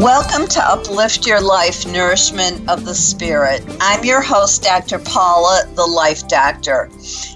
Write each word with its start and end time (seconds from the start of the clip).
Welcome 0.00 0.46
to 0.48 0.66
Uplift 0.66 1.26
Your 1.26 1.42
Life 1.42 1.86
Nourishment 1.86 2.66
of 2.70 2.86
the 2.86 2.94
Spirit. 2.94 3.62
I'm 3.82 4.02
your 4.02 4.22
host, 4.22 4.62
Dr. 4.62 4.98
Paula, 4.98 5.64
the 5.74 5.84
Life 5.84 6.26
Doctor, 6.26 6.88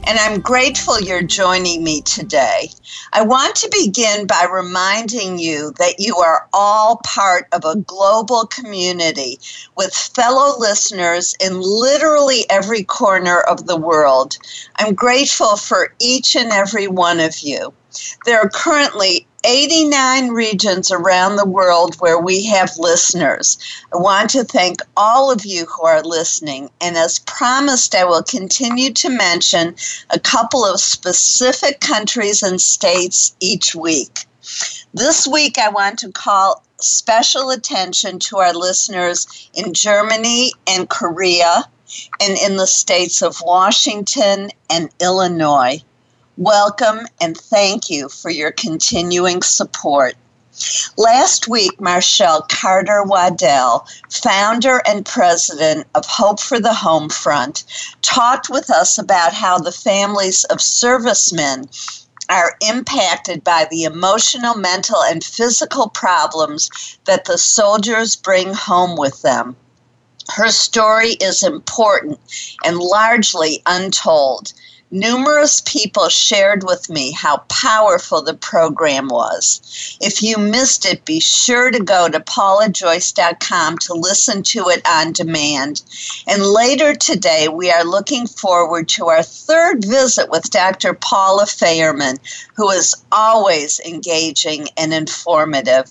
and 0.04 0.18
I'm 0.18 0.40
grateful 0.40 0.98
you're 0.98 1.22
joining 1.22 1.84
me 1.84 2.00
today. 2.00 2.70
I 3.12 3.20
want 3.20 3.54
to 3.56 3.70
begin 3.70 4.26
by 4.26 4.46
reminding 4.50 5.38
you 5.38 5.74
that 5.78 5.96
you 5.98 6.16
are 6.16 6.48
all 6.54 7.02
part 7.04 7.48
of 7.52 7.66
a 7.66 7.76
global 7.76 8.46
community 8.46 9.38
with 9.76 9.92
fellow 9.92 10.58
listeners 10.58 11.36
in 11.42 11.60
literally 11.60 12.46
every 12.48 12.82
corner 12.82 13.40
of 13.40 13.66
the 13.66 13.76
world. 13.76 14.38
I'm 14.76 14.94
grateful 14.94 15.56
for 15.56 15.94
each 15.98 16.34
and 16.34 16.50
every 16.50 16.88
one 16.88 17.20
of 17.20 17.40
you. 17.40 17.74
There 18.24 18.40
are 18.40 18.48
currently 18.48 19.26
89 19.44 20.30
regions 20.30 20.90
around 20.90 21.36
the 21.36 21.44
world 21.44 21.96
where 21.96 22.18
we 22.18 22.44
have 22.46 22.78
listeners. 22.78 23.58
I 23.92 23.98
want 23.98 24.30
to 24.30 24.44
thank 24.44 24.80
all 24.96 25.30
of 25.30 25.44
you 25.44 25.66
who 25.66 25.84
are 25.84 26.02
listening. 26.02 26.70
And 26.80 26.96
as 26.96 27.18
promised, 27.20 27.94
I 27.94 28.04
will 28.04 28.22
continue 28.22 28.92
to 28.94 29.10
mention 29.10 29.76
a 30.10 30.18
couple 30.18 30.64
of 30.64 30.80
specific 30.80 31.80
countries 31.80 32.42
and 32.42 32.60
states 32.60 33.36
each 33.40 33.74
week. 33.74 34.26
This 34.94 35.26
week, 35.26 35.58
I 35.58 35.68
want 35.68 35.98
to 36.00 36.12
call 36.12 36.64
special 36.80 37.50
attention 37.50 38.18
to 38.20 38.38
our 38.38 38.54
listeners 38.54 39.48
in 39.54 39.74
Germany 39.74 40.52
and 40.66 40.88
Korea 40.88 41.64
and 42.20 42.38
in 42.38 42.56
the 42.56 42.66
states 42.66 43.22
of 43.22 43.42
Washington 43.44 44.50
and 44.70 44.88
Illinois. 45.00 45.82
Welcome 46.36 47.06
and 47.20 47.36
thank 47.36 47.88
you 47.88 48.08
for 48.08 48.28
your 48.28 48.50
continuing 48.50 49.40
support. 49.42 50.16
Last 50.96 51.46
week, 51.46 51.78
Marshele 51.78 52.48
Carter 52.48 53.04
Waddell, 53.04 53.86
founder 54.10 54.82
and 54.84 55.06
president 55.06 55.86
of 55.94 56.04
Hope 56.06 56.40
for 56.40 56.58
the 56.58 56.74
Home 56.74 57.08
Front, 57.08 57.62
talked 58.02 58.50
with 58.50 58.68
us 58.68 58.98
about 58.98 59.32
how 59.32 59.58
the 59.58 59.70
families 59.70 60.42
of 60.46 60.60
servicemen 60.60 61.68
are 62.28 62.56
impacted 62.62 63.44
by 63.44 63.68
the 63.70 63.84
emotional, 63.84 64.56
mental, 64.56 65.04
and 65.04 65.22
physical 65.22 65.88
problems 65.88 66.98
that 67.04 67.26
the 67.26 67.38
soldiers 67.38 68.16
bring 68.16 68.52
home 68.52 68.96
with 68.96 69.22
them. 69.22 69.54
Her 70.30 70.48
story 70.48 71.12
is 71.12 71.44
important 71.44 72.18
and 72.64 72.78
largely 72.78 73.62
untold. 73.66 74.52
Numerous 74.94 75.60
people 75.66 76.08
shared 76.08 76.62
with 76.62 76.88
me 76.88 77.10
how 77.10 77.38
powerful 77.48 78.22
the 78.22 78.34
program 78.34 79.08
was. 79.08 79.98
If 80.00 80.22
you 80.22 80.38
missed 80.38 80.86
it, 80.86 81.04
be 81.04 81.18
sure 81.18 81.72
to 81.72 81.80
go 81.80 82.08
to 82.08 82.20
paulajoyce.com 82.20 83.78
to 83.78 83.92
listen 83.92 84.44
to 84.44 84.68
it 84.68 84.86
on 84.86 85.10
demand. 85.10 85.82
And 86.28 86.44
later 86.44 86.94
today, 86.94 87.48
we 87.48 87.72
are 87.72 87.82
looking 87.82 88.28
forward 88.28 88.88
to 88.90 89.08
our 89.08 89.24
third 89.24 89.84
visit 89.84 90.30
with 90.30 90.52
Dr. 90.52 90.94
Paula 90.94 91.46
Fairman, 91.46 92.20
who 92.54 92.70
is 92.70 92.94
always 93.10 93.80
engaging 93.80 94.68
and 94.76 94.94
informative. 94.94 95.90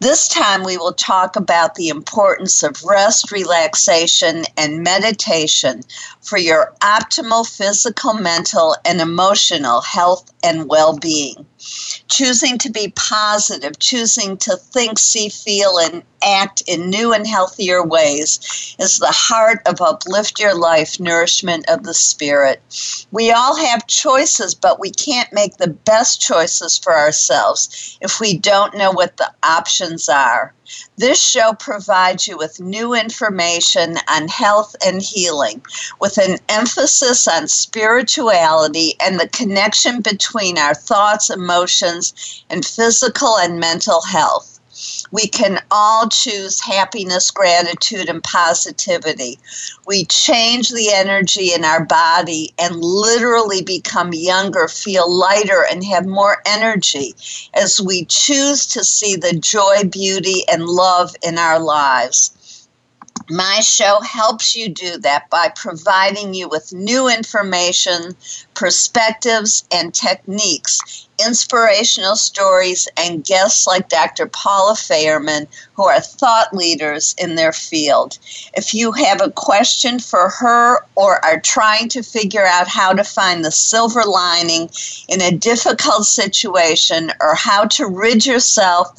This 0.00 0.28
time, 0.28 0.62
we 0.62 0.76
will 0.76 0.92
talk 0.92 1.36
about 1.36 1.74
the 1.74 1.88
importance 1.88 2.62
of 2.62 2.84
rest, 2.84 3.32
relaxation, 3.32 4.44
and 4.56 4.82
meditation 4.82 5.82
for 6.20 6.38
your 6.38 6.74
optimal 6.80 7.46
physical, 7.48 8.14
mental, 8.14 8.76
and 8.84 9.00
emotional 9.00 9.80
health 9.80 10.30
and 10.42 10.68
well 10.68 10.96
being. 10.96 11.46
Choosing 12.08 12.58
to 12.58 12.70
be 12.70 12.92
positive, 12.94 13.78
choosing 13.78 14.36
to 14.38 14.56
think, 14.56 14.98
see, 14.98 15.28
feel, 15.28 15.78
and 15.78 16.02
act 16.22 16.62
in 16.66 16.90
new 16.90 17.12
and 17.12 17.26
healthier 17.26 17.82
ways 17.82 18.74
is 18.78 18.98
the 18.98 19.12
heart 19.12 19.60
of 19.66 19.80
Uplift 19.80 20.40
Your 20.40 20.54
Life 20.54 20.98
Nourishment 20.98 21.68
of 21.68 21.82
the 21.82 21.94
Spirit. 21.94 22.60
We 23.10 23.30
all 23.30 23.56
have 23.56 23.86
choices, 23.86 24.54
but 24.54 24.80
we 24.80 24.90
can't 24.90 25.32
make 25.32 25.56
the 25.56 25.68
best 25.68 26.20
choices 26.20 26.78
for 26.78 26.96
ourselves 26.96 27.98
if 28.00 28.20
we 28.20 28.36
don't 28.38 28.76
know 28.76 28.92
what 28.92 29.16
the 29.16 29.32
options 29.42 30.08
are. 30.08 30.54
This 30.96 31.20
show 31.20 31.52
provides 31.52 32.26
you 32.26 32.36
with 32.36 32.60
new 32.60 32.94
information 32.94 33.98
on 34.08 34.28
health 34.28 34.74
and 34.84 35.00
healing, 35.00 35.62
with 36.00 36.18
an 36.18 36.38
emphasis 36.48 37.28
on 37.28 37.48
spirituality 37.48 38.94
and 39.00 39.20
the 39.20 39.28
connection 39.28 40.00
between 40.00 40.58
our 40.58 40.74
thoughts, 40.74 41.30
emotions, 41.30 42.42
and 42.50 42.64
physical 42.64 43.38
and 43.38 43.60
mental 43.60 44.02
health. 44.02 44.55
We 45.10 45.26
can 45.28 45.60
all 45.70 46.08
choose 46.08 46.60
happiness, 46.60 47.30
gratitude, 47.30 48.08
and 48.08 48.22
positivity. 48.22 49.38
We 49.86 50.04
change 50.04 50.70
the 50.70 50.90
energy 50.92 51.52
in 51.52 51.64
our 51.64 51.84
body 51.84 52.52
and 52.58 52.76
literally 52.76 53.62
become 53.62 54.12
younger, 54.12 54.68
feel 54.68 55.10
lighter, 55.10 55.64
and 55.70 55.84
have 55.84 56.06
more 56.06 56.42
energy 56.44 57.14
as 57.54 57.80
we 57.80 58.04
choose 58.06 58.66
to 58.66 58.84
see 58.84 59.16
the 59.16 59.38
joy, 59.38 59.84
beauty, 59.84 60.44
and 60.48 60.66
love 60.66 61.14
in 61.22 61.38
our 61.38 61.58
lives. 61.60 62.35
My 63.28 63.58
show 63.58 64.00
helps 64.02 64.54
you 64.54 64.68
do 64.68 64.98
that 64.98 65.28
by 65.30 65.48
providing 65.48 66.32
you 66.32 66.48
with 66.48 66.72
new 66.72 67.08
information, 67.08 68.14
perspectives, 68.54 69.64
and 69.72 69.92
techniques, 69.92 71.08
inspirational 71.18 72.14
stories, 72.14 72.86
and 72.96 73.24
guests 73.24 73.66
like 73.66 73.88
Dr. 73.88 74.26
Paula 74.26 74.74
Fairman, 74.74 75.48
who 75.74 75.86
are 75.86 76.00
thought 76.00 76.54
leaders 76.54 77.16
in 77.18 77.34
their 77.34 77.52
field. 77.52 78.18
If 78.54 78.72
you 78.72 78.92
have 78.92 79.20
a 79.20 79.32
question 79.32 79.98
for 79.98 80.28
her 80.28 80.84
or 80.94 81.24
are 81.24 81.40
trying 81.40 81.88
to 81.90 82.04
figure 82.04 82.46
out 82.46 82.68
how 82.68 82.92
to 82.92 83.02
find 83.02 83.44
the 83.44 83.50
silver 83.50 84.04
lining 84.04 84.70
in 85.08 85.20
a 85.20 85.36
difficult 85.36 86.06
situation 86.06 87.12
or 87.20 87.34
how 87.34 87.64
to 87.64 87.86
rid 87.86 88.24
yourself 88.24 88.96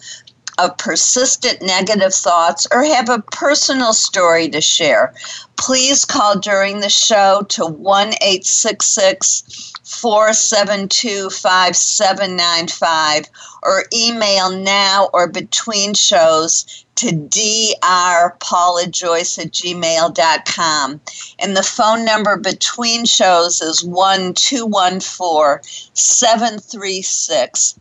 of 0.57 0.77
persistent 0.77 1.61
negative 1.61 2.13
thoughts 2.13 2.65
or 2.71 2.83
have 2.83 3.09
a 3.09 3.21
personal 3.31 3.93
story 3.93 4.49
to 4.49 4.61
share, 4.61 5.13
please 5.57 6.05
call 6.05 6.39
during 6.39 6.79
the 6.79 6.89
show 6.89 7.41
to 7.49 7.65
1 7.65 8.07
866 8.21 9.73
472 9.83 11.29
5795 11.29 13.25
or 13.63 13.83
email 13.93 14.49
now 14.51 15.09
or 15.13 15.27
between 15.27 15.93
shows 15.93 16.85
to 16.95 17.07
drpaulajoyce 17.07 19.39
at 19.39 19.51
gmail.com. 19.51 21.01
And 21.39 21.55
the 21.55 21.63
phone 21.63 22.03
number 22.03 22.35
between 22.37 23.05
shows 23.05 23.61
is 23.61 23.83
1 23.83 24.33
214 24.33 25.61
736 25.93 27.79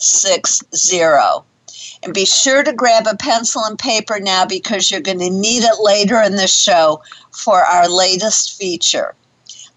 4460. 0.00 1.46
And 2.02 2.14
be 2.14 2.24
sure 2.24 2.62
to 2.62 2.72
grab 2.72 3.06
a 3.06 3.16
pencil 3.16 3.62
and 3.64 3.78
paper 3.78 4.18
now 4.18 4.46
because 4.46 4.90
you're 4.90 5.00
going 5.00 5.18
to 5.18 5.30
need 5.30 5.62
it 5.62 5.82
later 5.82 6.20
in 6.22 6.36
the 6.36 6.46
show 6.46 7.02
for 7.30 7.60
our 7.60 7.88
latest 7.88 8.58
feature. 8.58 9.14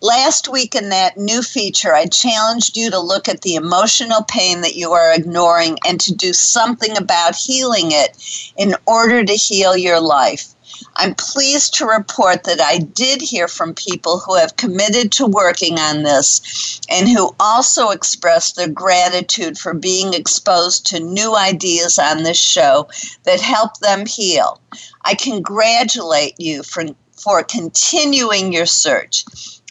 Last 0.02 0.50
week 0.50 0.76
in 0.76 0.90
that 0.90 1.18
new 1.18 1.42
feature, 1.42 1.94
I 1.94 2.08
challenged 2.08 2.76
you 2.76 2.90
to 2.92 3.00
look 3.00 3.30
at 3.30 3.42
the 3.42 3.56
emotional 3.56 4.24
pain 4.24 4.60
that 4.62 4.76
you 4.76 4.92
are 4.92 5.14
ignoring 5.14 5.78
and 5.86 6.00
to 6.02 6.14
do 6.14 6.34
something 6.34 6.98
about 6.98 7.36
healing 7.36 7.92
it 7.92 8.18
in 8.58 8.76
order 8.86 9.24
to 9.24 9.34
heal 9.34 9.78
your 9.78 10.02
life. 10.02 10.53
I'm 10.96 11.16
pleased 11.16 11.74
to 11.76 11.86
report 11.86 12.44
that 12.44 12.62
I 12.62 12.78
did 12.80 13.22
hear 13.22 13.48
from 13.48 13.74
people 13.74 14.20
who 14.20 14.36
have 14.36 14.58
committed 14.58 15.12
to 15.14 15.26
working 15.26 15.80
on 15.80 16.04
this 16.04 16.80
and 16.90 17.08
who 17.08 17.36
also 17.40 17.90
expressed 17.90 18.56
their 18.56 18.70
gratitude 18.70 19.58
for 19.58 19.74
being 19.74 20.14
exposed 20.14 20.86
to 20.88 21.00
new 21.00 21.36
ideas 21.36 21.98
on 22.00 22.24
this 22.24 22.40
show 22.40 22.88
that 23.24 23.42
help 23.42 23.78
them 23.80 24.06
heal. 24.06 24.60
I 25.04 25.16
congratulate 25.16 26.40
you 26.40 26.64
for, 26.64 26.86
for 27.12 27.44
continuing 27.44 28.54
your 28.54 28.66
search. 28.66 29.26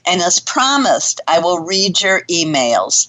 And 0.06 0.20
as 0.20 0.40
promised, 0.40 1.20
I 1.28 1.38
will 1.38 1.60
read 1.60 2.00
your 2.00 2.22
emails. 2.22 3.08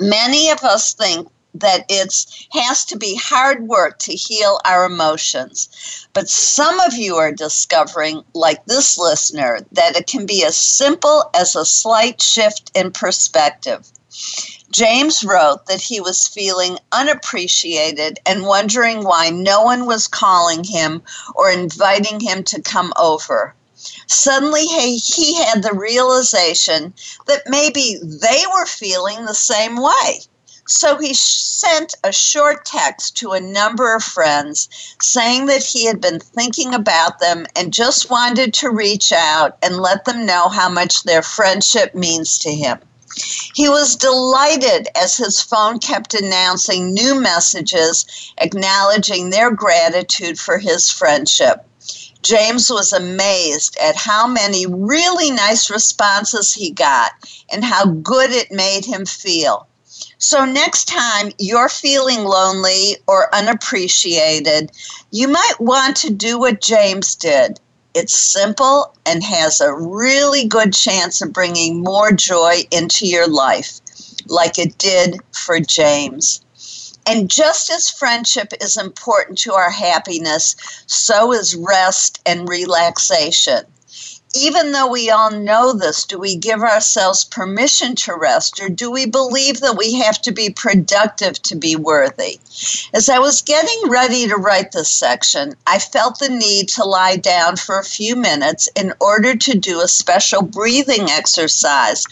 Many 0.00 0.50
of 0.50 0.64
us 0.64 0.92
think 0.92 1.28
that 1.54 1.84
it's 1.88 2.46
has 2.52 2.84
to 2.86 2.96
be 2.96 3.14
hard 3.14 3.66
work 3.68 3.98
to 4.00 4.12
heal 4.12 4.60
our 4.64 4.84
emotions. 4.84 5.68
But 6.12 6.28
some 6.28 6.80
of 6.80 6.94
you 6.94 7.16
are 7.16 7.32
discovering, 7.32 8.24
like 8.34 8.64
this 8.66 8.98
listener, 8.98 9.60
that 9.72 9.96
it 9.96 10.06
can 10.06 10.26
be 10.26 10.44
as 10.44 10.56
simple 10.56 11.30
as 11.34 11.54
a 11.54 11.64
slight 11.64 12.20
shift 12.20 12.70
in 12.74 12.90
perspective. 12.90 13.86
James 14.70 15.22
wrote 15.22 15.66
that 15.66 15.80
he 15.80 16.00
was 16.00 16.26
feeling 16.26 16.78
unappreciated 16.90 18.18
and 18.26 18.44
wondering 18.44 19.04
why 19.04 19.30
no 19.30 19.62
one 19.62 19.86
was 19.86 20.08
calling 20.08 20.64
him 20.64 21.02
or 21.34 21.50
inviting 21.50 22.18
him 22.18 22.42
to 22.42 22.60
come 22.60 22.92
over. 22.96 23.54
Suddenly, 24.06 24.66
he, 24.66 24.98
he 24.98 25.34
had 25.34 25.62
the 25.62 25.74
realization 25.74 26.94
that 27.26 27.42
maybe 27.48 27.98
they 28.02 28.44
were 28.52 28.66
feeling 28.66 29.24
the 29.24 29.34
same 29.34 29.76
way. 29.76 30.22
So 30.66 30.96
he 30.96 31.12
sent 31.12 31.94
a 32.02 32.10
short 32.10 32.64
text 32.64 33.18
to 33.18 33.32
a 33.32 33.40
number 33.40 33.94
of 33.94 34.02
friends 34.02 34.68
saying 35.00 35.44
that 35.46 35.62
he 35.62 35.84
had 35.84 36.00
been 36.00 36.20
thinking 36.20 36.72
about 36.72 37.18
them 37.18 37.46
and 37.54 37.72
just 37.72 38.08
wanted 38.08 38.54
to 38.54 38.70
reach 38.70 39.12
out 39.12 39.58
and 39.62 39.76
let 39.76 40.06
them 40.06 40.24
know 40.24 40.48
how 40.48 40.70
much 40.70 41.02
their 41.02 41.22
friendship 41.22 41.94
means 41.94 42.38
to 42.38 42.54
him. 42.54 42.78
He 43.54 43.68
was 43.68 43.94
delighted 43.94 44.88
as 44.96 45.16
his 45.16 45.40
phone 45.40 45.78
kept 45.78 46.14
announcing 46.14 46.94
new 46.94 47.14
messages 47.14 48.06
acknowledging 48.38 49.30
their 49.30 49.50
gratitude 49.50 50.38
for 50.38 50.58
his 50.58 50.90
friendship. 50.90 51.64
James 52.22 52.70
was 52.70 52.92
amazed 52.94 53.76
at 53.76 53.96
how 53.96 54.26
many 54.26 54.66
really 54.66 55.30
nice 55.30 55.68
responses 55.68 56.54
he 56.54 56.70
got 56.70 57.12
and 57.50 57.62
how 57.62 57.84
good 57.84 58.32
it 58.32 58.50
made 58.50 58.86
him 58.86 59.04
feel. 59.04 59.68
So, 60.18 60.44
next 60.44 60.86
time 60.86 61.32
you're 61.38 61.68
feeling 61.68 62.24
lonely 62.24 62.96
or 63.06 63.34
unappreciated, 63.34 64.70
you 65.10 65.28
might 65.28 65.60
want 65.60 65.96
to 65.98 66.10
do 66.10 66.38
what 66.38 66.60
James 66.60 67.14
did. 67.14 67.58
It's 67.94 68.16
simple 68.16 68.94
and 69.04 69.22
has 69.22 69.60
a 69.60 69.74
really 69.74 70.46
good 70.46 70.72
chance 70.72 71.20
of 71.20 71.32
bringing 71.32 71.82
more 71.82 72.12
joy 72.12 72.62
into 72.70 73.06
your 73.06 73.28
life, 73.28 73.80
like 74.26 74.58
it 74.58 74.78
did 74.78 75.20
for 75.32 75.60
James. 75.60 76.40
And 77.06 77.30
just 77.30 77.70
as 77.70 77.90
friendship 77.90 78.52
is 78.60 78.76
important 78.76 79.38
to 79.38 79.52
our 79.52 79.70
happiness, 79.70 80.56
so 80.86 81.32
is 81.32 81.54
rest 81.54 82.20
and 82.24 82.48
relaxation 82.48 83.64
even 84.34 84.72
though 84.72 84.88
we 84.88 85.10
all 85.10 85.30
know 85.30 85.72
this, 85.72 86.04
do 86.04 86.18
we 86.18 86.34
give 86.34 86.60
ourselves 86.60 87.24
permission 87.24 87.94
to 87.94 88.14
rest 88.14 88.60
or 88.60 88.68
do 88.68 88.90
we 88.90 89.06
believe 89.06 89.60
that 89.60 89.76
we 89.76 89.94
have 89.94 90.20
to 90.22 90.32
be 90.32 90.50
productive 90.50 91.40
to 91.42 91.54
be 91.54 91.76
worthy? 91.76 92.40
As 92.92 93.08
I 93.08 93.20
was 93.20 93.42
getting 93.42 93.88
ready 93.88 94.26
to 94.26 94.36
write 94.36 94.72
this 94.72 94.90
section, 94.90 95.54
I 95.66 95.78
felt 95.78 96.18
the 96.18 96.28
need 96.28 96.68
to 96.70 96.84
lie 96.84 97.16
down 97.16 97.56
for 97.56 97.78
a 97.78 97.84
few 97.84 98.16
minutes 98.16 98.68
in 98.74 98.92
order 99.00 99.36
to 99.36 99.58
do 99.58 99.80
a 99.80 99.88
special 99.88 100.42
breathing 100.42 101.10
exercise 101.10 102.04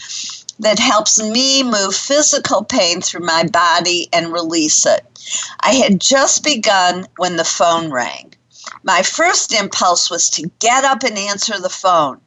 that 0.59 0.79
helps 0.79 1.21
me 1.21 1.61
move 1.61 1.93
physical 1.93 2.63
pain 2.63 3.01
through 3.01 3.25
my 3.25 3.43
body 3.43 4.07
and 4.13 4.31
release 4.31 4.85
it. 4.85 5.05
I 5.59 5.73
had 5.73 5.99
just 5.99 6.43
begun 6.43 7.07
when 7.17 7.35
the 7.35 7.43
phone 7.43 7.91
rang. 7.91 8.33
My 8.85 9.01
first 9.01 9.53
impulse 9.53 10.09
was 10.09 10.29
to 10.31 10.51
get 10.59 10.83
up 10.83 11.03
and 11.03 11.17
answer 11.17 11.57
the 11.57 11.69
phone. 11.69 12.19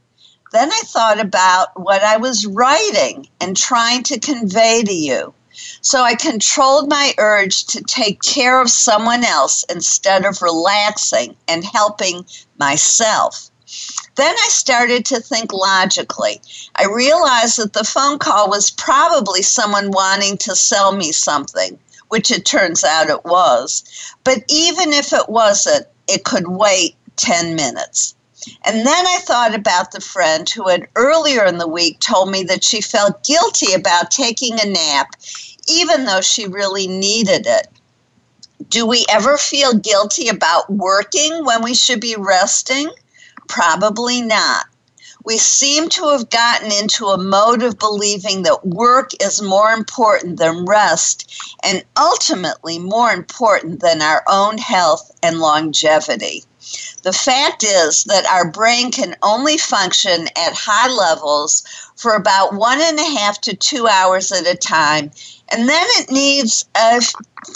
Then 0.52 0.72
I 0.72 0.82
thought 0.86 1.20
about 1.20 1.78
what 1.78 2.02
I 2.02 2.16
was 2.16 2.46
writing 2.46 3.28
and 3.40 3.54
trying 3.54 4.02
to 4.04 4.18
convey 4.18 4.82
to 4.82 4.94
you. 4.94 5.34
So 5.82 6.02
I 6.02 6.14
controlled 6.14 6.88
my 6.88 7.14
urge 7.18 7.64
to 7.66 7.82
take 7.82 8.22
care 8.22 8.60
of 8.60 8.70
someone 8.70 9.22
else 9.22 9.64
instead 9.68 10.24
of 10.24 10.40
relaxing 10.40 11.36
and 11.46 11.62
helping 11.62 12.24
myself. 12.58 13.50
Then 14.14 14.34
I 14.34 14.48
started 14.48 15.04
to 15.06 15.20
think 15.20 15.52
logically. 15.52 16.40
I 16.74 16.86
realized 16.86 17.58
that 17.58 17.74
the 17.74 17.84
phone 17.84 18.18
call 18.18 18.48
was 18.48 18.70
probably 18.70 19.42
someone 19.42 19.90
wanting 19.90 20.38
to 20.38 20.56
sell 20.56 20.92
me 20.92 21.12
something, 21.12 21.78
which 22.08 22.30
it 22.30 22.46
turns 22.46 22.82
out 22.82 23.10
it 23.10 23.24
was. 23.24 23.84
But 24.24 24.44
even 24.48 24.94
if 24.94 25.12
it 25.12 25.28
wasn't, 25.28 25.86
it 26.08 26.24
could 26.24 26.48
wait 26.48 26.96
10 27.16 27.54
minutes. 27.54 28.14
And 28.64 28.86
then 28.86 29.06
I 29.06 29.18
thought 29.22 29.54
about 29.54 29.90
the 29.90 30.00
friend 30.00 30.48
who 30.48 30.68
had 30.68 30.88
earlier 30.94 31.44
in 31.44 31.58
the 31.58 31.66
week 31.66 31.98
told 32.00 32.30
me 32.30 32.42
that 32.44 32.62
she 32.62 32.80
felt 32.80 33.24
guilty 33.24 33.72
about 33.72 34.10
taking 34.10 34.60
a 34.60 34.66
nap, 34.66 35.16
even 35.68 36.04
though 36.04 36.20
she 36.20 36.46
really 36.46 36.86
needed 36.86 37.46
it. 37.46 37.68
Do 38.68 38.86
we 38.86 39.04
ever 39.08 39.36
feel 39.36 39.74
guilty 39.74 40.28
about 40.28 40.70
working 40.70 41.44
when 41.44 41.62
we 41.62 41.74
should 41.74 42.00
be 42.00 42.16
resting? 42.16 42.90
Probably 43.48 44.22
not. 44.22 44.66
We 45.26 45.38
seem 45.38 45.88
to 45.88 46.10
have 46.10 46.30
gotten 46.30 46.70
into 46.70 47.06
a 47.08 47.18
mode 47.18 47.64
of 47.64 47.80
believing 47.80 48.44
that 48.44 48.64
work 48.64 49.10
is 49.20 49.42
more 49.42 49.72
important 49.72 50.38
than 50.38 50.66
rest 50.66 51.28
and 51.64 51.82
ultimately 51.96 52.78
more 52.78 53.10
important 53.10 53.80
than 53.80 54.02
our 54.02 54.22
own 54.28 54.56
health 54.56 55.10
and 55.24 55.40
longevity. 55.40 56.44
The 57.02 57.12
fact 57.12 57.64
is 57.64 58.04
that 58.04 58.24
our 58.26 58.48
brain 58.52 58.92
can 58.92 59.16
only 59.20 59.58
function 59.58 60.28
at 60.36 60.54
high 60.54 60.92
levels 60.92 61.64
for 61.96 62.12
about 62.12 62.54
one 62.54 62.80
and 62.80 63.00
a 63.00 63.18
half 63.18 63.40
to 63.40 63.56
two 63.56 63.88
hours 63.88 64.30
at 64.30 64.46
a 64.46 64.54
time, 64.54 65.10
and 65.48 65.68
then 65.68 65.86
it 65.98 66.08
needs 66.08 66.66
a 66.76 67.00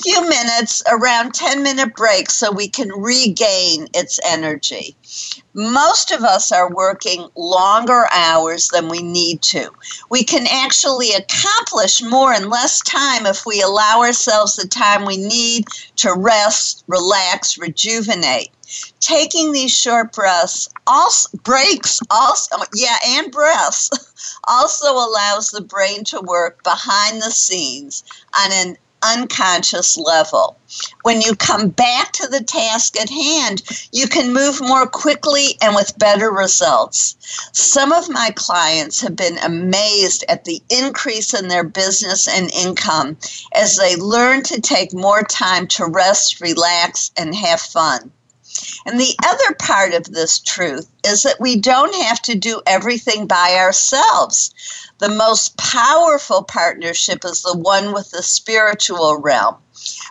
few 0.02 0.28
minutes, 0.28 0.82
around 0.88 1.34
10 1.34 1.62
minute 1.62 1.94
break, 1.94 2.30
so 2.30 2.50
we 2.50 2.68
can 2.68 2.88
regain 2.88 3.86
its 3.94 4.18
energy. 4.24 4.96
Most 5.54 6.12
of 6.12 6.22
us 6.22 6.52
are 6.52 6.72
working 6.72 7.28
longer 7.34 8.06
hours 8.12 8.68
than 8.68 8.88
we 8.88 9.02
need 9.02 9.42
to. 9.42 9.70
We 10.08 10.22
can 10.22 10.46
actually 10.46 11.12
accomplish 11.12 12.02
more 12.02 12.32
in 12.32 12.48
less 12.48 12.80
time 12.80 13.26
if 13.26 13.44
we 13.44 13.60
allow 13.60 14.00
ourselves 14.00 14.56
the 14.56 14.68
time 14.68 15.04
we 15.04 15.16
need 15.16 15.66
to 15.96 16.14
rest, 16.14 16.84
relax, 16.86 17.58
rejuvenate. 17.58 18.50
Taking 19.00 19.50
these 19.50 19.72
short 19.72 20.12
breaths, 20.12 20.68
also 20.86 21.36
breaks 21.38 21.98
also 22.10 22.56
yeah, 22.72 22.98
and 23.04 23.32
breaths 23.32 23.90
also 24.48 24.92
allows 24.92 25.50
the 25.50 25.60
brain 25.60 26.04
to 26.04 26.20
work 26.20 26.62
behind 26.62 27.20
the 27.20 27.32
scenes 27.32 28.04
on 28.38 28.52
an 28.52 28.76
unconscious 29.02 29.96
level. 29.96 30.56
When 31.02 31.20
you 31.20 31.34
come 31.34 31.68
back 31.68 32.12
to 32.12 32.26
the 32.26 32.42
task 32.42 32.98
at 33.00 33.10
hand, 33.10 33.62
you 33.92 34.06
can 34.06 34.32
move 34.32 34.60
more 34.60 34.86
quickly 34.86 35.56
and 35.60 35.74
with 35.74 35.98
better 35.98 36.30
results. 36.30 37.16
Some 37.52 37.92
of 37.92 38.08
my 38.08 38.30
clients 38.30 39.00
have 39.00 39.16
been 39.16 39.38
amazed 39.38 40.24
at 40.28 40.44
the 40.44 40.62
increase 40.68 41.34
in 41.34 41.48
their 41.48 41.64
business 41.64 42.28
and 42.28 42.52
income 42.52 43.16
as 43.54 43.76
they 43.76 43.96
learn 43.96 44.42
to 44.44 44.60
take 44.60 44.92
more 44.92 45.22
time 45.22 45.66
to 45.68 45.86
rest, 45.86 46.40
relax, 46.40 47.10
and 47.16 47.34
have 47.34 47.60
fun. 47.60 48.12
And 48.84 48.98
the 48.98 49.16
other 49.24 49.54
part 49.54 49.94
of 49.94 50.04
this 50.04 50.38
truth 50.38 50.88
is 51.04 51.22
that 51.22 51.40
we 51.40 51.56
don't 51.56 51.94
have 51.94 52.20
to 52.22 52.34
do 52.34 52.60
everything 52.66 53.26
by 53.26 53.54
ourselves. 53.56 54.52
The 55.00 55.08
most 55.08 55.56
powerful 55.56 56.42
partnership 56.42 57.24
is 57.24 57.40
the 57.40 57.56
one 57.56 57.94
with 57.94 58.10
the 58.10 58.22
spiritual 58.22 59.16
realm. 59.16 59.56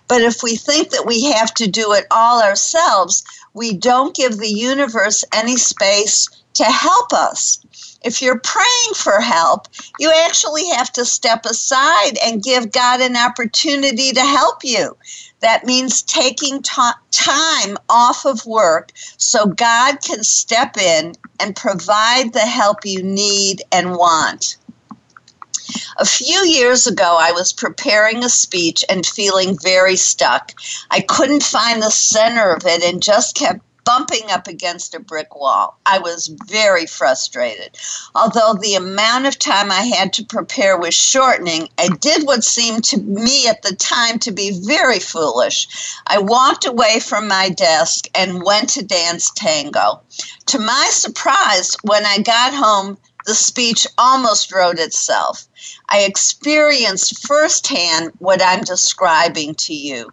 But 0.07 0.21
if 0.23 0.41
we 0.41 0.55
think 0.55 0.89
that 0.89 1.05
we 1.05 1.31
have 1.31 1.53
to 1.55 1.67
do 1.67 1.93
it 1.93 2.07
all 2.09 2.41
ourselves, 2.41 3.23
we 3.53 3.73
don't 3.73 4.15
give 4.15 4.37
the 4.37 4.49
universe 4.49 5.23
any 5.31 5.57
space 5.57 6.27
to 6.55 6.63
help 6.63 7.13
us. 7.13 7.59
If 8.01 8.19
you're 8.19 8.39
praying 8.39 8.93
for 8.95 9.21
help, 9.21 9.67
you 9.99 10.11
actually 10.25 10.67
have 10.69 10.91
to 10.93 11.05
step 11.05 11.45
aside 11.45 12.17
and 12.25 12.41
give 12.41 12.71
God 12.71 12.99
an 12.99 13.15
opportunity 13.15 14.11
to 14.13 14.21
help 14.21 14.63
you. 14.63 14.97
That 15.41 15.65
means 15.65 16.01
taking 16.01 16.63
time 16.63 17.77
off 17.89 18.25
of 18.25 18.45
work 18.47 18.91
so 19.17 19.45
God 19.45 20.01
can 20.01 20.23
step 20.23 20.77
in 20.77 21.13
and 21.39 21.55
provide 21.55 22.33
the 22.33 22.39
help 22.39 22.85
you 22.85 23.03
need 23.03 23.61
and 23.71 23.91
want. 23.91 24.57
A 25.97 26.05
few 26.05 26.45
years 26.45 26.87
ago, 26.87 27.17
I 27.19 27.31
was 27.31 27.53
preparing 27.53 28.23
a 28.23 28.29
speech 28.29 28.83
and 28.89 29.05
feeling 29.05 29.57
very 29.57 29.95
stuck. 29.95 30.53
I 30.91 31.01
couldn't 31.01 31.43
find 31.43 31.81
the 31.81 31.91
center 31.91 32.51
of 32.53 32.65
it 32.65 32.83
and 32.83 33.03
just 33.03 33.35
kept 33.35 33.61
bumping 33.89 34.29
up 34.29 34.47
against 34.47 34.93
a 34.93 34.99
brick 34.99 35.35
wall. 35.35 35.79
I 35.83 35.97
was 35.97 36.27
very 36.45 36.85
frustrated. 36.85 37.75
Although 38.13 38.53
the 38.53 38.75
amount 38.75 39.25
of 39.25 39.39
time 39.39 39.71
I 39.71 39.81
had 39.81 40.13
to 40.13 40.25
prepare 40.25 40.77
was 40.77 40.93
shortening, 40.93 41.69
I 41.79 41.87
did 41.99 42.27
what 42.27 42.43
seemed 42.43 42.83
to 42.83 43.01
me 43.01 43.47
at 43.47 43.63
the 43.63 43.75
time 43.75 44.19
to 44.19 44.31
be 44.31 44.61
very 44.63 44.99
foolish. 44.99 45.67
I 46.05 46.19
walked 46.19 46.67
away 46.67 46.99
from 46.99 47.27
my 47.27 47.49
desk 47.49 48.05
and 48.13 48.43
went 48.43 48.69
to 48.69 48.85
dance 48.85 49.31
tango. 49.31 50.01
To 50.47 50.59
my 50.59 50.87
surprise, 50.91 51.75
when 51.81 52.05
I 52.05 52.19
got 52.19 52.53
home, 52.53 52.97
the 53.25 53.35
speech 53.35 53.85
almost 53.97 54.51
wrote 54.51 54.79
itself. 54.79 55.47
I 55.89 56.01
experienced 56.01 57.27
firsthand 57.27 58.11
what 58.19 58.41
I'm 58.41 58.61
describing 58.61 59.55
to 59.55 59.73
you. 59.73 60.11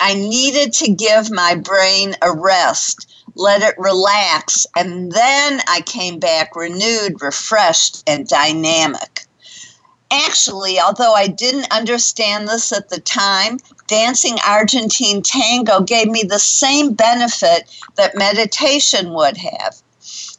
I 0.00 0.14
needed 0.14 0.72
to 0.74 0.92
give 0.92 1.30
my 1.30 1.54
brain 1.54 2.14
a 2.20 2.32
rest, 2.32 3.06
let 3.34 3.62
it 3.62 3.74
relax, 3.78 4.66
and 4.76 5.10
then 5.10 5.60
I 5.68 5.80
came 5.82 6.18
back 6.18 6.54
renewed, 6.56 7.22
refreshed, 7.22 8.02
and 8.06 8.26
dynamic. 8.26 9.26
Actually, 10.10 10.78
although 10.78 11.14
I 11.14 11.26
didn't 11.26 11.72
understand 11.72 12.46
this 12.46 12.72
at 12.72 12.88
the 12.88 13.00
time, 13.00 13.58
dancing 13.86 14.36
Argentine 14.46 15.22
tango 15.22 15.80
gave 15.80 16.08
me 16.08 16.22
the 16.22 16.38
same 16.38 16.92
benefit 16.92 17.68
that 17.96 18.16
meditation 18.16 19.12
would 19.12 19.36
have. 19.36 19.82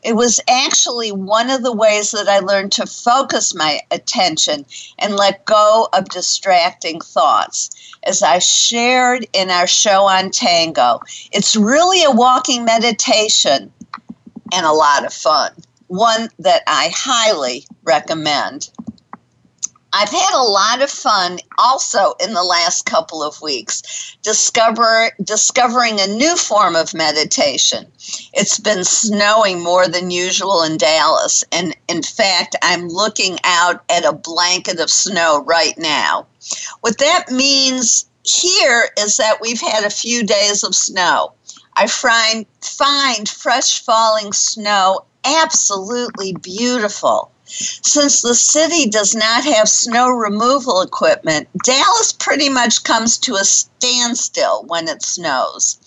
It 0.05 0.15
was 0.15 0.39
actually 0.47 1.11
one 1.11 1.49
of 1.49 1.63
the 1.63 1.73
ways 1.73 2.11
that 2.11 2.29
I 2.29 2.37
learned 2.37 2.73
to 2.73 2.85
focus 2.85 3.55
my 3.55 3.81
attention 3.89 4.67
and 4.99 5.15
let 5.15 5.45
go 5.45 5.89
of 5.93 6.09
distracting 6.09 7.01
thoughts. 7.01 7.71
As 8.03 8.21
I 8.21 8.37
shared 8.37 9.25
in 9.33 9.49
our 9.49 9.65
show 9.65 10.03
on 10.03 10.29
tango, 10.29 10.99
it's 11.31 11.55
really 11.55 12.03
a 12.03 12.11
walking 12.11 12.65
meditation 12.65 13.73
and 14.53 14.65
a 14.67 14.71
lot 14.71 15.07
of 15.07 15.11
fun. 15.11 15.51
One 15.87 16.29
that 16.37 16.61
I 16.67 16.91
highly 16.95 17.65
recommend. 17.83 18.69
I've 19.97 20.09
had 20.09 20.33
a 20.33 20.43
lot 20.43 20.81
of 20.81 20.89
fun 20.89 21.39
also 21.57 22.15
in 22.19 22.33
the 22.33 22.43
last 22.43 22.85
couple 22.85 23.23
of 23.23 23.41
weeks 23.41 24.17
discover, 24.23 25.11
discovering 25.23 26.01
a 26.01 26.07
new 26.07 26.35
form 26.35 26.75
of 26.75 26.93
meditation. 26.93 27.85
It's 28.33 28.59
been 28.59 28.83
snowing 28.83 29.63
more 29.63 29.87
than 29.87 30.11
usual 30.11 30.63
in 30.63 30.75
Dallas, 30.75 31.45
and 31.53 31.77
in 31.87 32.03
fact, 32.03 32.57
I'm 32.61 32.89
looking 32.89 33.37
out 33.45 33.85
at 33.89 34.03
a 34.03 34.11
blanket 34.11 34.81
of 34.81 34.89
snow 34.89 35.45
right 35.45 35.77
now. 35.77 36.27
What 36.81 36.97
that 36.97 37.31
means 37.31 38.05
here 38.23 38.89
is 38.99 39.15
that 39.15 39.39
we've 39.39 39.61
had 39.61 39.85
a 39.85 39.89
few 39.89 40.25
days 40.25 40.65
of 40.65 40.75
snow. 40.75 41.31
I 41.77 41.87
find, 41.87 42.45
find 42.59 43.29
fresh 43.29 43.81
falling 43.81 44.33
snow 44.33 45.05
absolutely 45.25 46.33
beautiful. 46.33 47.31
Since 47.47 48.21
the 48.21 48.33
city 48.33 48.87
does 48.87 49.13
not 49.13 49.43
have 49.43 49.69
snow 49.69 50.09
removal 50.09 50.81
equipment, 50.81 51.47
Dallas 51.63 52.11
pretty 52.11 52.49
much 52.49 52.83
comes 52.83 53.17
to 53.19 53.35
a 53.35 53.45
standstill 53.45 54.63
when 54.63 54.87
it 54.87 55.03
snows. 55.03 55.77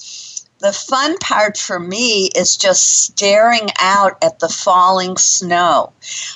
The 0.60 0.72
fun 0.72 1.18
part 1.18 1.56
for 1.56 1.78
me 1.78 2.30
is 2.34 2.56
just 2.56 3.04
staring 3.04 3.70
out 3.78 4.18
at 4.22 4.40
the 4.40 4.48
falling 4.48 5.16
snow. 5.16 5.92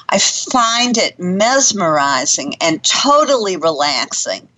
I 0.09 0.19
find 0.19 0.97
it 0.97 1.19
mesmerizing 1.19 2.55
and 2.61 2.85
totally 2.85 3.57
relaxing. 3.57 4.49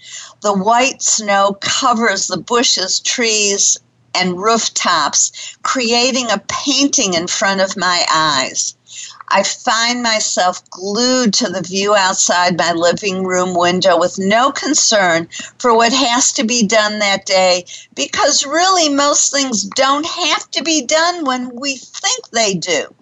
The 0.43 0.53
white 0.53 1.03
snow 1.03 1.57
covers 1.61 2.27
the 2.27 2.37
bushes, 2.37 3.01
trees, 3.01 3.79
and 4.15 4.41
rooftops, 4.41 5.57
creating 5.63 6.31
a 6.31 6.43
painting 6.47 7.15
in 7.15 7.27
front 7.27 7.61
of 7.61 7.77
my 7.77 8.05
eyes. 8.11 8.77
I 9.29 9.43
find 9.43 10.03
myself 10.03 10.69
glued 10.71 11.35
to 11.35 11.49
the 11.49 11.63
view 11.63 11.95
outside 11.95 12.59
my 12.59 12.73
living 12.73 13.25
room 13.25 13.55
window 13.55 13.99
with 13.99 14.19
no 14.19 14.53
concern 14.53 15.29
for 15.59 15.75
what 15.75 15.93
has 15.93 16.33
to 16.35 16.45
be 16.45 16.67
done 16.67 16.99
that 16.99 17.27
day 17.27 17.65
because 17.95 18.47
really 18.47 18.89
most 18.89 19.33
things 19.33 19.65
don't 19.65 20.07
have 20.07 20.51
to 20.53 20.63
be 20.63 20.85
done 20.85 21.25
when 21.25 21.51
we 21.59 21.77
think 21.77 22.29
they 22.31 22.55
do. 22.55 22.95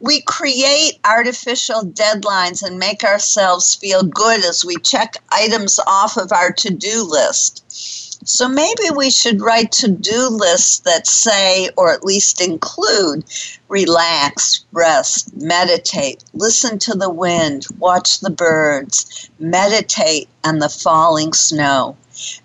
We 0.00 0.22
create 0.22 1.00
artificial 1.04 1.82
deadlines 1.82 2.62
and 2.62 2.78
make 2.78 3.02
ourselves 3.04 3.74
feel 3.74 4.02
good 4.04 4.44
as 4.44 4.64
we 4.64 4.76
check 4.76 5.16
items 5.30 5.80
off 5.86 6.16
of 6.16 6.32
our 6.32 6.52
to 6.52 6.70
do 6.70 7.02
list. 7.02 7.64
So 8.24 8.48
maybe 8.48 8.90
we 8.94 9.10
should 9.10 9.40
write 9.40 9.72
to 9.72 9.88
do 9.88 10.28
lists 10.28 10.80
that 10.80 11.06
say, 11.06 11.70
or 11.76 11.92
at 11.92 12.04
least 12.04 12.40
include, 12.40 13.24
relax, 13.68 14.64
rest, 14.72 15.36
meditate, 15.36 16.24
listen 16.32 16.78
to 16.78 16.94
the 16.94 17.10
wind, 17.10 17.66
watch 17.78 18.20
the 18.20 18.30
birds, 18.30 19.28
meditate 19.38 20.28
on 20.44 20.58
the 20.58 20.68
falling 20.68 21.32
snow. 21.32 21.96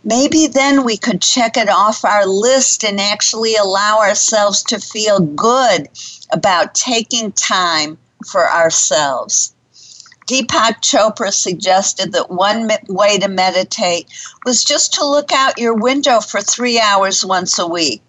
Maybe 0.04 0.48
then 0.48 0.84
we 0.84 0.98
could 0.98 1.22
check 1.22 1.58
it 1.58 1.70
off 1.70 2.06
our 2.06 2.26
list 2.26 2.84
and 2.84 3.00
actually 3.00 3.56
allow 3.56 4.00
ourselves 4.00 4.62
to 4.64 4.80
feel 4.80 5.20
good 5.20 5.90
about 6.32 6.76
taking 6.76 7.32
time 7.32 7.98
for 8.28 8.50
ourselves. 8.50 9.54
Deepak 10.28 10.82
Chopra 10.82 11.34
suggested 11.34 12.14
that 12.14 12.30
one 12.30 12.70
way 12.88 13.18
to 13.18 13.28
meditate 13.28 14.08
was 14.46 14.64
just 14.64 14.94
to 14.94 15.06
look 15.06 15.32
out 15.34 15.58
your 15.58 15.74
window 15.74 16.22
for 16.22 16.40
three 16.40 16.80
hours 16.80 17.26
once 17.26 17.60
a 17.60 17.68
week 17.68 18.02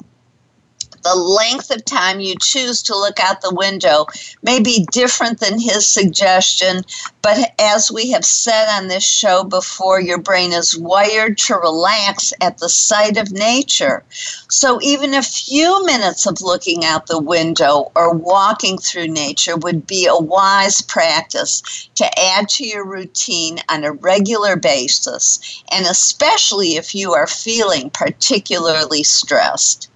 the 1.04 1.14
length 1.14 1.70
of 1.70 1.84
time 1.84 2.18
you 2.18 2.34
choose 2.40 2.82
to 2.82 2.96
look 2.96 3.20
out 3.20 3.42
the 3.42 3.54
window 3.54 4.06
may 4.42 4.58
be 4.58 4.86
different 4.90 5.38
than 5.38 5.60
his 5.60 5.86
suggestion, 5.86 6.82
but 7.20 7.54
as 7.58 7.92
we 7.92 8.10
have 8.10 8.24
said 8.24 8.74
on 8.74 8.88
this 8.88 9.04
show 9.04 9.44
before, 9.44 10.00
your 10.00 10.18
brain 10.18 10.52
is 10.52 10.78
wired 10.78 11.36
to 11.38 11.54
relax 11.56 12.32
at 12.40 12.58
the 12.58 12.68
sight 12.68 13.18
of 13.18 13.32
nature. 13.32 14.02
So 14.48 14.80
even 14.82 15.14
a 15.14 15.22
few 15.22 15.84
minutes 15.84 16.26
of 16.26 16.40
looking 16.40 16.84
out 16.84 17.06
the 17.06 17.20
window 17.20 17.92
or 17.94 18.14
walking 18.14 18.78
through 18.78 19.08
nature 19.08 19.56
would 19.56 19.86
be 19.86 20.06
a 20.06 20.16
wise 20.16 20.80
practice 20.80 21.62
to 21.96 22.18
add 22.18 22.48
to 22.50 22.66
your 22.66 22.86
routine 22.86 23.58
on 23.68 23.84
a 23.84 23.92
regular 23.92 24.56
basis, 24.56 25.62
and 25.70 25.86
especially 25.86 26.76
if 26.76 26.94
you 26.94 27.12
are 27.12 27.26
feeling 27.26 27.90
particularly 27.90 29.02
stressed. 29.02 29.90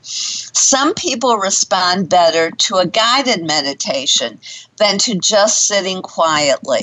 Some 0.61 0.93
people 0.95 1.37
respond 1.37 2.09
better 2.09 2.51
to 2.51 2.79
a 2.79 2.87
guided 2.87 3.45
meditation 3.45 4.41
than 4.77 4.99
to 4.99 5.15
just 5.15 5.69
sitting 5.69 6.03
quietly. 6.03 6.81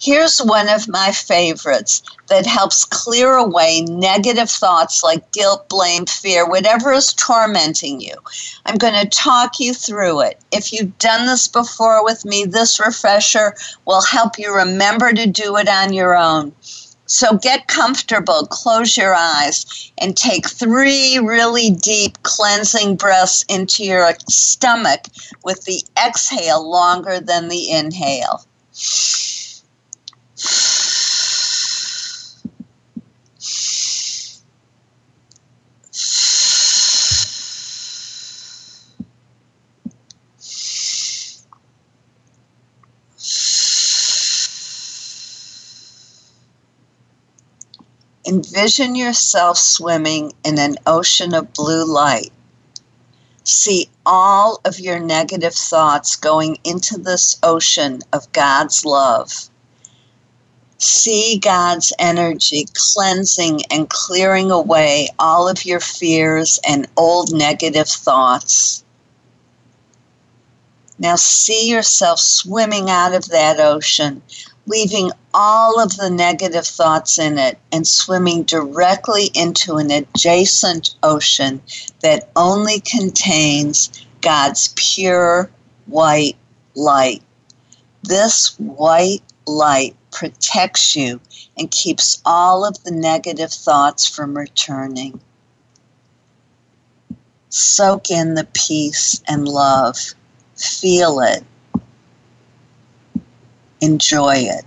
Here's 0.00 0.38
one 0.38 0.70
of 0.70 0.88
my 0.88 1.12
favorites 1.12 2.02
that 2.28 2.46
helps 2.46 2.86
clear 2.86 3.34
away 3.34 3.82
negative 3.82 4.48
thoughts 4.50 5.02
like 5.02 5.30
guilt, 5.30 5.68
blame, 5.68 6.06
fear, 6.06 6.48
whatever 6.48 6.90
is 6.94 7.12
tormenting 7.12 8.00
you. 8.00 8.14
I'm 8.64 8.76
going 8.76 8.98
to 8.98 9.06
talk 9.06 9.60
you 9.60 9.74
through 9.74 10.22
it. 10.22 10.40
If 10.50 10.72
you've 10.72 10.98
done 10.98 11.26
this 11.26 11.46
before 11.48 12.02
with 12.02 12.24
me, 12.24 12.46
this 12.46 12.80
refresher 12.80 13.54
will 13.84 14.02
help 14.02 14.38
you 14.38 14.56
remember 14.56 15.12
to 15.12 15.26
do 15.26 15.58
it 15.58 15.68
on 15.68 15.92
your 15.92 16.16
own. 16.16 16.54
So 17.12 17.36
get 17.36 17.68
comfortable, 17.68 18.46
close 18.46 18.96
your 18.96 19.14
eyes, 19.14 19.92
and 19.98 20.16
take 20.16 20.48
three 20.48 21.18
really 21.18 21.68
deep 21.68 22.22
cleansing 22.22 22.96
breaths 22.96 23.44
into 23.50 23.84
your 23.84 24.14
stomach 24.30 25.08
with 25.44 25.62
the 25.64 25.82
exhale 26.02 26.66
longer 26.66 27.20
than 27.20 27.48
the 27.48 27.70
inhale. 27.70 28.46
Envision 48.24 48.94
yourself 48.94 49.58
swimming 49.58 50.32
in 50.44 50.58
an 50.58 50.76
ocean 50.86 51.34
of 51.34 51.52
blue 51.52 51.84
light. 51.84 52.32
See 53.42 53.90
all 54.06 54.60
of 54.64 54.78
your 54.78 55.00
negative 55.00 55.54
thoughts 55.54 56.14
going 56.14 56.58
into 56.62 56.98
this 56.98 57.36
ocean 57.42 58.02
of 58.12 58.30
God's 58.32 58.84
love. 58.84 59.50
See 60.78 61.38
God's 61.38 61.92
energy 61.98 62.68
cleansing 62.74 63.62
and 63.72 63.90
clearing 63.90 64.52
away 64.52 65.08
all 65.18 65.48
of 65.48 65.64
your 65.64 65.80
fears 65.80 66.60
and 66.66 66.86
old 66.96 67.32
negative 67.32 67.88
thoughts. 67.88 68.84
Now 70.98 71.16
see 71.16 71.68
yourself 71.68 72.20
swimming 72.20 72.88
out 72.88 73.14
of 73.14 73.28
that 73.30 73.58
ocean, 73.58 74.22
leaving 74.66 75.10
all 75.34 75.80
of 75.80 75.96
the 75.96 76.10
negative 76.10 76.66
thoughts 76.66 77.18
in 77.18 77.38
it 77.38 77.58
and 77.72 77.86
swimming 77.86 78.44
directly 78.44 79.30
into 79.34 79.76
an 79.76 79.90
adjacent 79.90 80.94
ocean 81.02 81.60
that 82.00 82.30
only 82.36 82.80
contains 82.80 83.90
God's 84.20 84.72
pure 84.76 85.50
white 85.86 86.36
light. 86.74 87.22
This 88.02 88.54
white 88.58 89.22
light 89.46 89.96
protects 90.10 90.94
you 90.94 91.20
and 91.58 91.70
keeps 91.70 92.22
all 92.24 92.64
of 92.64 92.82
the 92.84 92.90
negative 92.90 93.52
thoughts 93.52 94.06
from 94.06 94.36
returning. 94.36 95.20
Soak 97.48 98.10
in 98.10 98.34
the 98.34 98.46
peace 98.54 99.22
and 99.28 99.48
love. 99.48 99.96
Feel 100.56 101.20
it. 101.20 101.44
Enjoy 103.82 104.36
it. 104.36 104.64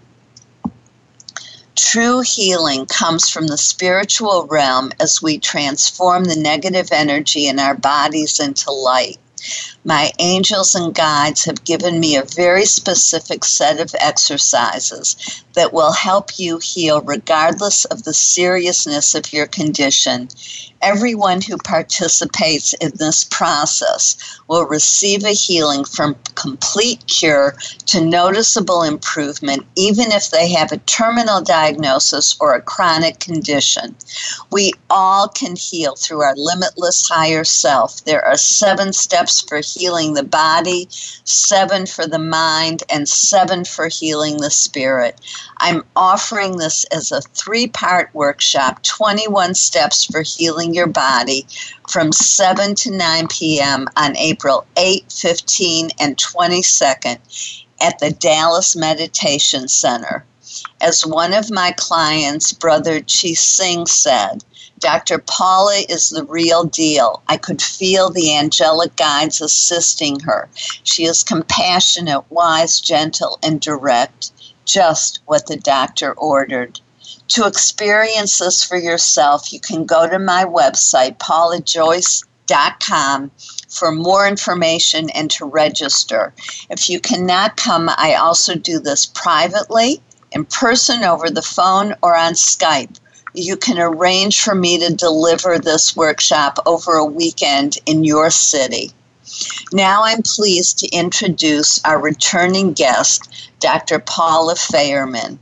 True 1.74 2.19
healing 2.19 2.86
comes 2.86 3.29
from 3.29 3.48
the 3.48 3.57
spiritual 3.57 4.45
realm 4.48 4.91
as 5.00 5.22
we 5.22 5.38
transform 5.38 6.25
the 6.25 6.36
negative 6.36 6.89
energy 6.91 7.48
in 7.48 7.57
our 7.57 7.75
bodies 7.75 8.41
into 8.41 8.72
light. 8.72 9.17
My 9.86 10.12
angels 10.19 10.75
and 10.75 10.93
guides 10.93 11.45
have 11.45 11.63
given 11.63 12.01
me 12.01 12.17
a 12.17 12.25
very 12.25 12.65
specific 12.65 13.45
set 13.45 13.79
of 13.79 13.95
exercises 14.01 15.15
that 15.56 15.74
will 15.74 15.92
help 15.92 16.38
you 16.38 16.60
heal 16.60 17.02
regardless 17.02 17.86
of 17.86 18.04
the 18.04 18.14
seriousness 18.14 19.16
of 19.16 19.34
your 19.34 19.48
condition 19.48 20.28
everyone 20.86 21.42
who 21.42 21.58
participates 21.58 22.74
in 22.74 22.92
this 22.98 23.24
process 23.24 24.40
will 24.48 24.68
receive 24.68 25.24
a 25.24 25.32
healing 25.32 25.84
from 25.84 26.16
complete 26.36 27.06
cure 27.08 27.56
to 27.88 28.06
noticeable 28.06 28.84
improvement, 28.84 29.66
even 29.76 30.12
if 30.12 30.30
they 30.30 30.52
have 30.52 30.72
a 30.72 30.78
terminal 30.78 31.42
diagnosis 31.42 32.36
or 32.40 32.54
a 32.54 32.62
chronic 32.62 33.20
condition. 33.20 33.96
We 34.52 34.74
all 34.92 35.28
can 35.28 35.56
heal 35.56 35.96
through 35.96 36.22
our 36.22 36.36
limitless 36.36 37.10
higher 37.10 37.44
self. 37.44 38.04
There 38.06 38.24
are 38.24 38.38
seven 38.38 38.94
steps 38.94 39.42
for 39.42 39.62
healing 39.62 40.14
the 40.14 40.24
body, 40.24 40.88
seven 40.92 41.88
for 41.88 42.06
the 42.06 42.20
mind, 42.20 42.84
and 42.92 43.10
seven 43.10 43.66
for 43.66 43.88
healing 43.88 44.38
the 44.38 44.52
spirit. 44.52 45.20
I'm 45.58 45.84
offering 45.96 46.58
this 46.58 46.84
as 46.86 47.12
a 47.12 47.22
three 47.22 47.68
part 47.68 48.10
workshop 48.14 48.84
21 48.84 49.56
steps 49.56 50.06
for 50.06 50.22
healing 50.22 50.74
your 50.74 50.88
body 50.88 51.46
from 51.90 52.12
7 52.12 52.75
to 52.75 52.92
9 52.92 53.28
p.m. 53.28 53.88
on 53.96 54.18
April 54.18 54.66
8, 54.78 55.12
15, 55.12 55.90
and 56.00 56.18
22nd 56.18 57.20
at 57.82 58.00
the 58.00 58.12
Dallas 58.12 58.75
Meditation 58.75 59.68
Center. 59.68 60.25
As 60.82 61.06
one 61.06 61.34
of 61.34 61.52
my 61.52 61.72
clients, 61.72 62.54
Brother 62.54 63.00
Chi 63.02 63.34
Singh, 63.34 63.88
said, 63.88 64.44
Dr. 64.80 65.20
Paula 65.20 65.84
is 65.90 66.10
the 66.10 66.25
real 66.25 66.66
deal. 66.66 67.24
I 67.28 67.38
could 67.38 67.62
feel 67.62 68.10
the 68.10 68.36
angelic 68.36 68.96
guides 68.96 69.42
assisting 69.42 70.20
her. 70.22 70.50
She 70.84 71.06
is 71.06 71.24
compassionate, 71.24 72.30
wise, 72.30 72.80
gentle, 72.80 73.40
and 73.42 73.60
direct, 73.60 74.32
just 74.65 75.22
what 75.25 75.48
the 75.48 75.57
doctor 75.57 76.13
ordered. 76.13 76.79
To 77.29 77.48
experience 77.48 78.38
this 78.39 78.63
for 78.63 78.77
yourself, 78.77 79.51
you 79.51 79.60
can 79.60 79.86
go 79.86 80.07
to 80.07 80.19
my 80.19 80.45
website, 80.45 81.17
paulajoyce.com, 81.17 83.31
for 83.69 83.91
more 83.91 84.27
information 84.27 85.10
and 85.10 85.31
to 85.31 85.45
register. 85.45 86.34
If 86.69 86.89
you 86.89 87.00
cannot 87.00 87.58
come, 87.58 87.89
I 87.89 88.15
also 88.15 88.56
do 88.56 88.80
this 88.80 89.08
privately, 89.08 90.01
in 90.32 90.45
person, 90.45 91.04
over 91.04 91.30
the 91.30 91.41
phone, 91.41 91.95
or 92.01 92.15
on 92.15 92.34
Skype. 92.34 92.99
You 93.34 93.58
can 93.58 93.80
arrange 93.80 94.41
for 94.41 94.56
me 94.56 94.80
to 94.80 94.93
deliver 94.93 95.60
this 95.60 95.95
workshop 95.95 96.60
over 96.65 96.93
a 96.93 97.06
weekend 97.06 97.78
in 97.86 98.04
your 98.04 98.30
city. 98.30 98.91
Now 99.76 100.04
I'm 100.06 100.22
pleased 100.22 100.80
to 100.80 100.88
introduce 100.96 101.84
our 101.84 102.00
returning 102.00 102.72
guest, 102.72 103.52
Dr. 103.60 104.00
Paula 104.00 104.56
Fairman. 104.56 105.38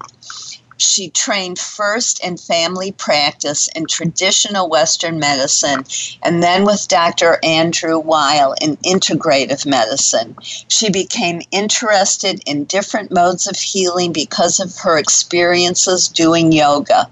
She 0.78 1.12
trained 1.12 1.60
first 1.60 2.20
in 2.24 2.38
family 2.38 2.94
practice 2.94 3.70
in 3.76 3.86
traditional 3.86 4.70
Western 4.70 5.20
medicine 5.20 5.86
and 6.24 6.42
then 6.42 6.66
with 6.66 6.88
Dr. 6.88 7.38
Andrew 7.44 8.00
Weil 8.00 8.56
in 8.60 8.78
integrative 8.78 9.68
medicine. 9.68 10.36
She 10.68 10.90
became 10.90 11.44
interested 11.52 12.42
in 12.48 12.66
different 12.66 13.12
modes 13.12 13.46
of 13.46 13.56
healing 13.56 14.14
because 14.14 14.60
of 14.60 14.76
her 14.80 14.98
experiences 14.98 16.08
doing 16.08 16.52
yoga. 16.52 17.08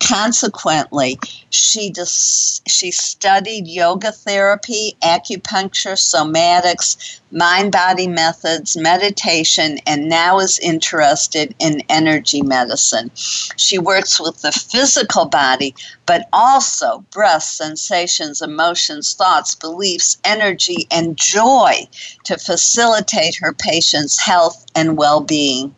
Consequently, 0.00 1.18
she 1.50 1.88
dis- 1.90 2.60
she 2.66 2.90
studied 2.90 3.66
yoga 3.66 4.12
therapy, 4.12 4.96
acupuncture, 5.02 5.96
somatics, 5.96 7.20
mind 7.30 7.72
body 7.72 8.06
methods, 8.06 8.76
meditation, 8.76 9.78
and 9.86 10.08
now 10.08 10.38
is 10.38 10.58
interested 10.58 11.54
in 11.58 11.82
energy 11.88 12.42
medicine. 12.42 13.10
She 13.14 13.78
works 13.78 14.20
with 14.20 14.42
the 14.42 14.52
physical 14.52 15.24
body, 15.26 15.74
but 16.06 16.28
also 16.32 17.04
breath, 17.10 17.44
sensations, 17.44 18.42
emotions, 18.42 19.14
thoughts, 19.14 19.54
beliefs, 19.54 20.18
energy, 20.24 20.86
and 20.90 21.16
joy 21.16 21.88
to 22.24 22.36
facilitate 22.36 23.36
her 23.36 23.52
patients' 23.52 24.18
health 24.18 24.66
and 24.74 24.96
well 24.96 25.20
being. 25.20 25.74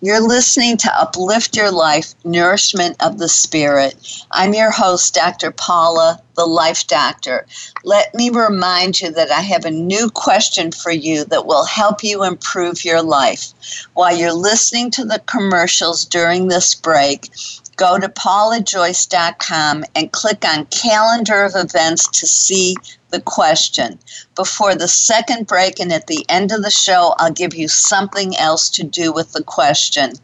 You're 0.00 0.20
listening 0.20 0.76
to 0.78 1.00
Uplift 1.00 1.56
Your 1.56 1.70
Life 1.70 2.14
Nourishment 2.24 2.96
of 3.00 3.18
the 3.18 3.28
Spirit. 3.42 3.94
I'm 4.30 4.54
your 4.54 4.70
host, 4.70 5.14
Dr. 5.14 5.50
Paula, 5.50 6.22
the 6.34 6.46
Life 6.46 6.86
Doctor. 6.86 7.46
Let 7.84 8.14
me 8.14 8.30
remind 8.30 9.00
you 9.00 9.10
that 9.12 9.30
I 9.30 9.40
have 9.40 9.64
a 9.64 9.70
new 9.70 10.08
question 10.10 10.72
for 10.72 10.90
you 10.90 11.24
that 11.26 11.46
will 11.46 11.64
help 11.64 12.02
you 12.04 12.24
improve 12.24 12.84
your 12.84 13.02
life. 13.02 13.52
While 13.94 14.16
you're 14.16 14.32
listening 14.32 14.90
to 14.92 15.04
the 15.04 15.22
commercials 15.26 16.04
during 16.04 16.48
this 16.48 16.74
break, 16.74 17.30
go 17.76 17.98
to 17.98 18.08
paulajoyce.com 18.08 19.84
and 19.94 20.12
click 20.12 20.44
on 20.46 20.66
calendar 20.66 21.44
of 21.44 21.52
events 21.56 22.08
to 22.20 22.26
see 22.26 22.76
the 23.12 23.20
question. 23.20 23.98
Before 24.34 24.74
the 24.74 24.88
second 24.88 25.46
break 25.46 25.78
and 25.78 25.92
at 25.92 26.08
the 26.08 26.26
end 26.28 26.50
of 26.50 26.62
the 26.62 26.70
show, 26.70 27.14
I'll 27.18 27.30
give 27.30 27.54
you 27.54 27.68
something 27.68 28.36
else 28.36 28.68
to 28.70 28.82
do 28.82 29.12
with 29.12 29.32
the 29.32 29.44
question. 29.44 30.14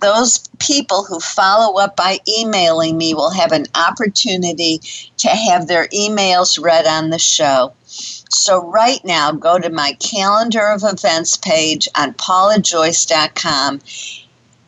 Those 0.00 0.38
people 0.58 1.04
who 1.04 1.20
follow 1.20 1.78
up 1.78 1.94
by 1.94 2.18
emailing 2.26 2.96
me 2.96 3.14
will 3.14 3.30
have 3.30 3.52
an 3.52 3.66
opportunity 3.74 4.80
to 5.18 5.28
have 5.28 5.68
their 5.68 5.86
emails 5.88 6.60
read 6.60 6.86
on 6.86 7.10
the 7.10 7.18
show. 7.18 7.72
So, 7.84 8.64
right 8.64 9.04
now, 9.04 9.32
go 9.32 9.58
to 9.58 9.70
my 9.70 9.92
calendar 9.94 10.68
of 10.68 10.82
events 10.84 11.36
page 11.36 11.88
on 11.96 12.14
paulajoyce.com 12.14 13.80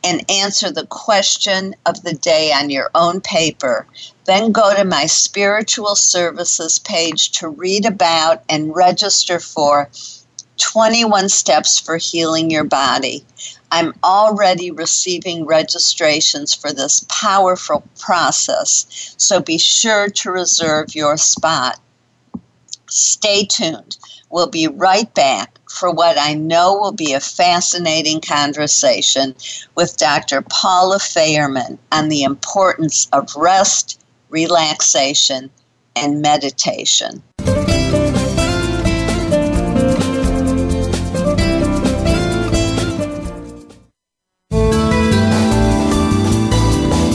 and 0.04 0.30
answer 0.30 0.70
the 0.70 0.86
question 0.86 1.74
of 1.86 2.02
the 2.02 2.14
day 2.14 2.52
on 2.52 2.70
your 2.70 2.90
own 2.94 3.20
paper. 3.20 3.86
Then 4.24 4.52
go 4.52 4.74
to 4.74 4.84
my 4.84 5.06
spiritual 5.06 5.96
services 5.96 6.78
page 6.78 7.32
to 7.32 7.48
read 7.48 7.84
about 7.86 8.42
and 8.48 8.74
register 8.74 9.40
for 9.40 9.90
21 10.58 11.28
steps 11.28 11.78
for 11.78 11.96
healing 11.96 12.50
your 12.50 12.64
body. 12.64 13.24
I'm 13.72 13.94
already 14.04 14.70
receiving 14.70 15.46
registrations 15.46 16.54
for 16.54 16.72
this 16.72 17.04
powerful 17.08 17.82
process, 17.98 19.14
so 19.16 19.40
be 19.40 19.58
sure 19.58 20.08
to 20.08 20.30
reserve 20.30 20.94
your 20.94 21.16
spot. 21.16 21.80
Stay 22.88 23.44
tuned. 23.46 23.96
We'll 24.30 24.48
be 24.48 24.68
right 24.68 25.12
back 25.14 25.58
for 25.70 25.90
what 25.90 26.18
I 26.18 26.34
know 26.34 26.74
will 26.74 26.92
be 26.92 27.14
a 27.14 27.20
fascinating 27.20 28.20
conversation 28.20 29.34
with 29.74 29.96
Dr. 29.96 30.42
Paula 30.42 30.98
Fairman 30.98 31.78
on 31.90 32.08
the 32.08 32.22
importance 32.22 33.08
of 33.12 33.34
rest, 33.34 33.98
relaxation, 34.32 35.50
and 35.94 36.22
meditation. 36.22 37.22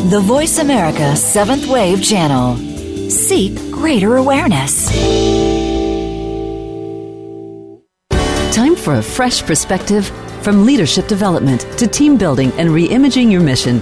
The 0.10 0.22
Voice 0.22 0.60
America 0.60 1.18
Seventh 1.18 1.68
Wave 1.68 2.02
Channel. 2.02 2.56
Seek 3.10 3.56
greater 3.72 4.16
awareness. 4.16 4.88
Time 8.56 8.76
for 8.76 8.96
a 8.96 9.04
fresh 9.04 9.44
perspective 9.44 10.08
From 10.44 10.66
leadership 10.66 11.08
development 11.08 11.62
to 11.78 11.88
team 11.88 12.16
building 12.16 12.52
and 12.54 12.70
reimaging 12.70 13.30
your 13.30 13.42
mission, 13.42 13.82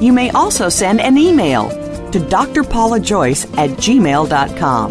you 0.00 0.12
may 0.12 0.30
also 0.30 0.68
send 0.68 1.00
an 1.00 1.16
email 1.18 1.68
to 2.10 2.18
drpaulajoyce 2.18 3.58
at 3.58 3.70
gmail.com. 3.70 4.90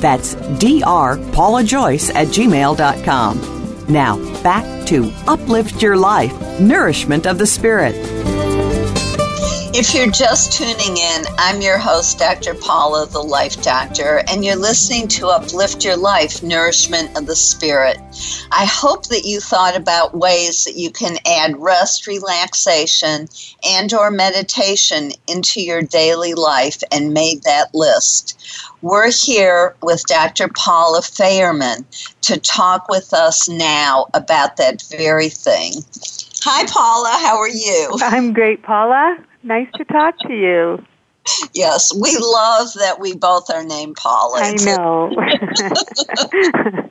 That's 0.00 0.34
drpaulajoyce 0.34 2.14
at 2.14 2.28
gmail.com. 2.28 3.86
Now, 3.88 4.42
back 4.42 4.86
to 4.86 5.12
Uplift 5.26 5.82
Your 5.82 5.96
Life 5.96 6.60
Nourishment 6.60 7.26
of 7.26 7.38
the 7.38 7.46
Spirit. 7.46 8.21
If 9.74 9.94
you're 9.94 10.10
just 10.10 10.52
tuning 10.52 10.98
in, 10.98 11.24
I'm 11.38 11.62
your 11.62 11.78
host, 11.78 12.18
Dr. 12.18 12.52
Paula, 12.52 13.06
the 13.06 13.22
Life 13.22 13.62
Doctor, 13.62 14.22
and 14.28 14.44
you're 14.44 14.54
listening 14.54 15.08
to 15.08 15.28
Uplift 15.28 15.82
Your 15.82 15.96
Life 15.96 16.42
Nourishment 16.42 17.16
of 17.16 17.24
the 17.24 17.34
Spirit. 17.34 17.96
I 18.50 18.66
hope 18.66 19.06
that 19.06 19.24
you 19.24 19.40
thought 19.40 19.74
about 19.74 20.14
ways 20.14 20.64
that 20.64 20.76
you 20.76 20.90
can 20.90 21.16
add 21.26 21.56
rest, 21.56 22.06
relaxation, 22.06 23.28
and 23.66 23.94
or 23.94 24.10
meditation 24.10 25.12
into 25.26 25.62
your 25.62 25.80
daily 25.80 26.34
life 26.34 26.82
and 26.92 27.14
made 27.14 27.42
that 27.44 27.74
list. 27.74 28.68
We're 28.82 29.10
here 29.10 29.74
with 29.82 30.04
Dr. 30.04 30.48
Paula 30.48 31.00
Fairman 31.00 31.86
to 32.20 32.38
talk 32.38 32.90
with 32.90 33.14
us 33.14 33.48
now 33.48 34.08
about 34.12 34.58
that 34.58 34.82
very 34.90 35.30
thing. 35.30 35.72
Hi, 36.42 36.66
Paula. 36.66 37.16
How 37.22 37.38
are 37.38 37.48
you? 37.48 37.90
I'm 38.02 38.34
great, 38.34 38.62
Paula. 38.62 39.16
Nice 39.42 39.68
to 39.74 39.84
talk 39.84 40.18
to 40.20 40.32
you. 40.32 40.84
Yes, 41.54 41.94
we 41.94 42.16
love 42.16 42.68
that 42.74 42.98
we 43.00 43.14
both 43.14 43.50
are 43.50 43.64
named 43.64 43.96
Paula. 43.96 44.40
I 44.42 44.52
know. 44.54 45.12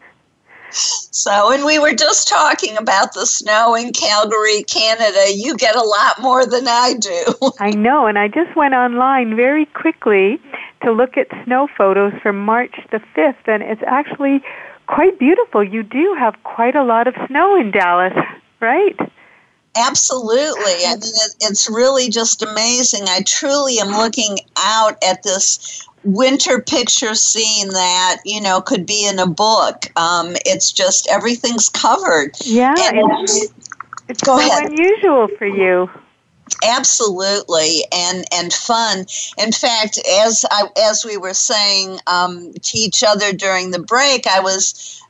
so, 0.71 1.51
and 1.51 1.65
we 1.65 1.79
were 1.79 1.93
just 1.93 2.27
talking 2.27 2.77
about 2.77 3.13
the 3.13 3.25
snow 3.25 3.75
in 3.75 3.91
Calgary, 3.91 4.63
Canada. 4.63 5.33
You 5.33 5.57
get 5.57 5.75
a 5.75 5.81
lot 5.81 6.21
more 6.21 6.45
than 6.45 6.67
I 6.67 6.93
do. 6.93 7.51
I 7.59 7.71
know, 7.71 8.07
and 8.07 8.17
I 8.17 8.27
just 8.27 8.55
went 8.55 8.73
online 8.73 9.35
very 9.35 9.65
quickly 9.65 10.39
to 10.83 10.91
look 10.91 11.17
at 11.17 11.27
snow 11.45 11.67
photos 11.77 12.13
from 12.21 12.43
March 12.43 12.75
the 12.91 13.01
5th, 13.15 13.47
and 13.47 13.63
it's 13.63 13.83
actually 13.85 14.41
quite 14.87 15.19
beautiful. 15.19 15.63
You 15.63 15.83
do 15.83 16.15
have 16.17 16.35
quite 16.43 16.75
a 16.75 16.83
lot 16.83 17.07
of 17.07 17.15
snow 17.27 17.55
in 17.59 17.71
Dallas, 17.71 18.13
right? 18.59 18.97
Absolutely. 19.75 20.85
I 20.85 20.97
mean, 21.01 21.13
it, 21.15 21.35
it's 21.41 21.69
really 21.69 22.09
just 22.09 22.41
amazing. 22.41 23.03
I 23.07 23.21
truly 23.21 23.79
am 23.79 23.91
looking 23.91 24.39
out 24.57 25.01
at 25.03 25.23
this 25.23 25.87
winter 26.03 26.59
picture 26.61 27.13
scene 27.15 27.69
that 27.69 28.17
you 28.25 28.41
know 28.41 28.59
could 28.61 28.85
be 28.85 29.07
in 29.07 29.19
a 29.19 29.27
book. 29.27 29.85
Um, 29.95 30.35
it's 30.45 30.71
just 30.71 31.07
everything's 31.09 31.69
covered. 31.69 32.31
Yeah, 32.41 32.73
it's, 32.77 33.53
it's 34.09 34.21
go 34.23 34.37
so 34.37 34.45
ahead. 34.45 34.71
unusual 34.71 35.27
for 35.37 35.45
you. 35.45 35.89
Absolutely, 36.67 37.85
and 37.93 38.25
and 38.33 38.51
fun. 38.51 39.05
In 39.37 39.51
fact, 39.51 39.99
as 40.25 40.43
I 40.51 40.67
as 40.89 41.05
we 41.05 41.15
were 41.15 41.33
saying 41.33 41.99
um, 42.07 42.51
to 42.53 42.77
each 42.77 43.03
other 43.03 43.31
during 43.31 43.71
the 43.71 43.79
break, 43.79 44.27
I 44.27 44.41
was 44.41 45.01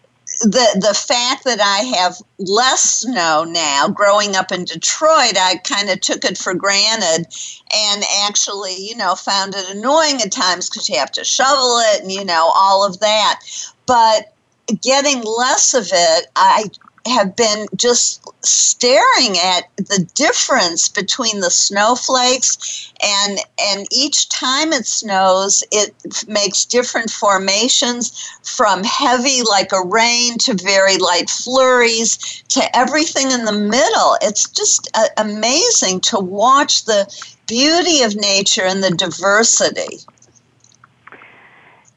the 0.42 0.80
the 0.80 0.94
fact 0.94 1.44
that 1.44 1.60
I 1.62 1.84
have 1.98 2.18
less 2.40 3.02
snow 3.02 3.44
now, 3.44 3.88
growing 3.88 4.36
up 4.36 4.52
in 4.52 4.66
Detroit, 4.66 5.38
I 5.38 5.58
kind 5.64 5.90
of 5.90 6.02
took 6.02 6.26
it 6.26 6.38
for 6.38 6.54
granted, 6.54 7.28
and 7.74 8.04
actually, 8.24 8.76
you 8.76 8.96
know, 8.96 9.16
found 9.16 9.56
it 9.56 9.70
annoying 9.70 10.22
at 10.22 10.32
times 10.32 10.70
because 10.70 10.90
you 10.90 10.98
have 10.98 11.12
to 11.12 11.24
shovel 11.24 11.80
it, 11.94 12.02
and 12.02 12.12
you 12.12 12.26
know 12.26 12.52
all 12.56 12.86
of 12.86 13.00
that. 13.00 13.42
But 13.86 14.34
getting 14.82 15.22
less 15.22 15.74
of 15.74 15.90
it, 15.92 16.28
I 16.36 16.66
have 17.06 17.36
been 17.36 17.68
just 17.76 18.24
staring 18.46 19.38
at 19.38 19.64
the 19.78 20.08
difference 20.14 20.88
between 20.88 21.40
the 21.40 21.50
snowflakes 21.50 22.92
and 23.04 23.40
and 23.60 23.88
each 23.92 24.30
time 24.30 24.72
it 24.72 24.86
snows 24.86 25.64
it 25.72 25.96
makes 26.28 26.66
different 26.66 27.10
formations 27.10 28.12
from 28.44 28.84
heavy 28.84 29.42
like 29.42 29.72
a 29.72 29.86
rain 29.86 30.38
to 30.38 30.54
very 30.54 30.98
light 30.98 31.30
flurries 31.30 32.44
to 32.50 32.78
everything 32.78 33.32
in 33.32 33.46
the 33.46 33.52
middle. 33.52 34.18
It's 34.22 34.50
just 34.50 34.90
uh, 34.94 35.08
amazing 35.18 36.02
to 36.02 36.20
watch 36.20 36.86
the 36.86 37.08
beauty 37.48 38.04
of 38.04 38.16
nature 38.16 38.64
and 38.64 38.84
the 38.84 38.92
diversity. 38.92 39.98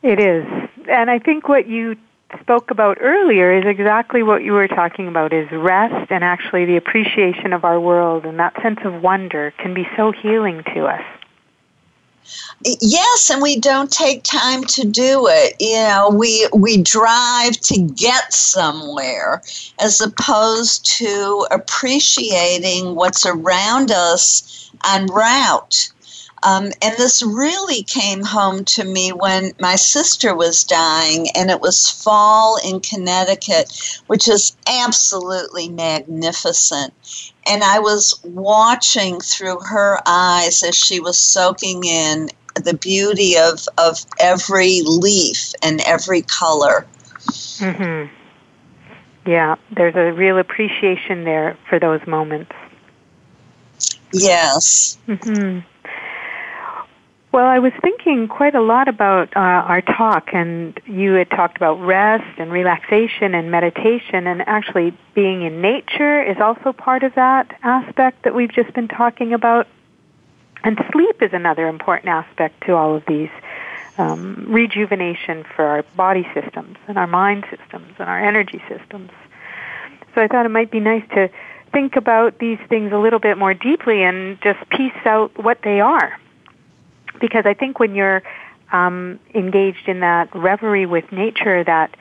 It 0.02 0.20
is. 0.20 0.44
And 0.88 1.10
i 1.10 1.18
think 1.18 1.48
what 1.48 1.66
you 1.66 1.96
spoke 2.40 2.70
about 2.70 2.98
earlier 3.00 3.52
is 3.52 3.64
exactly 3.66 4.22
what 4.22 4.42
you 4.42 4.52
were 4.52 4.68
talking 4.68 5.08
about 5.08 5.32
is 5.32 5.50
rest 5.52 6.10
and 6.10 6.24
actually 6.24 6.64
the 6.64 6.76
appreciation 6.76 7.52
of 7.52 7.64
our 7.64 7.80
world 7.80 8.24
and 8.24 8.38
that 8.38 8.60
sense 8.62 8.80
of 8.84 9.02
wonder 9.02 9.52
can 9.58 9.74
be 9.74 9.86
so 9.96 10.12
healing 10.12 10.62
to 10.74 10.86
us. 10.86 11.02
Yes, 12.64 13.30
and 13.30 13.42
we 13.42 13.60
don't 13.60 13.90
take 13.90 14.22
time 14.22 14.64
to 14.64 14.86
do 14.86 15.26
it. 15.28 15.56
You 15.60 15.76
know, 15.76 16.10
we 16.10 16.48
we 16.54 16.82
drive 16.82 17.58
to 17.60 17.80
get 17.80 18.32
somewhere 18.32 19.42
as 19.78 20.00
opposed 20.00 20.86
to 20.98 21.46
appreciating 21.50 22.94
what's 22.94 23.26
around 23.26 23.90
us 23.90 24.70
en 24.86 25.06
route. 25.06 25.92
Um, 26.44 26.64
and 26.82 26.94
this 26.98 27.22
really 27.22 27.82
came 27.82 28.22
home 28.22 28.64
to 28.66 28.84
me 28.84 29.12
when 29.12 29.52
my 29.60 29.76
sister 29.76 30.34
was 30.34 30.62
dying, 30.62 31.28
and 31.34 31.50
it 31.50 31.60
was 31.60 31.90
fall 31.90 32.58
in 32.64 32.80
Connecticut, 32.80 34.02
which 34.08 34.28
is 34.28 34.54
absolutely 34.68 35.70
magnificent. 35.70 36.92
And 37.46 37.64
I 37.64 37.78
was 37.78 38.20
watching 38.24 39.20
through 39.20 39.58
her 39.60 39.98
eyes 40.06 40.62
as 40.62 40.74
she 40.74 41.00
was 41.00 41.16
soaking 41.16 41.84
in 41.84 42.28
the 42.62 42.74
beauty 42.74 43.36
of, 43.38 43.66
of 43.78 44.04
every 44.20 44.82
leaf 44.84 45.54
and 45.62 45.80
every 45.86 46.22
color. 46.22 46.86
Mm-hmm. 47.58 48.12
Yeah, 49.26 49.56
there's 49.74 49.96
a 49.96 50.12
real 50.12 50.38
appreciation 50.38 51.24
there 51.24 51.56
for 51.70 51.78
those 51.78 52.06
moments. 52.06 52.52
Yes. 54.12 54.98
Mm-hmm. 55.08 55.60
Well, 57.34 57.46
I 57.46 57.58
was 57.58 57.72
thinking 57.82 58.28
quite 58.28 58.54
a 58.54 58.62
lot 58.62 58.86
about 58.86 59.36
uh, 59.36 59.40
our 59.40 59.80
talk, 59.80 60.28
and 60.32 60.78
you 60.86 61.14
had 61.14 61.28
talked 61.30 61.56
about 61.56 61.80
rest 61.80 62.38
and 62.38 62.52
relaxation 62.52 63.34
and 63.34 63.50
meditation, 63.50 64.28
and 64.28 64.40
actually 64.46 64.96
being 65.16 65.42
in 65.42 65.60
nature 65.60 66.22
is 66.22 66.36
also 66.40 66.72
part 66.72 67.02
of 67.02 67.12
that 67.16 67.58
aspect 67.64 68.22
that 68.22 68.36
we've 68.36 68.52
just 68.52 68.72
been 68.74 68.86
talking 68.86 69.32
about. 69.32 69.66
And 70.62 70.78
sleep 70.92 71.22
is 71.22 71.30
another 71.32 71.66
important 71.66 72.10
aspect 72.10 72.62
to 72.66 72.74
all 72.74 72.94
of 72.94 73.02
these. 73.08 73.30
Um, 73.98 74.46
rejuvenation 74.48 75.44
for 75.56 75.64
our 75.64 75.82
body 75.96 76.28
systems 76.34 76.76
and 76.86 76.96
our 76.96 77.08
mind 77.08 77.46
systems 77.50 77.94
and 77.98 78.08
our 78.08 78.24
energy 78.24 78.62
systems. 78.68 79.10
So 80.14 80.22
I 80.22 80.28
thought 80.28 80.46
it 80.46 80.50
might 80.50 80.70
be 80.70 80.78
nice 80.78 81.04
to 81.14 81.30
think 81.72 81.96
about 81.96 82.38
these 82.38 82.58
things 82.68 82.92
a 82.92 82.98
little 82.98 83.18
bit 83.18 83.38
more 83.38 83.54
deeply 83.54 84.04
and 84.04 84.40
just 84.40 84.60
piece 84.70 84.92
out 85.04 85.36
what 85.42 85.58
they 85.64 85.80
are 85.80 86.16
because 87.20 87.44
I 87.46 87.54
think 87.54 87.78
when 87.78 87.94
you're 87.94 88.22
um, 88.72 89.18
engaged 89.34 89.88
in 89.88 90.00
that 90.00 90.34
reverie 90.34 90.86
with 90.86 91.10
nature, 91.12 91.64
that 91.64 91.94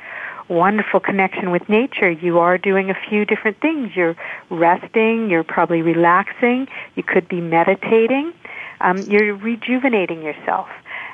wonderful 0.49 0.99
connection 0.99 1.51
with 1.51 1.67
nature, 1.69 2.09
you 2.09 2.39
are 2.39 2.57
doing 2.57 2.89
a 2.89 2.95
few 3.09 3.25
different 3.25 3.59
things. 3.61 3.95
You're 3.95 4.15
resting, 4.49 5.29
you're 5.29 5.43
probably 5.43 5.81
relaxing, 5.81 6.67
you 6.95 7.03
could 7.03 7.27
be 7.27 7.41
meditating, 7.41 8.33
um, 8.81 9.09
you're 9.09 9.35
rejuvenating 9.35 10.21
yourself. 10.21 10.67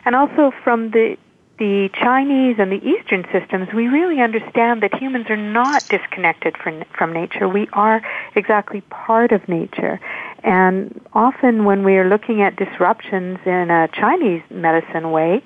And 0.06 0.16
also 0.16 0.52
from 0.64 0.92
the 0.92 1.18
the 1.60 1.90
Chinese 1.94 2.56
and 2.58 2.72
the 2.72 2.82
Eastern 2.88 3.26
systems, 3.34 3.68
we 3.74 3.88
really 3.88 4.22
understand 4.22 4.82
that 4.82 4.96
humans 4.96 5.26
are 5.30 5.36
not 5.36 5.88
disconnected 5.90 6.58
from, 6.58 6.86
from 6.98 7.12
nature. 7.12 7.50
We 7.50 7.68
are 7.74 8.02
exactly 8.34 8.80
part 8.90 9.34
of 9.34 9.48
nature. 9.50 10.00
And 10.44 11.02
often 11.14 11.66
when 11.66 11.84
we 11.84 11.96
are 11.98 12.08
looking 12.08 12.42
at 12.42 12.56
disruptions 12.56 13.40
in 13.46 13.70
a 13.70 13.88
Chinese 13.94 14.42
medicine 14.50 15.12
way, 15.12 15.44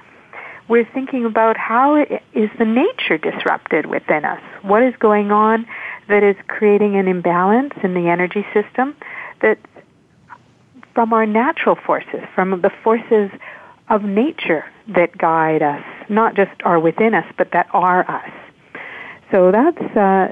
we're 0.70 0.88
thinking 0.94 1.26
about 1.26 1.58
how 1.58 1.96
is 2.02 2.50
the 2.58 2.66
nature 2.66 3.18
disrupted 3.18 3.86
within 3.86 4.24
us? 4.24 4.42
What 4.62 4.82
is 4.84 4.94
going 5.00 5.32
on 5.32 5.66
that 6.08 6.24
is 6.24 6.36
creating 6.48 6.96
an 6.96 7.08
imbalance 7.08 7.74
in 7.84 7.94
the 7.94 8.08
energy 8.08 8.46
system 8.54 8.96
that 9.42 9.58
from 10.94 11.12
our 11.12 11.26
natural 11.26 11.76
forces, 11.76 12.22
from 12.36 12.62
the 12.62 12.72
forces 12.84 13.30
of 13.90 14.04
nature 14.04 14.66
that 14.96 15.18
guide 15.18 15.62
us, 15.62 15.84
not 16.08 16.36
just 16.36 16.52
are 16.64 16.80
within 16.80 17.14
us, 17.14 17.26
but 17.38 17.52
that 17.52 17.68
are 17.74 18.10
us. 18.10 18.32
So 19.32 19.52
that's 19.52 19.98
uh, 19.98 20.32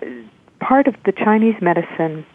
part 0.60 0.88
of 0.88 0.96
the 1.06 1.12
Chinese 1.12 1.56
medicine 1.62 2.26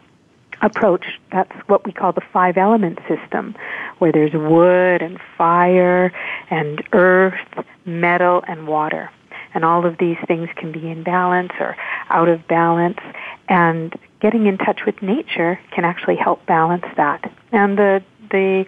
approach. 0.61 1.05
That's 1.31 1.51
what 1.67 1.85
we 1.85 1.91
call 1.91 2.13
the 2.13 2.21
five 2.33 2.57
element 2.57 2.99
system, 3.07 3.55
where 3.99 4.11
there's 4.11 4.33
wood 4.33 5.01
and 5.01 5.19
fire 5.37 6.11
and 6.49 6.83
earth, 6.93 7.39
metal 7.85 8.43
and 8.47 8.67
water. 8.67 9.11
And 9.53 9.63
all 9.63 9.85
of 9.85 9.97
these 9.97 10.17
things 10.27 10.49
can 10.55 10.71
be 10.71 10.89
in 10.89 11.03
balance 11.03 11.51
or 11.59 11.75
out 12.09 12.29
of 12.29 12.47
balance. 12.47 12.99
And 13.47 13.97
getting 14.19 14.45
in 14.45 14.57
touch 14.57 14.81
with 14.85 15.01
nature 15.01 15.59
can 15.71 15.85
actually 15.85 16.17
help 16.17 16.45
balance 16.45 16.85
that. 16.95 17.31
And 17.51 17.77
the, 17.77 18.03
the 18.29 18.65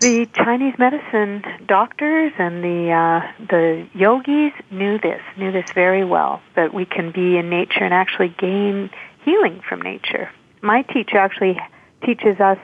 the 0.00 0.26
Chinese 0.32 0.74
medicine 0.78 1.42
doctors 1.66 2.32
and 2.38 2.62
the 2.62 2.92
uh, 2.92 3.32
the 3.48 3.86
yogis 3.94 4.52
knew 4.70 4.98
this, 4.98 5.20
knew 5.36 5.50
this 5.50 5.70
very 5.74 6.04
well. 6.04 6.40
That 6.54 6.72
we 6.72 6.84
can 6.84 7.10
be 7.10 7.36
in 7.36 7.50
nature 7.50 7.82
and 7.82 7.92
actually 7.92 8.28
gain 8.38 8.90
healing 9.28 9.60
from 9.68 9.82
nature. 9.82 10.30
My 10.62 10.82
teacher 10.82 11.18
actually 11.18 11.58
teaches 12.04 12.40
us 12.40 12.58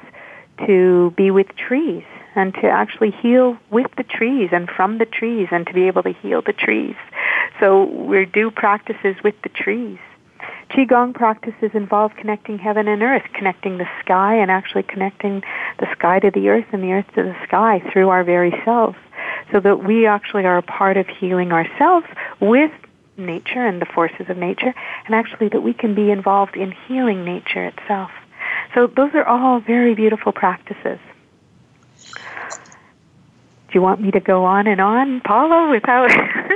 to 0.67 1.13
be 1.17 1.31
with 1.31 1.49
trees 1.57 2.05
and 2.35 2.55
to 2.55 2.67
actually 2.69 3.11
heal 3.11 3.59
with 3.71 3.91
the 3.97 4.03
trees 4.03 4.49
and 4.53 4.69
from 4.69 4.99
the 4.99 5.05
trees 5.05 5.49
and 5.51 5.67
to 5.67 5.73
be 5.75 5.87
able 5.87 6.03
to 6.03 6.13
heal 6.13 6.43
the 6.43 6.53
trees. 6.53 6.97
So 7.61 7.85
we 7.85 8.25
do 8.25 8.51
practices 8.51 9.17
with 9.23 9.35
the 9.43 9.51
trees. 9.51 9.99
Qigong 10.71 11.15
practices 11.15 11.71
involve 11.75 12.13
connecting 12.17 12.59
heaven 12.59 12.89
and 12.89 13.03
earth, 13.03 13.25
connecting 13.35 13.79
the 13.79 13.89
sky 14.01 14.35
and 14.35 14.51
actually 14.51 14.83
connecting 14.85 15.43
the 15.79 15.87
sky 15.93 16.19
to 16.19 16.31
the 16.31 16.49
earth 16.49 16.67
and 16.73 16.83
the 16.83 16.93
earth 16.93 17.07
to 17.15 17.23
the 17.23 17.37
sky 17.47 17.83
through 17.93 18.09
our 18.09 18.25
very 18.25 18.53
selves. 18.65 18.97
So 19.53 19.61
that 19.61 19.85
we 19.85 20.07
actually 20.07 20.45
are 20.47 20.57
a 20.57 20.63
part 20.63 20.97
of 20.97 21.07
healing 21.07 21.53
ourselves 21.53 22.07
with 22.41 22.73
nature 23.17 23.67
and 23.67 23.81
the 23.81 23.87
forces 23.87 24.27
of 24.29 24.37
nature, 24.37 24.75
and 25.07 25.15
actually 25.15 25.49
that 25.51 25.63
we 25.63 25.73
can 25.73 25.95
be 25.95 26.11
involved 26.11 26.57
in 26.57 26.73
healing 26.87 27.25
nature 27.25 27.65
itself. 27.65 28.11
So 28.75 28.87
those 28.87 29.15
are 29.15 29.25
all 29.25 29.61
very 29.61 29.95
beautiful 29.95 30.33
practices. 30.33 30.99
Do 32.15 33.81
you 33.81 33.83
want 33.83 34.01
me 34.01 34.11
to 34.13 34.21
go 34.21 34.45
on 34.45 34.67
and 34.67 34.81
on, 34.81 35.21
Paula, 35.21 35.71
without 35.71 36.11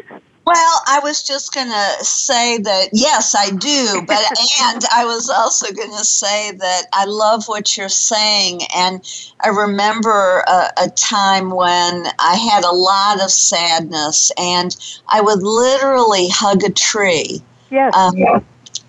Well, 0.48 0.80
I 0.86 1.00
was 1.00 1.22
just 1.22 1.52
going 1.52 1.68
to 1.68 2.04
say 2.04 2.56
that 2.56 2.88
yes, 2.94 3.34
I 3.34 3.50
do, 3.50 4.02
but 4.06 4.16
and 4.62 4.82
I 4.90 5.04
was 5.04 5.28
also 5.28 5.70
going 5.74 5.90
to 5.90 6.04
say 6.04 6.52
that 6.52 6.86
I 6.94 7.04
love 7.04 7.48
what 7.48 7.76
you're 7.76 7.90
saying, 7.90 8.62
and 8.74 9.06
I 9.40 9.48
remember 9.48 10.42
a, 10.48 10.72
a, 10.84 10.88
time 10.88 11.50
when 11.50 12.06
I 12.18 12.36
had 12.36 12.64
a 12.64 12.70
lot 12.70 13.22
of 13.22 13.30
sadness, 13.30 14.32
and 14.38 14.74
I 15.08 15.20
would 15.20 15.42
literally 15.42 16.28
hug 16.30 16.64
a 16.64 16.70
tree. 16.70 17.42
Yes. 17.68 17.94
Um, 17.94 18.16
yes. 18.16 18.42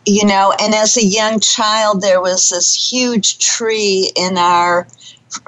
You 0.05 0.25
know, 0.27 0.53
and 0.61 0.73
as 0.73 0.95
a 0.95 1.03
young 1.03 1.41
child, 1.41 2.01
there 2.01 2.21
was 2.21 2.51
this 2.51 2.73
huge 2.73 3.37
tree 3.37 4.13
in 4.15 4.37
our 4.37 4.87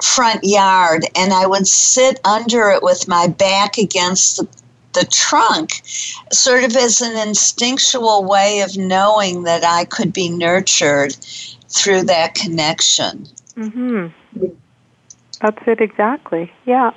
front 0.02 0.44
yard, 0.44 1.06
and 1.16 1.32
I 1.32 1.46
would 1.46 1.66
sit 1.66 2.20
under 2.22 2.68
it 2.68 2.82
with 2.82 3.08
my 3.08 3.28
back 3.28 3.78
against 3.78 4.36
the 4.36 4.61
the 4.94 5.06
trunk, 5.10 5.82
sort 6.32 6.64
of 6.64 6.76
as 6.76 7.00
an 7.00 7.16
instinctual 7.28 8.24
way 8.24 8.60
of 8.60 8.76
knowing 8.76 9.44
that 9.44 9.64
I 9.64 9.84
could 9.84 10.12
be 10.12 10.28
nurtured 10.28 11.14
through 11.68 12.02
that 12.04 12.34
connection. 12.34 13.26
hmm 13.54 14.08
That's 15.40 15.62
it 15.66 15.80
exactly. 15.80 16.52
Yeah. 16.66 16.92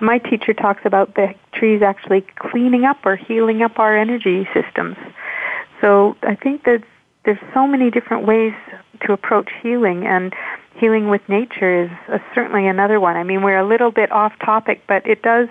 My 0.00 0.18
teacher 0.18 0.54
talks 0.54 0.84
about 0.84 1.14
the 1.14 1.34
trees 1.52 1.82
actually 1.82 2.22
cleaning 2.36 2.84
up 2.84 2.98
or 3.04 3.16
healing 3.16 3.62
up 3.62 3.78
our 3.78 3.96
energy 3.96 4.48
systems. 4.52 4.96
So 5.80 6.16
I 6.22 6.34
think 6.34 6.64
that 6.64 6.82
there's 7.24 7.38
so 7.52 7.66
many 7.66 7.90
different 7.90 8.26
ways 8.26 8.54
to 9.06 9.12
approach 9.12 9.50
healing 9.62 10.06
and 10.06 10.34
healing 10.76 11.08
with 11.08 11.26
nature 11.28 11.84
is 11.84 12.20
certainly 12.34 12.66
another 12.66 13.00
one. 13.00 13.16
I 13.16 13.22
mean, 13.22 13.42
we're 13.42 13.58
a 13.58 13.66
little 13.66 13.90
bit 13.90 14.10
off 14.10 14.32
topic, 14.44 14.82
but 14.88 15.06
it 15.06 15.22
does 15.22 15.48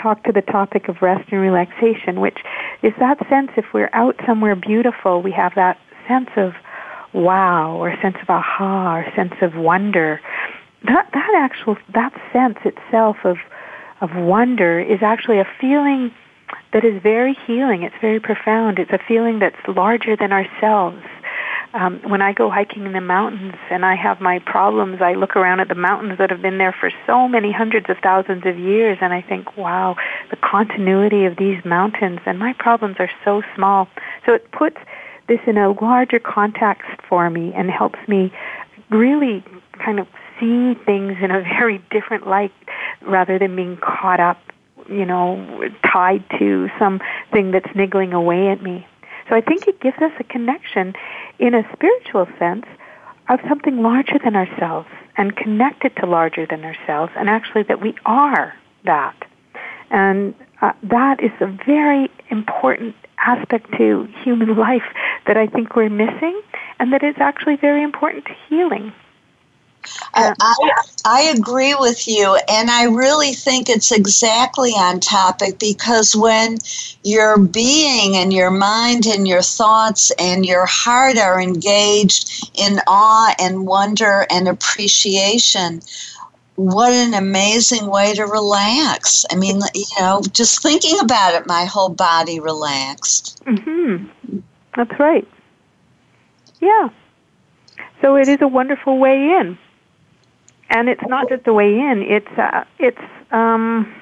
talk 0.00 0.24
to 0.24 0.32
the 0.32 0.42
topic 0.42 0.88
of 0.88 1.02
rest 1.02 1.30
and 1.30 1.40
relaxation, 1.40 2.20
which 2.20 2.38
is 2.82 2.92
that 2.98 3.18
sense 3.28 3.50
if 3.56 3.66
we're 3.72 3.90
out 3.92 4.16
somewhere 4.26 4.56
beautiful, 4.56 5.22
we 5.22 5.32
have 5.32 5.52
that 5.54 5.78
sense 6.08 6.30
of 6.36 6.52
wow 7.12 7.76
or 7.76 7.94
sense 8.00 8.16
of 8.22 8.30
aha 8.30 8.96
or 8.96 9.06
sense 9.14 9.34
of 9.42 9.54
wonder. 9.54 10.20
That 10.84 11.08
that 11.12 11.34
actual 11.36 11.76
that 11.94 12.12
sense 12.32 12.58
itself 12.64 13.18
of 13.24 13.36
of 14.00 14.10
wonder 14.16 14.80
is 14.80 14.98
actually 15.02 15.38
a 15.38 15.48
feeling 15.60 16.12
that 16.72 16.84
is 16.84 17.00
very 17.02 17.36
healing. 17.46 17.82
It's 17.82 17.94
very 18.00 18.18
profound. 18.18 18.78
It's 18.78 18.90
a 18.90 18.98
feeling 19.06 19.38
that's 19.38 19.56
larger 19.68 20.16
than 20.16 20.32
ourselves 20.32 21.02
um, 21.74 22.00
when 22.06 22.20
I 22.20 22.32
go 22.32 22.50
hiking 22.50 22.84
in 22.84 22.92
the 22.92 23.00
mountains 23.00 23.54
and 23.70 23.84
I 23.84 23.94
have 23.94 24.20
my 24.20 24.40
problems, 24.40 25.00
I 25.00 25.14
look 25.14 25.36
around 25.36 25.60
at 25.60 25.68
the 25.68 25.74
mountains 25.74 26.18
that 26.18 26.30
have 26.30 26.42
been 26.42 26.58
there 26.58 26.74
for 26.78 26.90
so 27.06 27.28
many 27.28 27.50
hundreds 27.50 27.88
of 27.88 27.96
thousands 28.02 28.44
of 28.44 28.58
years, 28.58 28.98
and 29.00 29.12
I 29.12 29.22
think, 29.22 29.56
wow, 29.56 29.96
the 30.30 30.36
continuity 30.36 31.24
of 31.24 31.36
these 31.36 31.64
mountains, 31.64 32.20
and 32.26 32.38
my 32.38 32.52
problems 32.58 32.96
are 32.98 33.10
so 33.24 33.42
small. 33.54 33.88
So 34.26 34.34
it 34.34 34.50
puts 34.52 34.76
this 35.28 35.40
in 35.46 35.56
a 35.56 35.72
larger 35.72 36.18
context 36.18 36.88
for 37.08 37.30
me 37.30 37.52
and 37.54 37.70
helps 37.70 37.98
me 38.06 38.32
really 38.90 39.42
kind 39.82 39.98
of 39.98 40.06
see 40.38 40.74
things 40.84 41.16
in 41.22 41.30
a 41.30 41.40
very 41.58 41.82
different 41.90 42.26
light 42.26 42.52
rather 43.00 43.38
than 43.38 43.56
being 43.56 43.78
caught 43.78 44.20
up, 44.20 44.38
you 44.90 45.06
know, 45.06 45.64
tied 45.90 46.24
to 46.38 46.68
something 46.78 47.50
that's 47.52 47.74
niggling 47.74 48.12
away 48.12 48.48
at 48.50 48.62
me. 48.62 48.86
So 49.28 49.36
I 49.36 49.40
think 49.40 49.66
it 49.68 49.80
gives 49.80 49.98
us 49.98 50.12
a 50.18 50.24
connection 50.24 50.94
in 51.38 51.54
a 51.54 51.62
spiritual 51.72 52.26
sense 52.38 52.66
of 53.28 53.40
something 53.48 53.82
larger 53.82 54.18
than 54.22 54.36
ourselves 54.36 54.88
and 55.16 55.36
connected 55.36 55.94
to 55.96 56.06
larger 56.06 56.46
than 56.46 56.64
ourselves 56.64 57.12
and 57.16 57.28
actually 57.28 57.62
that 57.64 57.80
we 57.80 57.94
are 58.04 58.54
that. 58.84 59.16
And 59.90 60.34
uh, 60.60 60.72
that 60.84 61.22
is 61.22 61.30
a 61.40 61.46
very 61.66 62.10
important 62.30 62.94
aspect 63.18 63.70
to 63.78 64.08
human 64.22 64.56
life 64.58 64.82
that 65.26 65.36
I 65.36 65.46
think 65.46 65.76
we're 65.76 65.90
missing 65.90 66.40
and 66.78 66.92
that 66.92 67.02
is 67.02 67.14
actually 67.18 67.56
very 67.56 67.82
important 67.82 68.24
to 68.26 68.32
healing. 68.48 68.92
I, 70.14 70.34
I, 71.04 71.34
agree 71.36 71.74
with 71.74 72.06
you, 72.06 72.38
and 72.48 72.70
I 72.70 72.84
really 72.84 73.32
think 73.32 73.68
it's 73.68 73.92
exactly 73.92 74.70
on 74.70 75.00
topic 75.00 75.58
because 75.58 76.14
when 76.14 76.58
your 77.02 77.38
being 77.38 78.16
and 78.16 78.32
your 78.32 78.50
mind 78.50 79.06
and 79.06 79.26
your 79.26 79.42
thoughts 79.42 80.12
and 80.18 80.46
your 80.46 80.66
heart 80.66 81.18
are 81.18 81.40
engaged 81.40 82.50
in 82.54 82.80
awe 82.86 83.34
and 83.38 83.66
wonder 83.66 84.26
and 84.30 84.48
appreciation, 84.48 85.80
what 86.56 86.92
an 86.92 87.14
amazing 87.14 87.86
way 87.86 88.14
to 88.14 88.24
relax. 88.24 89.24
I 89.30 89.36
mean, 89.36 89.60
you 89.74 89.84
know, 89.98 90.22
just 90.32 90.62
thinking 90.62 90.98
about 91.00 91.34
it, 91.34 91.46
my 91.46 91.64
whole 91.64 91.88
body 91.88 92.40
relaxed. 92.40 93.42
Mm-hmm. 93.46 94.38
That's 94.76 94.98
right. 94.98 95.26
Yeah. 96.60 96.90
So 98.00 98.16
it 98.16 98.28
is 98.28 98.40
a 98.40 98.48
wonderful 98.48 98.98
way 98.98 99.16
in, 99.40 99.58
and 100.72 100.88
it's 100.88 101.02
not 101.06 101.28
just 101.28 101.46
a 101.46 101.52
way 101.52 101.78
in. 101.78 102.02
It's 102.08 102.38
uh, 102.38 102.64
it's 102.78 102.98
um, 103.30 103.94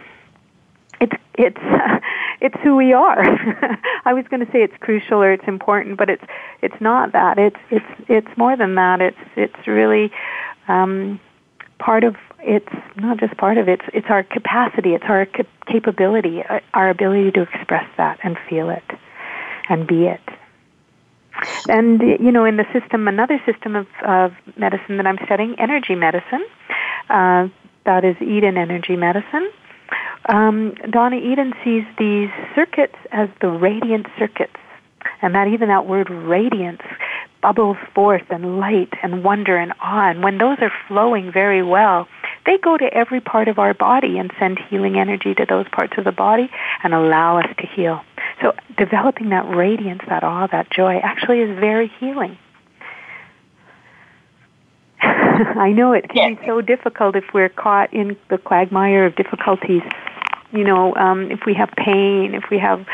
it's 1.00 1.12
it's 1.34 1.58
uh, 1.58 1.98
it's 2.40 2.56
who 2.62 2.76
we 2.76 2.92
are. 2.92 3.22
I 4.04 4.14
was 4.14 4.24
going 4.30 4.44
to 4.44 4.50
say 4.52 4.62
it's 4.62 4.76
crucial 4.80 5.22
or 5.22 5.32
it's 5.32 5.46
important, 5.46 5.98
but 5.98 6.08
it's 6.08 6.24
it's 6.62 6.80
not 6.80 7.12
that. 7.12 7.38
It's 7.38 7.60
it's 7.70 8.08
it's 8.08 8.38
more 8.38 8.56
than 8.56 8.76
that. 8.76 9.00
It's 9.00 9.18
it's 9.36 9.66
really 9.66 10.10
um, 10.68 11.20
part 11.78 12.04
of 12.04 12.16
it's 12.38 12.72
not 12.96 13.18
just 13.18 13.36
part 13.36 13.58
of 13.58 13.68
it. 13.68 13.80
It's 13.80 13.90
it's 13.92 14.06
our 14.08 14.22
capacity. 14.22 14.94
It's 14.94 15.04
our 15.08 15.26
cap- 15.26 15.46
capability, 15.66 16.42
uh, 16.48 16.60
our 16.72 16.88
ability 16.88 17.32
to 17.32 17.42
express 17.42 17.86
that 17.96 18.18
and 18.22 18.38
feel 18.48 18.70
it 18.70 18.84
and 19.68 19.86
be 19.86 20.06
it. 20.06 20.20
And 21.68 22.00
you 22.00 22.32
know, 22.32 22.44
in 22.44 22.56
the 22.56 22.66
system, 22.72 23.08
another 23.08 23.40
system 23.46 23.76
of, 23.76 23.86
of 24.06 24.32
medicine 24.56 24.96
that 24.96 25.06
I'm 25.06 25.18
studying, 25.24 25.54
energy 25.58 25.94
medicine, 25.94 26.44
uh, 27.08 27.48
that 27.86 28.04
is 28.04 28.16
Eden 28.20 28.56
energy 28.56 28.96
medicine. 28.96 29.50
Um, 30.28 30.74
Donna 30.90 31.16
Eden 31.16 31.52
sees 31.64 31.84
these 31.98 32.30
circuits 32.54 32.96
as 33.12 33.28
the 33.40 33.48
radiant 33.48 34.06
circuits, 34.18 34.56
and 35.22 35.34
that 35.34 35.48
even 35.48 35.68
that 35.68 35.86
word 35.86 36.10
radiance 36.10 36.82
bubbles 37.42 37.78
forth 37.94 38.24
and 38.30 38.58
light 38.58 38.92
and 39.02 39.24
wonder 39.24 39.56
and 39.56 39.72
awe. 39.82 40.10
And 40.10 40.22
when 40.22 40.38
those 40.38 40.58
are 40.60 40.72
flowing 40.88 41.32
very 41.32 41.62
well, 41.62 42.06
they 42.46 42.58
go 42.58 42.76
to 42.76 42.84
every 42.84 43.20
part 43.20 43.48
of 43.48 43.58
our 43.58 43.74
body 43.74 44.18
and 44.18 44.32
send 44.38 44.58
healing 44.68 44.98
energy 44.98 45.34
to 45.34 45.46
those 45.46 45.66
parts 45.68 45.94
of 45.98 46.04
the 46.04 46.12
body 46.12 46.50
and 46.82 46.94
allow 46.94 47.38
us 47.38 47.46
to 47.58 47.66
heal. 47.66 48.02
So 48.40 48.54
developing 48.76 49.30
that 49.30 49.48
radiance, 49.54 50.02
that 50.08 50.24
awe, 50.24 50.46
that 50.48 50.70
joy 50.70 50.96
actually 51.02 51.40
is 51.40 51.58
very 51.58 51.92
healing. 52.00 52.38
I 55.02 55.72
know 55.72 55.92
it 55.92 56.08
can 56.08 56.34
be 56.34 56.46
so 56.46 56.60
difficult 56.60 57.16
if 57.16 57.24
we're 57.32 57.48
caught 57.48 57.92
in 57.92 58.16
the 58.28 58.38
quagmire 58.38 59.06
of 59.06 59.16
difficulties. 59.16 59.82
You 60.52 60.64
know, 60.64 60.94
um, 60.96 61.30
if 61.30 61.40
we 61.46 61.54
have 61.54 61.70
pain, 61.76 62.34
if 62.34 62.44
we 62.50 62.58
have 62.58 62.84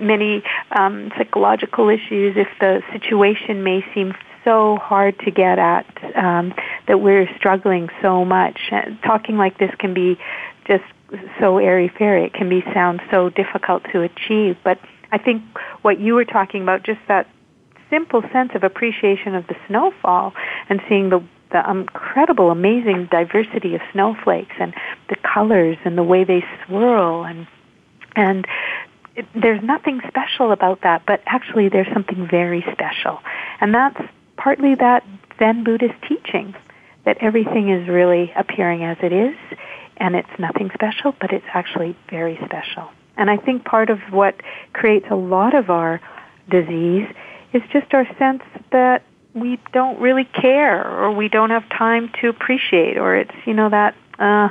many 0.00 0.42
um, 0.72 1.12
psychological 1.16 1.88
issues, 1.88 2.36
if 2.36 2.48
the 2.58 2.82
situation 2.92 3.62
may 3.62 3.84
seem 3.94 4.14
so 4.44 4.76
hard 4.76 5.18
to 5.20 5.30
get 5.30 5.58
at, 5.58 5.86
um, 6.16 6.54
that 6.88 7.00
we're 7.00 7.28
struggling 7.36 7.88
so 8.00 8.24
much. 8.24 8.58
Talking 9.04 9.36
like 9.36 9.58
this 9.58 9.70
can 9.78 9.94
be 9.94 10.18
just 10.66 10.84
so 11.38 11.58
airy 11.58 11.88
fairy. 11.88 12.24
It 12.24 12.34
can 12.34 12.48
be 12.48 12.62
sound 12.72 13.00
so 13.10 13.28
difficult 13.30 13.84
to 13.92 14.02
achieve. 14.02 14.56
But 14.62 14.78
I 15.12 15.18
think 15.18 15.42
what 15.82 16.00
you 16.00 16.14
were 16.14 16.24
talking 16.24 16.62
about, 16.62 16.82
just 16.82 17.00
that 17.08 17.26
simple 17.90 18.22
sense 18.32 18.52
of 18.54 18.62
appreciation 18.62 19.34
of 19.34 19.46
the 19.48 19.56
snowfall 19.66 20.32
and 20.68 20.80
seeing 20.88 21.10
the 21.10 21.22
the 21.50 21.68
incredible, 21.68 22.52
amazing 22.52 23.08
diversity 23.10 23.74
of 23.74 23.80
snowflakes 23.92 24.54
and 24.60 24.72
the 25.08 25.16
colors 25.16 25.76
and 25.84 25.98
the 25.98 26.02
way 26.04 26.22
they 26.22 26.44
swirl 26.64 27.24
and 27.24 27.48
and 28.14 28.46
it, 29.16 29.26
there's 29.34 29.62
nothing 29.62 30.00
special 30.06 30.52
about 30.52 30.82
that, 30.82 31.02
but 31.06 31.20
actually 31.26 31.68
there's 31.68 31.92
something 31.92 32.28
very 32.30 32.64
special, 32.72 33.18
and 33.60 33.74
that's 33.74 34.00
partly 34.42 34.74
that 34.74 35.04
Zen 35.38 35.64
Buddhist 35.64 35.94
teaching 36.08 36.54
that 37.04 37.18
everything 37.20 37.70
is 37.70 37.88
really 37.88 38.32
appearing 38.36 38.84
as 38.84 38.96
it 39.02 39.12
is, 39.12 39.36
and 39.98 40.14
it's 40.14 40.28
nothing 40.38 40.70
special, 40.74 41.14
but 41.20 41.32
it's 41.32 41.46
actually 41.52 41.96
very 42.08 42.38
special. 42.44 42.88
And 43.16 43.30
I 43.30 43.36
think 43.36 43.64
part 43.64 43.90
of 43.90 43.98
what 44.10 44.34
creates 44.72 45.06
a 45.10 45.14
lot 45.14 45.54
of 45.54 45.68
our 45.68 46.00
disease 46.50 47.06
is 47.52 47.62
just 47.72 47.92
our 47.92 48.06
sense 48.18 48.42
that 48.72 49.02
we 49.34 49.58
don't 49.72 50.00
really 50.00 50.24
care 50.24 50.86
or 50.86 51.12
we 51.12 51.28
don't 51.28 51.50
have 51.50 51.68
time 51.68 52.10
to 52.20 52.28
appreciate 52.28 52.96
or 52.96 53.14
it's 53.14 53.34
you 53.46 53.54
know 53.54 53.68
that 53.70 53.94
uh 54.18 54.48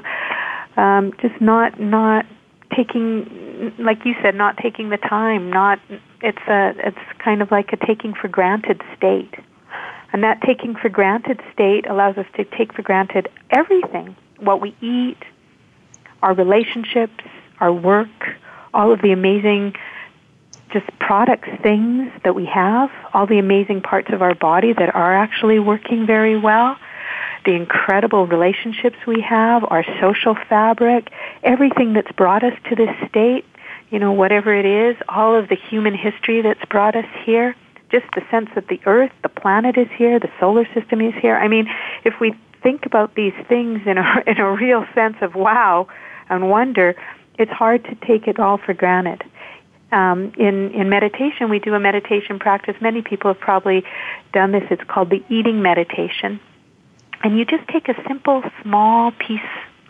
um 0.79 1.11
just 1.21 1.41
not 1.41 1.77
not 1.81 2.25
taking 2.73 3.73
like 3.77 4.05
you 4.05 4.15
said 4.21 4.35
not 4.35 4.55
taking 4.55 4.89
the 4.89 4.97
time 4.97 5.49
not 5.49 5.79
it's 6.21 6.47
a 6.47 6.73
it's 6.77 7.19
kind 7.21 7.41
of 7.41 7.51
like 7.51 7.73
a 7.73 7.85
taking 7.85 8.13
for 8.13 8.29
granted 8.29 8.81
state 8.95 9.33
and 10.11 10.23
that 10.23 10.41
taking 10.41 10.75
for 10.75 10.89
granted 10.89 11.39
state 11.53 11.87
allows 11.87 12.17
us 12.17 12.25
to 12.35 12.43
take 12.43 12.73
for 12.73 12.81
granted 12.81 13.29
everything. 13.51 14.15
What 14.39 14.61
we 14.61 14.75
eat 14.81 15.17
our 16.21 16.33
relationships 16.33 17.23
our 17.59 17.71
work 17.71 18.07
all 18.73 18.91
of 18.91 19.01
the 19.01 19.11
amazing 19.11 19.75
just 20.71 20.87
products, 20.99 21.49
things 21.63 22.11
that 22.23 22.35
we 22.35 22.45
have, 22.45 22.91
all 23.13 23.25
the 23.25 23.39
amazing 23.39 23.81
parts 23.81 24.09
of 24.11 24.21
our 24.21 24.35
body 24.35 24.71
that 24.73 24.93
are 24.93 25.15
actually 25.15 25.57
working 25.57 26.05
very 26.05 26.37
well, 26.37 26.77
the 27.45 27.53
incredible 27.53 28.27
relationships 28.27 28.97
we 29.07 29.19
have, 29.21 29.65
our 29.69 29.83
social 29.99 30.35
fabric, 30.47 31.09
everything 31.41 31.93
that's 31.93 32.11
brought 32.11 32.43
us 32.43 32.53
to 32.69 32.75
this 32.75 32.95
state, 33.09 33.45
you 33.89 33.97
know, 33.97 34.11
whatever 34.11 34.53
it 34.53 34.65
is, 34.65 34.95
all 35.09 35.35
of 35.35 35.49
the 35.49 35.55
human 35.55 35.95
history 35.95 36.41
that's 36.41 36.63
brought 36.65 36.95
us 36.95 37.07
here, 37.25 37.55
just 37.91 38.05
the 38.15 38.21
sense 38.29 38.49
that 38.55 38.67
the 38.67 38.79
earth, 38.85 39.11
the 39.23 39.29
planet 39.29 39.77
is 39.77 39.87
here, 39.97 40.19
the 40.19 40.31
solar 40.39 40.65
system 40.73 41.01
is 41.01 41.13
here. 41.21 41.35
I 41.35 41.47
mean, 41.47 41.67
if 42.03 42.15
we 42.19 42.33
think 42.61 42.85
about 42.85 43.15
these 43.15 43.33
things 43.47 43.81
in 43.85 43.97
a, 43.97 44.23
in 44.27 44.37
a 44.37 44.51
real 44.51 44.85
sense 44.93 45.17
of 45.21 45.35
wow 45.35 45.87
and 46.29 46.49
wonder, 46.49 46.95
it's 47.37 47.51
hard 47.51 47.83
to 47.85 47.95
take 47.95 48.27
it 48.27 48.39
all 48.39 48.57
for 48.57 48.73
granted 48.73 49.23
um, 49.91 50.31
in 50.37 50.71
in 50.71 50.89
meditation, 50.89 51.49
we 51.49 51.59
do 51.59 51.73
a 51.73 51.79
meditation 51.79 52.39
practice. 52.39 52.75
Many 52.81 53.01
people 53.01 53.33
have 53.33 53.41
probably 53.41 53.83
done 54.33 54.51
this. 54.51 54.63
It's 54.69 54.83
called 54.87 55.09
the 55.09 55.23
eating 55.29 55.61
meditation, 55.61 56.39
and 57.23 57.37
you 57.37 57.45
just 57.45 57.67
take 57.67 57.89
a 57.89 57.95
simple, 58.07 58.43
small 58.61 59.11
piece 59.11 59.39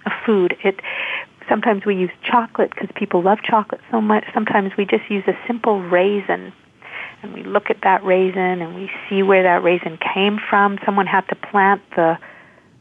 of 0.06 0.12
food. 0.26 0.56
It 0.64 0.80
sometimes 1.50 1.86
we 1.86 1.96
use 1.96 2.12
chocolate 2.24 2.70
because 2.70 2.90
people 2.96 3.22
love 3.22 3.40
chocolate 3.44 3.82
so 3.92 4.00
much. 4.00 4.24
Sometimes 4.34 4.72
we 4.78 4.86
just 4.86 5.10
use 5.10 5.24
a 5.28 5.38
simple 5.48 5.82
raisin, 5.82 6.54
and 7.22 7.34
we 7.34 7.44
look 7.44 7.70
at 7.70 7.78
that 7.84 8.04
raisin 8.04 8.62
and 8.62 8.76
we 8.76 8.90
see 9.10 9.24
where 9.24 9.44
that 9.44 9.64
raisin 9.64 9.98
came 10.14 10.40
from. 10.50 10.78
Someone 10.86 11.08
had 11.08 11.28
to 11.30 11.36
plant 11.36 11.82
the 11.96 12.18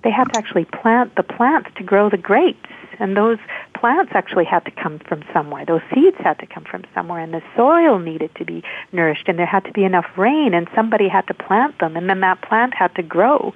they 0.05 0.11
had 0.11 0.33
to 0.33 0.38
actually 0.38 0.64
plant 0.64 1.16
the 1.16 1.24
plants 1.24 1.68
to 1.77 1.83
grow 1.83 2.09
the 2.09 2.16
grapes 2.16 2.70
and 2.98 3.16
those 3.16 3.38
plants 3.74 4.12
actually 4.14 4.44
had 4.44 4.64
to 4.64 4.70
come 4.70 4.98
from 4.98 5.22
somewhere. 5.32 5.64
Those 5.64 5.82
seeds 5.94 6.16
had 6.18 6.38
to 6.40 6.46
come 6.46 6.64
from 6.64 6.84
somewhere, 6.94 7.20
and 7.20 7.32
the 7.32 7.42
soil 7.56 7.98
needed 7.98 8.34
to 8.37 8.44
be 8.44 8.62
nourished, 8.92 9.28
and 9.28 9.38
there 9.38 9.46
had 9.46 9.64
to 9.64 9.72
be 9.72 9.84
enough 9.84 10.06
rain, 10.16 10.54
and 10.54 10.68
somebody 10.74 11.08
had 11.08 11.26
to 11.28 11.34
plant 11.34 11.78
them, 11.78 11.96
and 11.96 12.08
then 12.08 12.20
that 12.20 12.42
plant 12.42 12.74
had 12.74 12.94
to 12.96 13.02
grow, 13.02 13.54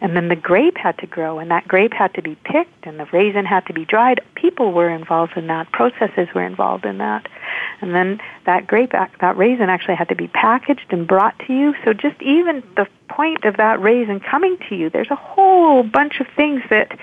and 0.00 0.16
then 0.16 0.28
the 0.28 0.36
grape 0.36 0.76
had 0.76 0.98
to 0.98 1.06
grow, 1.06 1.38
and 1.38 1.50
that 1.50 1.66
grape 1.66 1.92
had 1.92 2.12
to 2.14 2.22
be 2.22 2.36
picked, 2.44 2.86
and 2.86 2.98
the 2.98 3.06
raisin 3.12 3.44
had 3.44 3.66
to 3.66 3.72
be 3.72 3.84
dried. 3.84 4.20
People 4.34 4.72
were 4.72 4.90
involved 4.90 5.36
in 5.36 5.46
that. 5.46 5.70
Processes 5.72 6.28
were 6.34 6.44
involved 6.44 6.84
in 6.84 6.98
that, 6.98 7.26
and 7.80 7.94
then 7.94 8.20
that 8.46 8.66
grape, 8.66 8.92
that 8.92 9.36
raisin 9.36 9.68
actually 9.68 9.96
had 9.96 10.08
to 10.08 10.16
be 10.16 10.28
packaged 10.28 10.86
and 10.90 11.06
brought 11.06 11.38
to 11.46 11.52
you. 11.52 11.74
So 11.84 11.92
just 11.92 12.20
even 12.20 12.62
the 12.76 12.86
point 13.08 13.44
of 13.44 13.56
that 13.56 13.80
raisin 13.80 14.20
coming 14.20 14.58
to 14.68 14.74
you, 14.74 14.90
there's 14.90 15.10
a 15.10 15.16
whole 15.16 15.82
bunch 15.82 16.20
of 16.20 16.26
things 16.36 16.62
that 16.70 16.98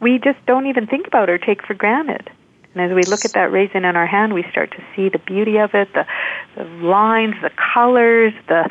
we 0.00 0.18
just 0.18 0.38
don't 0.46 0.66
even 0.66 0.86
think 0.86 1.06
about 1.06 1.28
or 1.30 1.38
take 1.38 1.64
for 1.64 1.74
granted. 1.74 2.30
And 2.74 2.82
as 2.82 2.94
we 2.94 3.02
look 3.02 3.24
at 3.24 3.32
that 3.32 3.50
raisin 3.50 3.84
in 3.84 3.96
our 3.96 4.06
hand, 4.06 4.32
we 4.32 4.44
start 4.50 4.70
to 4.72 4.82
see 4.94 5.08
the 5.08 5.18
beauty 5.18 5.58
of 5.58 5.74
it, 5.74 5.92
the, 5.92 6.06
the 6.56 6.64
lines, 6.64 7.34
the 7.42 7.50
colors, 7.74 8.32
the 8.48 8.68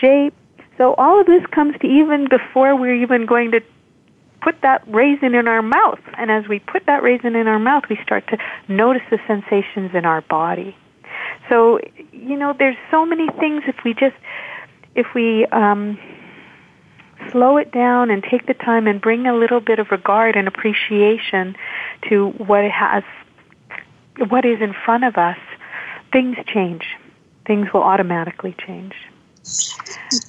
shape. 0.00 0.34
So 0.78 0.94
all 0.94 1.20
of 1.20 1.26
this 1.26 1.44
comes 1.46 1.78
to 1.80 1.86
even 1.86 2.28
before 2.28 2.74
we're 2.74 2.94
even 2.94 3.26
going 3.26 3.50
to 3.50 3.60
put 4.40 4.60
that 4.62 4.82
raisin 4.88 5.34
in 5.34 5.46
our 5.46 5.62
mouth. 5.62 6.00
And 6.18 6.30
as 6.30 6.48
we 6.48 6.58
put 6.60 6.86
that 6.86 7.02
raisin 7.02 7.36
in 7.36 7.46
our 7.46 7.58
mouth, 7.58 7.84
we 7.90 7.98
start 8.02 8.26
to 8.28 8.38
notice 8.68 9.02
the 9.10 9.18
sensations 9.26 9.94
in 9.94 10.04
our 10.04 10.22
body. 10.22 10.76
So, 11.48 11.78
you 12.12 12.36
know, 12.36 12.54
there's 12.58 12.76
so 12.90 13.04
many 13.04 13.28
things 13.38 13.62
if 13.66 13.76
we 13.84 13.92
just, 13.92 14.16
if 14.94 15.06
we 15.14 15.46
um, 15.46 15.98
slow 17.30 17.56
it 17.56 17.72
down 17.72 18.10
and 18.10 18.22
take 18.22 18.46
the 18.46 18.54
time 18.54 18.86
and 18.86 19.00
bring 19.00 19.26
a 19.26 19.34
little 19.34 19.60
bit 19.60 19.78
of 19.78 19.90
regard 19.90 20.36
and 20.36 20.48
appreciation 20.48 21.56
to 22.08 22.30
what 22.30 22.70
has, 22.70 23.02
what 24.28 24.44
is 24.44 24.60
in 24.60 24.74
front 24.84 25.04
of 25.04 25.16
us, 25.16 25.38
things 26.12 26.36
change. 26.46 26.84
Things 27.46 27.72
will 27.72 27.82
automatically 27.82 28.54
change. 28.64 28.94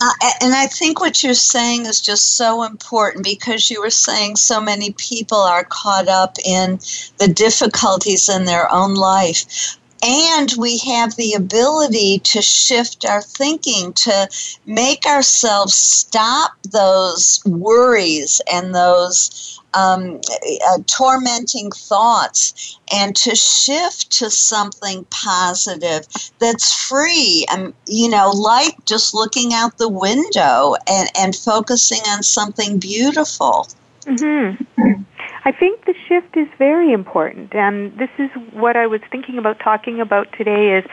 Uh, 0.02 0.12
and 0.42 0.56
I 0.56 0.66
think 0.66 1.00
what 1.00 1.22
you're 1.22 1.36
saying 1.36 1.86
is 1.86 2.02
just 2.02 2.36
so 2.36 2.64
important 2.64 3.24
because 3.24 3.70
you 3.70 3.80
were 3.80 3.92
saying 3.92 4.38
so 4.38 4.60
many 4.60 4.92
people 4.94 5.38
are 5.38 5.64
caught 5.64 6.08
up 6.08 6.38
in 6.44 6.80
the 7.20 7.32
difficulties 7.32 8.28
in 8.28 8.46
their 8.46 8.72
own 8.72 8.96
life 8.96 9.78
and 10.04 10.52
we 10.58 10.78
have 10.80 11.16
the 11.16 11.34
ability 11.34 12.20
to 12.20 12.42
shift 12.42 13.06
our 13.06 13.22
thinking 13.22 13.94
to 13.94 14.28
make 14.66 15.06
ourselves 15.06 15.74
stop 15.74 16.52
those 16.72 17.42
worries 17.46 18.42
and 18.52 18.76
those 18.76 19.62
um, 19.74 20.20
uh, 20.68 20.78
tormenting 20.86 21.72
thoughts 21.72 22.78
and 22.94 23.16
to 23.16 23.36
shift 23.36 24.12
to 24.12 24.30
something 24.30 25.06
positive 25.10 26.06
that's 26.38 26.72
free 26.88 27.46
and 27.50 27.74
you 27.88 28.10
know 28.10 28.30
like 28.30 28.74
just 28.86 29.14
looking 29.14 29.54
out 29.54 29.78
the 29.78 29.90
window 29.90 30.76
and, 30.88 31.10
and 31.18 31.36
focusing 31.36 32.02
on 32.10 32.22
something 32.22 32.78
beautiful 32.78 33.68
mm-hmm. 34.06 35.02
I 35.46 35.52
think 35.52 35.86
the 35.86 35.94
shift 36.08 36.38
is 36.38 36.48
very 36.58 36.94
important, 36.94 37.54
and 37.54 37.92
this 37.98 38.10
is 38.18 38.30
what 38.54 38.78
I 38.78 38.88
was 38.88 39.02
thinking 39.12 39.38
about 39.38 39.60
talking 39.60 40.00
about 40.00 40.28
today. 40.38 40.78
Is 40.78 40.86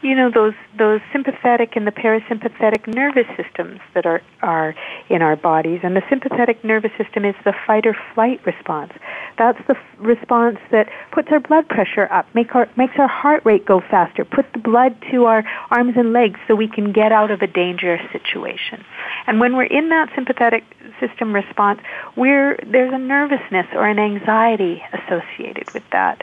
you 0.00 0.14
know 0.14 0.30
those 0.30 0.54
those 0.78 1.00
sympathetic 1.12 1.74
and 1.74 1.86
the 1.86 1.90
parasympathetic 1.90 2.86
nervous 2.86 3.26
systems 3.36 3.80
that 3.94 4.06
are 4.06 4.22
are 4.42 4.76
in 5.10 5.22
our 5.22 5.34
bodies, 5.34 5.80
and 5.82 5.96
the 5.96 6.02
sympathetic 6.08 6.62
nervous 6.62 6.92
system 6.96 7.24
is 7.24 7.34
the 7.44 7.52
fight 7.66 7.84
or 7.84 7.96
flight 8.14 8.40
response. 8.46 8.92
That's 9.38 9.58
the 9.66 9.74
f- 9.74 9.82
response 9.98 10.58
that 10.70 10.88
puts 11.10 11.28
our 11.32 11.40
blood 11.40 11.68
pressure 11.68 12.06
up, 12.12 12.32
make 12.32 12.54
our 12.54 12.68
makes 12.76 12.94
our 12.98 13.08
heart 13.08 13.44
rate 13.44 13.66
go 13.66 13.80
faster, 13.80 14.24
put 14.24 14.46
the 14.52 14.60
blood 14.60 14.96
to 15.10 15.24
our 15.24 15.42
arms 15.72 15.94
and 15.96 16.12
legs 16.12 16.38
so 16.46 16.54
we 16.54 16.68
can 16.68 16.92
get 16.92 17.10
out 17.10 17.32
of 17.32 17.42
a 17.42 17.48
dangerous 17.48 18.02
situation. 18.12 18.84
And 19.26 19.40
when 19.40 19.56
we're 19.56 19.64
in 19.64 19.88
that 19.88 20.10
sympathetic 20.14 20.62
system 21.00 21.34
response, 21.34 21.80
we're 22.16 22.56
there's 22.64 22.94
a 22.94 22.98
nervousness 22.98 23.66
or 23.74 23.88
an 23.88 23.95
anxiety 23.98 24.82
associated 24.92 25.72
with 25.72 25.84
that. 25.92 26.22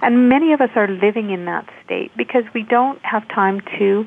And 0.00 0.28
many 0.28 0.52
of 0.52 0.60
us 0.60 0.70
are 0.74 0.88
living 0.88 1.30
in 1.30 1.44
that 1.46 1.68
state 1.84 2.10
because 2.16 2.44
we 2.54 2.62
don't 2.62 2.98
have 3.04 3.26
time 3.28 3.60
to 3.78 4.06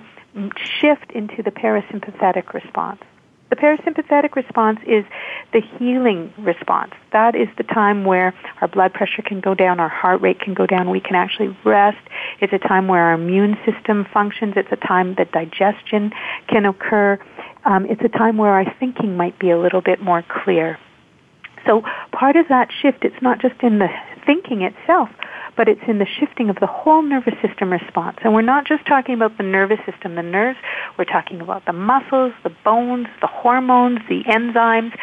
shift 0.81 1.11
into 1.11 1.41
the 1.41 1.51
parasympathetic 1.51 2.53
response. 2.53 3.01
The 3.49 3.55
parasympathetic 3.55 4.35
response 4.35 4.79
is 4.87 5.05
the 5.53 5.61
healing 5.77 6.33
response. 6.39 6.93
That 7.13 7.35
is 7.35 7.47
the 7.57 7.63
time 7.63 8.03
where 8.03 8.33
our 8.59 8.67
blood 8.67 8.93
pressure 8.93 9.21
can 9.21 9.39
go 9.39 9.53
down, 9.53 9.79
our 9.79 9.87
heart 9.87 10.21
rate 10.21 10.39
can 10.39 10.55
go 10.55 10.65
down, 10.65 10.89
we 10.89 10.99
can 10.99 11.15
actually 11.15 11.55
rest. 11.63 11.99
It's 12.41 12.51
a 12.51 12.57
time 12.57 12.87
where 12.87 13.01
our 13.01 13.13
immune 13.13 13.55
system 13.63 14.05
functions. 14.11 14.55
It's 14.57 14.71
a 14.71 14.87
time 14.87 15.15
that 15.15 15.31
digestion 15.31 16.11
can 16.49 16.65
occur. 16.65 17.19
Um, 17.63 17.85
it's 17.85 18.01
a 18.03 18.09
time 18.09 18.37
where 18.37 18.51
our 18.51 18.65
thinking 18.79 19.15
might 19.15 19.37
be 19.37 19.51
a 19.51 19.59
little 19.59 19.81
bit 19.81 20.01
more 20.01 20.23
clear. 20.43 20.79
So 21.65 21.83
part 22.11 22.35
of 22.35 22.47
that 22.49 22.69
shift, 22.81 23.03
it's 23.03 23.21
not 23.21 23.39
just 23.41 23.61
in 23.61 23.79
the 23.79 23.89
thinking 24.25 24.61
itself, 24.61 25.09
but 25.57 25.67
it's 25.67 25.81
in 25.87 25.99
the 25.99 26.05
shifting 26.05 26.49
of 26.49 26.57
the 26.59 26.67
whole 26.67 27.01
nervous 27.01 27.35
system 27.41 27.71
response. 27.71 28.17
And 28.23 28.33
we're 28.33 28.41
not 28.41 28.67
just 28.67 28.85
talking 28.85 29.15
about 29.15 29.37
the 29.37 29.43
nervous 29.43 29.79
system, 29.85 30.15
the 30.15 30.23
nerves, 30.23 30.59
we're 30.97 31.05
talking 31.05 31.41
about 31.41 31.65
the 31.65 31.73
muscles, 31.73 32.33
the 32.43 32.51
bones, 32.63 33.07
the 33.21 33.27
hormones, 33.27 33.99
the 34.09 34.23
enzymes, 34.25 34.95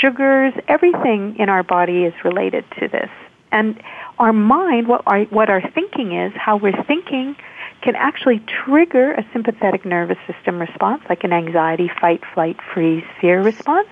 sugars, 0.00 0.54
everything 0.66 1.36
in 1.38 1.48
our 1.48 1.62
body 1.62 2.04
is 2.04 2.14
related 2.24 2.64
to 2.80 2.88
this. 2.88 3.10
And 3.50 3.80
our 4.18 4.32
mind, 4.32 4.88
what 4.88 5.02
our, 5.06 5.24
what 5.24 5.48
our 5.48 5.62
thinking 5.70 6.12
is, 6.12 6.32
how 6.34 6.56
we're 6.56 6.82
thinking, 6.84 7.36
can 7.82 7.94
actually 7.94 8.40
trigger 8.64 9.12
a 9.12 9.24
sympathetic 9.32 9.84
nervous 9.84 10.18
system 10.26 10.58
response, 10.58 11.02
like 11.08 11.24
an 11.24 11.32
anxiety, 11.32 11.90
fight, 12.00 12.22
flight, 12.34 12.56
freeze, 12.74 13.04
fear 13.20 13.40
response, 13.42 13.88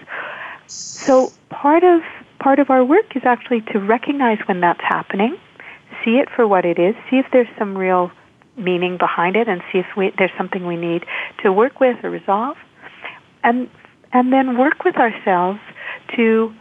so 0.68 1.32
part 1.50 1.84
of 1.84 2.02
part 2.38 2.58
of 2.58 2.70
our 2.70 2.84
work 2.84 3.16
is 3.16 3.22
actually 3.24 3.62
to 3.72 3.78
recognize 3.78 4.38
when 4.46 4.60
that's 4.60 4.80
happening, 4.82 5.36
see 6.04 6.18
it 6.18 6.28
for 6.34 6.46
what 6.46 6.64
it 6.64 6.78
is, 6.78 6.94
see 7.10 7.16
if 7.16 7.26
there's 7.32 7.48
some 7.58 7.76
real 7.76 8.10
meaning 8.56 8.96
behind 8.96 9.36
it, 9.36 9.48
and 9.48 9.62
see 9.72 9.78
if 9.78 9.86
we, 9.96 10.12
there's 10.18 10.30
something 10.36 10.66
we 10.66 10.76
need 10.76 11.04
to 11.42 11.52
work 11.52 11.80
with 11.80 11.96
or 12.04 12.10
resolve, 12.10 12.56
and 13.42 13.68
and 14.12 14.32
then 14.32 14.58
work 14.58 14.84
with 14.84 14.96
ourselves 14.96 15.60
to 16.14 16.54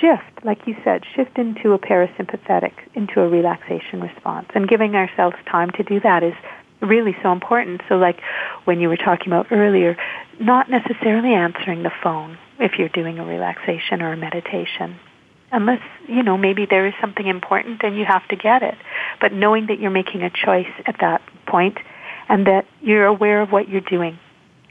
shift, 0.00 0.44
like 0.44 0.66
you 0.66 0.76
said, 0.84 1.02
shift 1.14 1.38
into 1.38 1.72
a 1.72 1.78
parasympathetic, 1.78 2.72
into 2.94 3.20
a 3.20 3.28
relaxation 3.28 4.00
response, 4.00 4.48
and 4.54 4.68
giving 4.68 4.94
ourselves 4.94 5.36
time 5.50 5.70
to 5.70 5.82
do 5.82 6.00
that 6.00 6.22
is 6.22 6.34
really 6.80 7.16
so 7.22 7.32
important. 7.32 7.82
So, 7.88 7.96
like 7.96 8.20
when 8.64 8.80
you 8.80 8.88
were 8.88 8.96
talking 8.96 9.28
about 9.28 9.50
earlier, 9.50 9.96
not 10.38 10.70
necessarily 10.70 11.34
answering 11.34 11.82
the 11.82 11.92
phone 12.02 12.38
if 12.58 12.72
you're 12.78 12.88
doing 12.88 13.18
a 13.18 13.24
relaxation 13.24 14.02
or 14.02 14.12
a 14.12 14.16
meditation. 14.16 14.98
Unless, 15.52 15.82
you 16.08 16.22
know, 16.22 16.38
maybe 16.38 16.66
there 16.68 16.86
is 16.86 16.94
something 17.00 17.26
important 17.26 17.82
and 17.82 17.96
you 17.96 18.04
have 18.04 18.26
to 18.28 18.36
get 18.36 18.62
it. 18.62 18.76
But 19.20 19.32
knowing 19.32 19.66
that 19.66 19.80
you're 19.80 19.90
making 19.90 20.22
a 20.22 20.30
choice 20.30 20.70
at 20.86 20.96
that 21.00 21.22
point 21.46 21.78
and 22.28 22.46
that 22.46 22.66
you're 22.80 23.06
aware 23.06 23.42
of 23.42 23.50
what 23.50 23.68
you're 23.68 23.80
doing. 23.80 24.18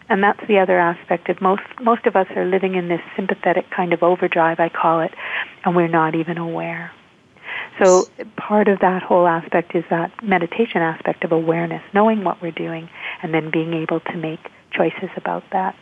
And 0.07 0.24
that's 0.24 0.39
the 0.47 0.60
other 0.60 0.80
aspect 0.80 1.30
of 1.30 1.41
most 1.41 1.62
most 1.82 2.05
of 2.07 2.16
us 2.16 2.28
are 2.36 2.45
living 2.45 2.76
in 2.76 2.88
this 2.88 3.01
sympathetic 3.16 3.70
kind 3.70 3.93
of 3.93 4.01
overdrive 4.01 4.60
I 4.60 4.70
call 4.70 5.01
it 5.01 5.14
and 5.64 5.76
we're 5.76 5.88
not 5.88 6.16
even 6.16 6.38
aware. 6.39 6.91
So 7.82 8.07
part 8.36 8.67
of 8.67 8.80
that 8.80 9.01
whole 9.01 9.27
aspect 9.27 9.75
is 9.75 9.84
that 9.89 10.11
meditation 10.23 10.82
aspect 10.82 11.23
of 11.23 11.32
awareness, 11.32 11.82
knowing 11.93 12.23
what 12.23 12.41
we're 12.41 12.51
doing 12.51 12.89
and 13.23 13.34
then 13.34 13.49
being 13.51 13.73
able 13.73 13.99
to 14.01 14.17
make 14.17 14.39
choices 14.71 15.09
about 15.15 15.43
that. 15.51 15.75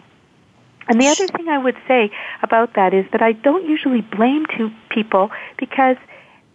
And 0.87 1.01
the 1.01 1.07
other 1.07 1.27
thing 1.27 1.49
I 1.49 1.57
would 1.57 1.75
say 1.87 2.11
about 2.43 2.75
that 2.75 2.93
is 2.93 3.05
that 3.11 3.21
I 3.21 3.33
don't 3.33 3.67
usually 3.67 4.01
blame 4.01 4.45
two 4.57 4.71
people 4.89 5.31
because 5.57 5.97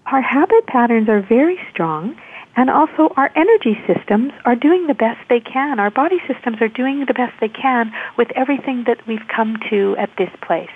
our 0.07 0.23
habit 0.23 0.67
patterns 0.67 1.09
are 1.09 1.21
very 1.21 1.59
strong 1.71 2.17
and 2.57 2.71
also 2.71 3.13
our 3.17 3.31
energy 3.37 3.79
systems 3.87 4.33
are 4.45 4.57
doing 4.57 4.87
the 4.87 4.95
best 4.95 5.21
they 5.29 5.41
can. 5.41 5.79
Our 5.81 5.91
body 5.91 6.21
systems 6.27 6.59
are 6.61 6.69
doing 6.69 7.05
the 7.07 7.15
best 7.15 7.35
they 7.41 7.49
can 7.49 7.93
with 8.17 8.31
everything 8.35 8.85
that 8.87 9.07
we've 9.07 9.27
come 9.35 9.57
to 9.71 9.97
at 9.99 10.11
this 10.19 10.31
place. 10.43 10.71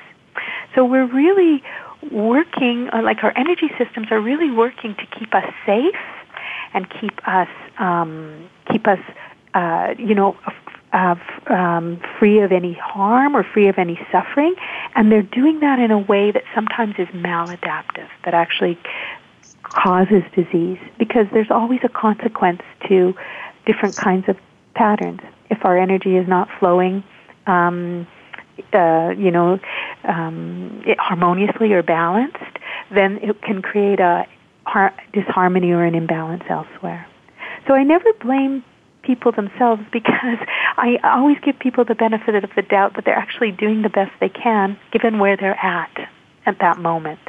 So 0.74 0.84
we're 0.84 1.06
really 1.06 1.62
working, 2.12 2.88
uh, 2.92 3.02
like 3.02 3.22
our 3.24 3.32
energy 3.36 3.70
systems 3.78 4.08
are 4.10 4.20
really 4.20 4.50
working 4.50 4.94
to 4.96 5.06
keep 5.18 5.34
us 5.34 5.52
safe 5.64 5.94
and 6.74 6.88
keep 7.00 7.26
us, 7.26 7.48
um, 7.78 8.48
keep 8.70 8.86
us, 8.86 8.98
uh, 9.54 9.94
you 9.98 10.14
know, 10.14 10.36
uh, 10.92 11.14
um, 11.48 12.00
free 12.18 12.40
of 12.40 12.52
any 12.52 12.72
harm 12.72 13.36
or 13.36 13.42
free 13.42 13.68
of 13.68 13.78
any 13.78 13.98
suffering, 14.10 14.54
and 14.94 15.10
they're 15.10 15.22
doing 15.22 15.60
that 15.60 15.78
in 15.78 15.90
a 15.90 15.98
way 15.98 16.30
that 16.30 16.44
sometimes 16.54 16.94
is 16.98 17.08
maladaptive, 17.08 18.08
that 18.24 18.34
actually 18.34 18.78
causes 19.62 20.22
disease, 20.34 20.78
because 20.98 21.26
there's 21.32 21.50
always 21.50 21.80
a 21.84 21.88
consequence 21.88 22.62
to 22.88 23.14
different 23.66 23.96
kinds 23.96 24.28
of 24.28 24.36
patterns. 24.74 25.20
If 25.50 25.64
our 25.64 25.76
energy 25.76 26.16
is 26.16 26.26
not 26.28 26.48
flowing, 26.58 27.02
um, 27.46 28.06
uh, 28.72 29.14
you 29.16 29.30
know, 29.30 29.58
um, 30.04 30.82
harmoniously 30.98 31.72
or 31.72 31.82
balanced, 31.82 32.36
then 32.90 33.18
it 33.22 33.40
can 33.42 33.62
create 33.62 34.00
a 34.00 34.26
har- 34.64 34.94
disharmony 35.12 35.70
or 35.72 35.84
an 35.84 35.94
imbalance 35.94 36.44
elsewhere. 36.48 37.06
So 37.66 37.74
I 37.74 37.82
never 37.82 38.12
blame 38.20 38.64
people 39.02 39.32
themselves 39.32 39.82
because 39.92 40.38
I 40.76 40.98
always 41.02 41.38
give 41.44 41.58
people 41.58 41.84
the 41.84 41.94
benefit 41.94 42.42
of 42.42 42.50
the 42.54 42.62
doubt 42.62 42.94
that 42.96 43.04
they're 43.04 43.14
actually 43.14 43.52
doing 43.52 43.82
the 43.82 43.88
best 43.88 44.12
they 44.20 44.28
can 44.28 44.78
given 44.92 45.18
where 45.18 45.36
they're 45.36 45.58
at 45.64 46.08
at 46.44 46.58
that 46.60 46.78
moment. 46.78 47.20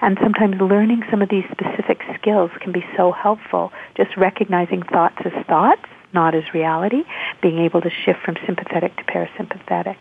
And 0.00 0.18
sometimes 0.22 0.60
learning 0.60 1.02
some 1.10 1.22
of 1.22 1.28
these 1.28 1.44
specific 1.50 2.02
skills 2.18 2.50
can 2.60 2.72
be 2.72 2.84
so 2.96 3.12
helpful. 3.12 3.72
Just 3.96 4.16
recognizing 4.16 4.82
thoughts 4.82 5.16
as 5.24 5.32
thoughts, 5.46 5.84
not 6.12 6.34
as 6.34 6.44
reality, 6.52 7.04
being 7.42 7.58
able 7.58 7.80
to 7.80 7.90
shift 7.90 8.20
from 8.24 8.36
sympathetic 8.46 8.96
to 8.96 9.04
parasympathetic. 9.04 9.96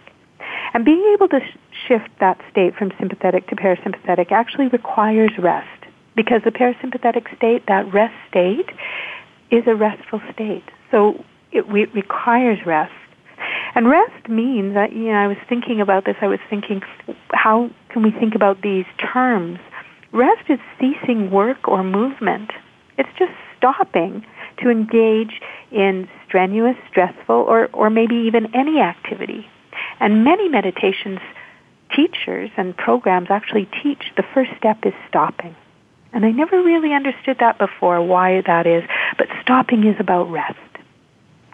And 0.74 0.84
being 0.84 1.04
able 1.14 1.28
to 1.30 1.40
sh- 1.40 1.58
shift 1.88 2.10
that 2.20 2.40
state 2.52 2.76
from 2.76 2.92
sympathetic 3.00 3.48
to 3.48 3.56
parasympathetic 3.56 4.32
actually 4.32 4.68
requires 4.68 5.32
rest 5.38 5.68
because 6.16 6.42
the 6.44 6.52
parasympathetic 6.52 7.36
state, 7.36 7.64
that 7.68 7.92
rest 7.94 8.16
state, 8.30 8.70
is 9.52 9.64
a 9.68 9.76
restful 9.76 10.22
state. 10.34 10.64
So 10.92 11.24
it, 11.52 11.66
it 11.70 11.94
requires 11.94 12.60
rest. 12.66 12.94
And 13.76 13.90
rest 13.90 14.30
means 14.30 14.74
that, 14.76 14.94
you 14.94 15.12
know, 15.12 15.18
I 15.18 15.28
was 15.28 15.38
thinking 15.50 15.82
about 15.82 16.06
this, 16.06 16.16
I 16.22 16.28
was 16.28 16.40
thinking, 16.50 16.82
how 17.34 17.70
can 17.90 18.04
we 18.04 18.12
think 18.12 18.36
about 18.36 18.62
these 18.62 18.86
terms? 19.14 19.60
Rest 20.12 20.50
is 20.50 20.60
ceasing 20.80 21.32
work 21.32 21.68
or 21.68 21.84
movement. 21.84 22.52
It's 22.98 23.10
just 23.18 23.32
stopping 23.58 24.24
to 24.62 24.70
engage 24.70 25.42
in 25.72 26.08
strenuous, 26.28 26.76
stressful, 26.90 27.36
or, 27.36 27.68
or 27.74 27.90
maybe 27.90 28.16
even 28.16 28.54
any 28.56 28.80
activity. 28.80 29.48
And 30.04 30.26
many 30.26 30.50
meditations 30.50 31.20
teachers 31.96 32.50
and 32.58 32.76
programs 32.76 33.28
actually 33.30 33.70
teach 33.82 34.04
the 34.18 34.24
first 34.34 34.52
step 34.58 34.80
is 34.84 34.92
stopping. 35.08 35.56
And 36.12 36.26
I 36.26 36.32
never 36.32 36.62
really 36.62 36.92
understood 36.92 37.38
that 37.40 37.58
before, 37.58 38.02
why 38.02 38.42
that 38.46 38.68
is. 38.68 38.84
But 39.18 39.28
stopping 39.42 39.88
is 39.88 39.96
about 40.00 40.30
rest. 40.30 40.60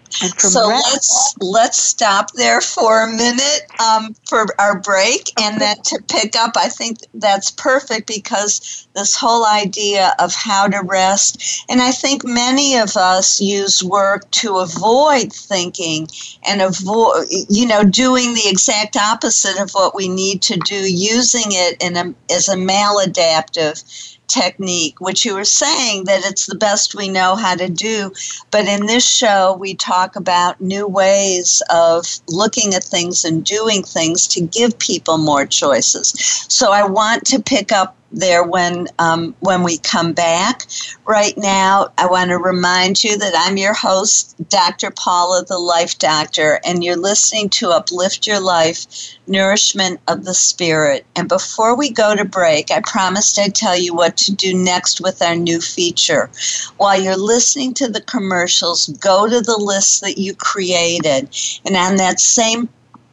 So 0.10 0.68
let's 0.68 1.36
let's 1.40 1.82
stop 1.82 2.32
there 2.34 2.62
for 2.62 3.04
a 3.04 3.08
minute 3.08 3.62
um, 3.80 4.16
for 4.28 4.46
our 4.60 4.80
break, 4.80 5.32
and 5.40 5.62
then 5.62 5.78
to 5.84 6.02
pick 6.10 6.36
up. 6.36 6.54
I 6.56 6.70
think 6.70 6.98
that's 7.14 7.52
perfect 7.52 8.08
because 8.08 8.88
this 8.96 9.16
whole 9.16 9.46
idea 9.46 10.14
of 10.20 10.34
how 10.34 10.68
to 10.68 10.82
rest, 10.84 11.66
and 11.70 11.82
I 11.82 11.92
think 11.92 12.26
many 12.26 12.78
of 12.78 12.98
us 12.98 13.40
use 13.40 13.84
work 13.84 14.30
to 14.32 14.58
avoid 14.58 15.32
thinking 15.32 16.08
and 16.48 16.62
avoid, 16.62 17.28
you 17.50 17.68
know, 17.68 17.84
doing 17.84 18.34
the 18.34 18.48
exact 18.48 18.96
opposite 18.96 19.62
of 19.62 19.72
what 19.72 19.96
we 19.96 20.08
need 20.08 20.42
to 20.44 20.58
do, 20.66 20.92
using 20.92 21.48
it 21.48 21.82
in 21.82 21.98
a, 21.98 22.34
as 22.34 22.50
a 22.50 22.56
maladaptive 22.56 24.18
technique, 24.30 25.02
which 25.02 25.26
you 25.26 25.36
were 25.36 25.44
saying 25.44 26.06
that 26.06 26.22
it's 26.24 26.46
the 26.46 26.56
best 26.56 26.96
we 26.96 27.10
know 27.10 27.36
how 27.36 27.56
to 27.56 27.68
do. 27.68 28.14
But 28.52 28.68
in 28.68 28.86
this 28.86 29.06
show, 29.06 29.58
we 29.60 29.74
talk 29.76 30.16
about 30.16 30.62
new 30.62 30.88
ways 30.88 31.62
of 31.70 32.06
looking 32.28 32.74
at 32.74 32.84
things 32.84 33.26
and 33.26 33.44
doing 33.44 33.84
things 33.84 34.28
to 34.28 34.42
give 34.42 34.80
people 34.80 35.18
more 35.18 35.46
choices. 35.46 36.14
So 36.48 36.72
I 36.72 36.86
want 36.86 37.26
to 37.28 37.42
pick 37.42 37.72
up 37.72 37.96
there 38.12 38.44
when 38.44 38.88
um, 39.00 39.36
when 39.40 39.64
we 39.64 39.78
come 39.78 40.14
back. 40.14 40.66
Right 41.06 41.38
now, 41.38 41.90
I 41.98 42.08
want 42.08 42.30
to 42.30 42.38
remind 42.38 43.04
you 43.04 43.18
that 43.18 43.34
I'm 43.36 43.58
your 43.58 43.74
host, 43.74 44.36
Dr. 44.50 44.92
Paula, 44.92 45.44
the 45.46 45.58
Life 45.58 45.98
Doctor, 45.98 46.60
and 46.66 46.84
you're 46.84 46.98
listening 46.98 47.50
to 47.50 47.70
Uplift 47.70 48.28
Your 48.28 48.40
Life, 48.40 48.86
Nourishment 49.28 50.00
of 50.08 50.26
the 50.26 50.34
Spirit. 50.34 51.06
And 51.16 51.28
before 51.28 51.76
we 51.76 51.90
go 51.90 52.16
to 52.16 52.26
break, 52.26 52.72
I 52.72 52.82
promised 52.82 53.40
I'd 53.40 53.56
tell 53.56 53.78
you 53.78 53.94
what 53.94 54.18
to 54.18 54.34
do 54.34 54.54
next 54.54 55.02
with 55.02 55.22
our 55.22 55.36
new 55.36 55.62
feature. 55.62 56.30
While 56.78 57.02
you're 57.02 57.18
listening 57.18 57.74
to 57.76 57.88
the 57.88 58.02
commercials, 58.02 58.88
go 59.00 59.28
to 59.28 59.42
the 59.42 59.58
list 59.58 60.02
that 60.02 60.18
you 60.18 60.36
created, 60.36 61.30
and 61.66 61.76
on 61.76 61.98
that 61.98 62.20
same 62.20 62.70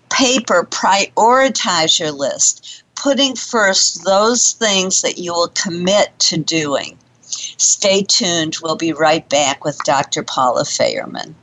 paper, 0.08 0.66
prioritize 0.70 1.98
your 1.98 2.12
list 2.12 2.84
putting 2.96 3.36
first 3.36 4.04
those 4.04 4.52
things 4.52 5.02
that 5.02 5.18
you 5.18 5.32
will 5.32 5.48
commit 5.48 6.18
to 6.18 6.36
doing. 6.38 6.98
Stay 7.58 8.02
tuned. 8.02 8.56
We'll 8.62 8.76
be 8.76 8.92
right 8.92 9.28
back 9.28 9.64
with 9.64 9.78
Dr. 9.84 10.22
Paula 10.22 10.64
Fairman. 10.64 11.34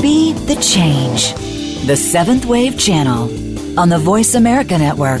Be 0.00 0.32
the 0.32 0.56
change. 0.60 1.34
The 1.86 1.96
Seventh 1.96 2.46
Wave 2.46 2.78
Channel 2.78 3.78
on 3.78 3.88
the 3.88 3.98
Voice 3.98 4.34
America 4.34 4.78
Network 4.78 5.20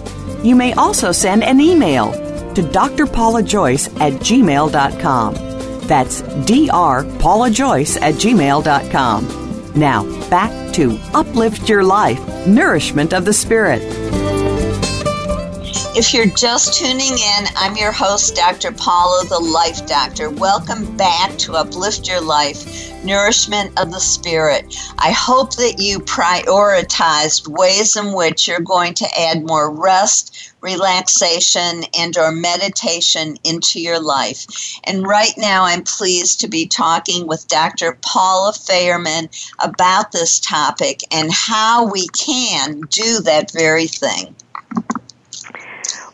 you 0.43 0.55
may 0.55 0.73
also 0.73 1.11
send 1.11 1.43
an 1.43 1.59
email 1.59 2.11
to 2.53 2.61
drpaulajoyce 2.61 3.99
at 4.01 4.13
gmail.com. 4.13 5.33
That's 5.87 6.21
drpaulajoyce 6.21 8.01
at 8.01 8.13
gmail.com. 8.15 9.71
Now, 9.75 10.29
back 10.29 10.73
to 10.73 10.99
Uplift 11.13 11.69
Your 11.69 11.83
Life 11.83 12.47
Nourishment 12.47 13.13
of 13.13 13.25
the 13.25 13.33
Spirit. 13.33 13.81
If 15.93 16.13
you're 16.13 16.25
just 16.25 16.79
tuning 16.79 17.17
in, 17.17 17.45
I'm 17.57 17.75
your 17.75 17.91
host, 17.91 18.37
Dr. 18.37 18.71
Paula, 18.71 19.25
the 19.27 19.39
Life 19.39 19.85
Doctor. 19.85 20.29
Welcome 20.29 20.95
back 20.95 21.37
to 21.39 21.55
Uplift 21.55 22.07
Your 22.07 22.21
Life, 22.21 23.03
Nourishment 23.03 23.77
of 23.77 23.91
the 23.91 23.99
Spirit. 23.99 24.73
I 24.99 25.11
hope 25.11 25.57
that 25.57 25.79
you 25.79 25.99
prioritized 25.99 27.49
ways 27.49 27.97
in 27.97 28.13
which 28.13 28.47
you're 28.47 28.61
going 28.61 28.93
to 28.95 29.19
add 29.19 29.45
more 29.45 29.69
rest, 29.69 30.53
relaxation, 30.61 31.83
and 31.99 32.17
or 32.17 32.31
meditation 32.31 33.35
into 33.43 33.81
your 33.81 33.99
life. 33.99 34.47
And 34.85 35.05
right 35.05 35.33
now, 35.37 35.65
I'm 35.65 35.83
pleased 35.83 36.39
to 36.39 36.47
be 36.47 36.67
talking 36.67 37.27
with 37.27 37.49
Dr. 37.49 37.97
Paula 38.01 38.53
Fairman 38.53 39.27
about 39.59 40.13
this 40.13 40.39
topic 40.39 41.01
and 41.11 41.33
how 41.33 41.85
we 41.91 42.07
can 42.07 42.79
do 42.89 43.19
that 43.23 43.51
very 43.51 43.87
thing. 43.87 44.33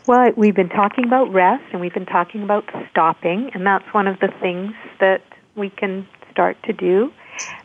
Well, 0.08 0.32
we've 0.38 0.54
been 0.54 0.70
talking 0.70 1.04
about 1.04 1.30
rest 1.34 1.64
and 1.70 1.82
we've 1.82 1.92
been 1.92 2.06
talking 2.06 2.42
about 2.42 2.64
stopping, 2.90 3.50
and 3.52 3.66
that's 3.66 3.84
one 3.92 4.06
of 4.06 4.18
the 4.20 4.28
things 4.40 4.72
that 5.00 5.20
we 5.54 5.68
can 5.68 6.08
start 6.30 6.56
to 6.64 6.72
do 6.72 7.12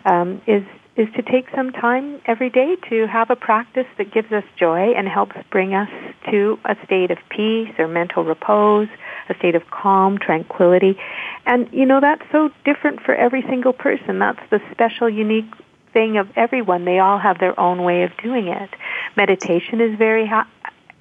um, 0.04 0.42
is 0.46 0.62
is 0.98 1.08
to 1.16 1.22
take 1.22 1.46
some 1.56 1.72
time 1.72 2.20
every 2.26 2.50
day 2.50 2.76
to 2.90 3.08
have 3.08 3.32
a 3.32 3.36
practice 3.38 3.88
that 3.98 4.14
gives 4.14 4.30
us 4.34 4.44
joy 4.60 4.92
and 4.92 5.08
helps 5.08 5.38
bring 5.52 5.74
us 5.74 5.90
to 6.30 6.60
a 6.66 6.76
state 6.84 7.12
of 7.12 7.18
peace 7.30 7.74
or 7.80 7.88
mental 7.88 8.26
repose, 8.26 8.90
a 9.30 9.36
state 9.36 9.56
of 9.56 9.64
calm, 9.72 10.18
tranquility. 10.20 11.00
And 11.46 11.70
you 11.72 11.86
know 11.86 12.02
that's 12.02 12.26
so 12.30 12.50
different 12.66 13.00
for 13.00 13.16
every 13.16 13.44
single 13.44 13.72
person. 13.72 14.20
That's 14.20 14.44
the 14.52 14.60
special 14.72 15.10
unique 15.10 15.50
thing 15.94 16.18
of 16.18 16.28
everyone. 16.36 16.84
They 16.84 17.00
all 17.00 17.20
have 17.20 17.40
their 17.40 17.58
own 17.58 17.84
way 17.84 18.04
of 18.04 18.12
doing 18.22 18.50
it. 18.50 18.70
Meditation 19.16 19.80
is 19.80 19.98
very 19.98 20.28
ha- 20.28 20.48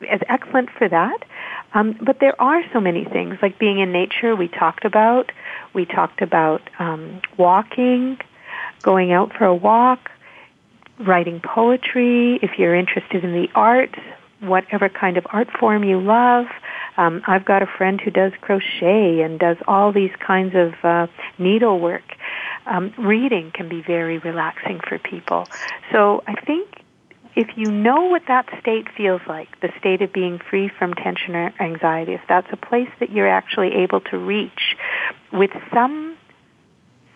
is 0.03 0.21
excellent 0.29 0.71
for 0.71 0.89
that. 0.89 1.25
Um, 1.75 1.97
but 2.01 2.19
there 2.21 2.41
are 2.41 2.63
so 2.73 2.81
many 2.81 3.05
things, 3.05 3.39
like 3.41 3.59
being 3.59 3.79
in 3.79 3.93
nature, 3.93 4.37
we 4.37 4.49
talked 4.49 4.85
about. 4.85 5.33
We 5.73 5.87
talked 5.87 6.21
about 6.21 6.63
um, 6.79 7.21
walking, 7.39 8.19
going 8.83 9.13
out 9.13 9.33
for 9.33 9.45
a 9.45 9.55
walk, 9.55 10.11
writing 10.99 11.41
poetry, 11.41 12.39
if 12.43 12.59
you're 12.59 12.75
interested 12.75 13.25
in 13.25 13.33
the 13.33 13.49
arts, 13.55 13.99
whatever 14.41 14.89
kind 14.89 15.17
of 15.17 15.27
art 15.31 15.49
form 15.59 15.85
you 15.85 16.01
love. 16.01 16.47
Um, 16.97 17.23
I've 17.27 17.45
got 17.45 17.63
a 17.63 17.67
friend 17.67 18.01
who 18.01 18.11
does 18.11 18.33
crochet 18.41 19.23
and 19.23 19.39
does 19.39 19.57
all 19.67 19.93
these 19.93 20.11
kinds 20.19 20.55
of 20.55 20.75
uh, 20.85 21.07
needlework. 21.39 22.03
Um, 22.67 22.93
reading 22.99 23.51
can 23.53 23.69
be 23.69 23.81
very 23.81 24.19
relaxing 24.19 24.81
for 24.87 24.99
people. 24.99 25.49
So 25.91 26.23
I 26.27 26.35
think 26.35 26.69
if 27.35 27.49
you 27.57 27.71
know 27.71 28.03
what 28.05 28.23
that 28.29 28.47
state 28.61 28.87
feels 28.97 29.23
like, 29.27 29.49
the 29.61 29.71
state 29.79 30.03
of 30.03 30.13
being 30.13 30.39
free 30.39 30.69
from 30.69 30.95
tension 30.95 31.35
or 31.35 31.53
anxiety, 31.61 32.13
if 32.13 32.21
that's 32.29 32.49
a 32.53 32.57
place 32.57 32.89
that 33.01 33.11
you're 33.11 33.29
actually 33.29 33.73
able 33.75 34.01
to 34.01 34.19
reach 34.19 34.77
with 35.33 35.51
some 35.73 36.17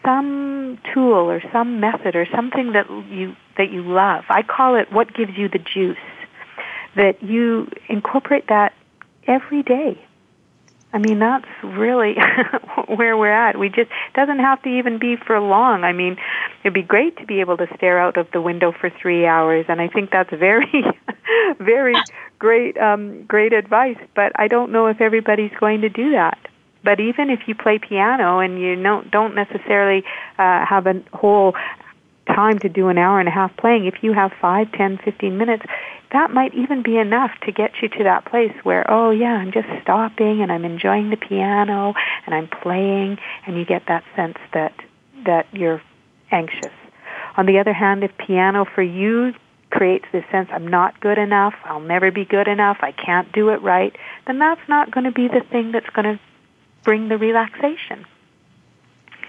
some 0.05 0.79
tool 0.95 1.29
or 1.31 1.43
some 1.53 1.81
method 1.81 2.15
or 2.15 2.27
something 2.35 2.73
that 2.73 2.89
you 3.11 3.35
that 3.59 3.71
you 3.71 3.83
love. 3.83 4.25
I 4.29 4.43
call 4.43 4.77
it 4.77 4.93
what 4.93 5.13
gives 5.13 5.37
you 5.37 5.49
the 5.49 5.59
juice. 5.59 5.97
That 6.95 7.23
you 7.23 7.69
incorporate 7.89 8.47
that 8.49 8.73
every 9.27 9.63
day. 9.63 10.03
I 10.93 10.99
mean, 10.99 11.19
that's 11.19 11.49
really 11.63 12.15
where 12.87 13.19
we're 13.19 13.31
at. 13.31 13.59
We 13.59 13.69
just 13.69 13.91
doesn't 14.15 14.39
have 14.39 14.63
to 14.63 14.69
even 14.71 14.99
be 14.99 15.17
for 15.17 15.39
long. 15.41 15.85
I 15.85 15.93
mean, 15.93 16.17
it'd 16.67 16.75
be 16.75 16.83
great 16.83 17.17
to 17.17 17.25
be 17.25 17.39
able 17.39 17.57
to 17.57 17.69
stare 17.77 17.97
out 18.01 18.17
of 18.17 18.27
the 18.33 18.41
window 18.41 18.73
for 18.73 18.91
three 18.91 19.25
hours, 19.25 19.67
and 19.69 19.81
I 19.81 19.87
think 19.87 20.11
that's 20.11 20.31
very, 20.31 20.85
very 21.61 21.95
great, 22.41 22.77
um, 22.77 23.23
great 23.23 23.53
advice. 23.53 23.99
But 24.17 24.33
I 24.35 24.49
don't 24.49 24.73
know 24.73 24.89
if 24.89 25.01
everybody's 25.01 25.53
going 25.61 25.83
to 25.83 25.89
do 25.89 26.11
that. 26.11 26.37
But 26.83 26.99
even 26.99 27.31
if 27.31 27.47
you 27.47 27.55
play 27.55 27.79
piano 27.79 28.41
and 28.41 28.61
you 28.61 28.75
don't 28.83 29.09
don't 29.13 29.37
necessarily 29.37 30.03
uh, 30.39 30.67
have 30.67 30.89
a 30.89 31.01
whole 31.13 31.55
time 32.27 32.59
to 32.59 32.69
do 32.69 32.89
an 32.89 32.99
hour 32.99 33.21
and 33.21 33.29
a 33.29 33.33
half 33.33 33.57
playing, 33.57 33.87
if 33.87 34.03
you 34.03 34.13
have 34.13 34.33
five, 34.41 34.71
ten, 34.73 34.99
fifteen 35.05 35.39
minutes, 35.39 35.63
that 36.13 36.33
might 36.33 36.53
even 36.55 36.83
be 36.83 36.97
enough 36.99 37.31
to 37.43 37.53
get 37.53 37.71
you 37.81 37.89
to 37.91 38.03
that 38.03 38.25
place 38.25 38.55
where, 38.65 38.85
oh 38.91 39.11
yeah, 39.11 39.35
I'm 39.35 39.53
just 39.53 39.69
stopping 39.83 40.43
and 40.43 40.51
I'm 40.51 40.65
enjoying 40.65 41.11
the 41.11 41.17
piano 41.17 41.95
and 42.27 42.35
I'm 42.35 42.49
playing 42.49 43.19
and 43.47 43.57
you 43.57 43.65
get 43.65 43.85
that 43.87 44.03
sense 44.17 44.39
that 44.53 44.75
that 45.27 45.47
you're 45.53 45.81
anxious. 46.31 46.73
On 47.37 47.47
the 47.47 47.59
other 47.59 47.73
hand, 47.73 48.03
if 48.03 48.17
piano 48.19 48.65
for 48.65 48.83
you 48.83 49.35
creates 49.71 50.07
this 50.13 50.25
sense 50.31 50.49
I'm 50.53 50.67
not 50.69 51.01
good 51.01 51.19
enough, 51.19 51.55
I'll 51.65 51.81
never 51.81 52.11
be 52.11 52.25
good 52.25 52.49
enough, 52.49 52.79
I 52.81 52.93
can't 52.93 53.31
do 53.33 53.51
it 53.51 53.61
right, 53.63 53.95
then 54.27 54.39
that's 54.39 54.61
not 54.69 54.91
going 54.91 55.05
to 55.05 55.13
be 55.13 55.29
the 55.29 55.43
thing 55.51 55.73
that's 55.73 55.91
going 55.91 56.17
to 56.17 56.21
bring 56.85 57.09
the 57.09 57.19
relaxation. 57.19 58.07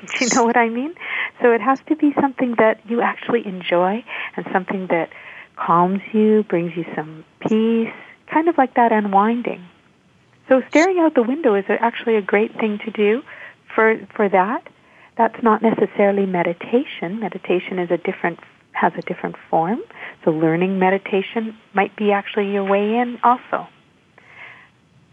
Do 0.17 0.25
you 0.25 0.29
know 0.35 0.43
what 0.43 0.57
I 0.57 0.69
mean? 0.69 0.93
So 1.41 1.51
it 1.51 1.61
has 1.61 1.79
to 1.87 1.95
be 1.95 2.13
something 2.21 2.55
that 2.59 2.79
you 2.87 3.01
actually 3.01 3.45
enjoy 3.45 4.03
and 4.35 4.45
something 4.53 4.87
that 4.87 5.09
calms 5.55 6.01
you, 6.13 6.43
brings 6.43 6.77
you 6.77 6.85
some 6.95 7.25
peace, 7.39 7.93
kind 8.31 8.47
of 8.47 8.57
like 8.57 8.75
that 8.75 8.91
unwinding. 8.91 9.65
So 10.47 10.61
staring 10.69 10.99
out 10.99 11.15
the 11.15 11.23
window 11.23 11.55
is 11.55 11.65
actually 11.67 12.15
a 12.15 12.21
great 12.21 12.53
thing 12.57 12.79
to 12.85 12.91
do 12.91 13.23
for 13.73 13.97
for 14.15 14.29
that. 14.29 14.65
That's 15.17 15.41
not 15.41 15.61
necessarily 15.61 16.25
meditation. 16.25 17.19
Meditation 17.19 17.79
is 17.79 17.91
a 17.91 17.97
different 17.97 18.39
has 18.71 18.93
a 18.95 19.01
different 19.01 19.35
form. 19.49 19.81
So 20.23 20.29
learning 20.31 20.77
meditation 20.77 21.57
might 21.73 21.95
be 21.95 22.11
actually 22.11 22.53
your 22.53 22.63
way 22.63 22.97
in 22.97 23.17
also. 23.23 23.67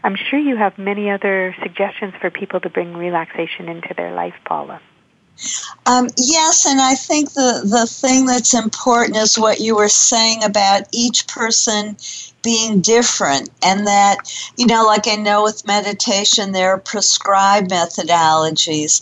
I'm 0.03 0.15
sure 0.15 0.37
you 0.37 0.55
have 0.55 0.77
many 0.77 1.09
other 1.09 1.55
suggestions 1.63 2.13
for 2.21 2.29
people 2.29 2.59
to 2.59 2.69
bring 2.69 2.95
relaxation 2.95 3.67
into 3.67 3.95
their 3.97 4.13
life, 4.13 4.35
Paula. 4.45 4.79
Um, 5.87 6.07
yes, 6.17 6.67
and 6.67 6.79
I 6.79 6.93
think 6.93 7.33
the, 7.33 7.61
the 7.65 7.87
thing 7.87 8.27
that's 8.27 8.53
important 8.53 9.17
is 9.17 9.37
what 9.37 9.59
you 9.59 9.75
were 9.75 9.89
saying 9.89 10.43
about 10.43 10.83
each 10.93 11.27
person 11.27 11.97
being 12.43 12.81
different, 12.81 13.49
and 13.63 13.87
that, 13.87 14.17
you 14.57 14.67
know, 14.67 14.85
like 14.85 15.07
I 15.07 15.15
know 15.15 15.41
with 15.43 15.65
meditation, 15.65 16.51
there 16.51 16.69
are 16.69 16.79
prescribed 16.79 17.71
methodologies 17.71 19.01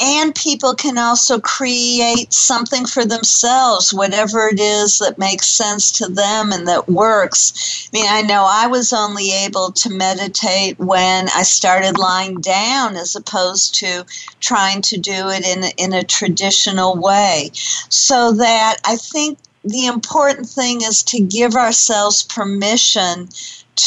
and 0.00 0.34
people 0.34 0.74
can 0.74 0.98
also 0.98 1.38
create 1.40 2.32
something 2.32 2.86
for 2.86 3.04
themselves, 3.04 3.92
whatever 3.92 4.48
it 4.48 4.58
is 4.58 4.98
that 4.98 5.18
makes 5.18 5.46
sense 5.46 5.90
to 5.92 6.08
them 6.08 6.52
and 6.52 6.66
that 6.68 6.88
works. 6.88 7.88
I 7.92 7.96
mean, 7.96 8.06
I 8.08 8.22
know 8.22 8.46
I 8.48 8.66
was 8.66 8.92
only 8.92 9.32
able 9.32 9.72
to 9.72 9.90
meditate 9.90 10.78
when 10.78 11.28
I 11.34 11.42
started 11.42 11.98
lying 11.98 12.40
down 12.40 12.96
as 12.96 13.14
opposed 13.14 13.74
to 13.76 14.04
trying 14.40 14.82
to 14.82 14.98
do 14.98 15.28
it 15.28 15.46
in 15.46 15.64
in 15.76 15.92
a 15.92 16.04
traditional 16.04 16.96
way. 16.96 17.50
So 17.52 18.32
that 18.32 18.78
I 18.84 18.96
think 18.96 19.38
the 19.64 19.86
important 19.86 20.48
thing 20.48 20.80
is 20.82 21.02
to 21.04 21.20
give 21.20 21.54
ourselves 21.54 22.22
permission 22.22 23.28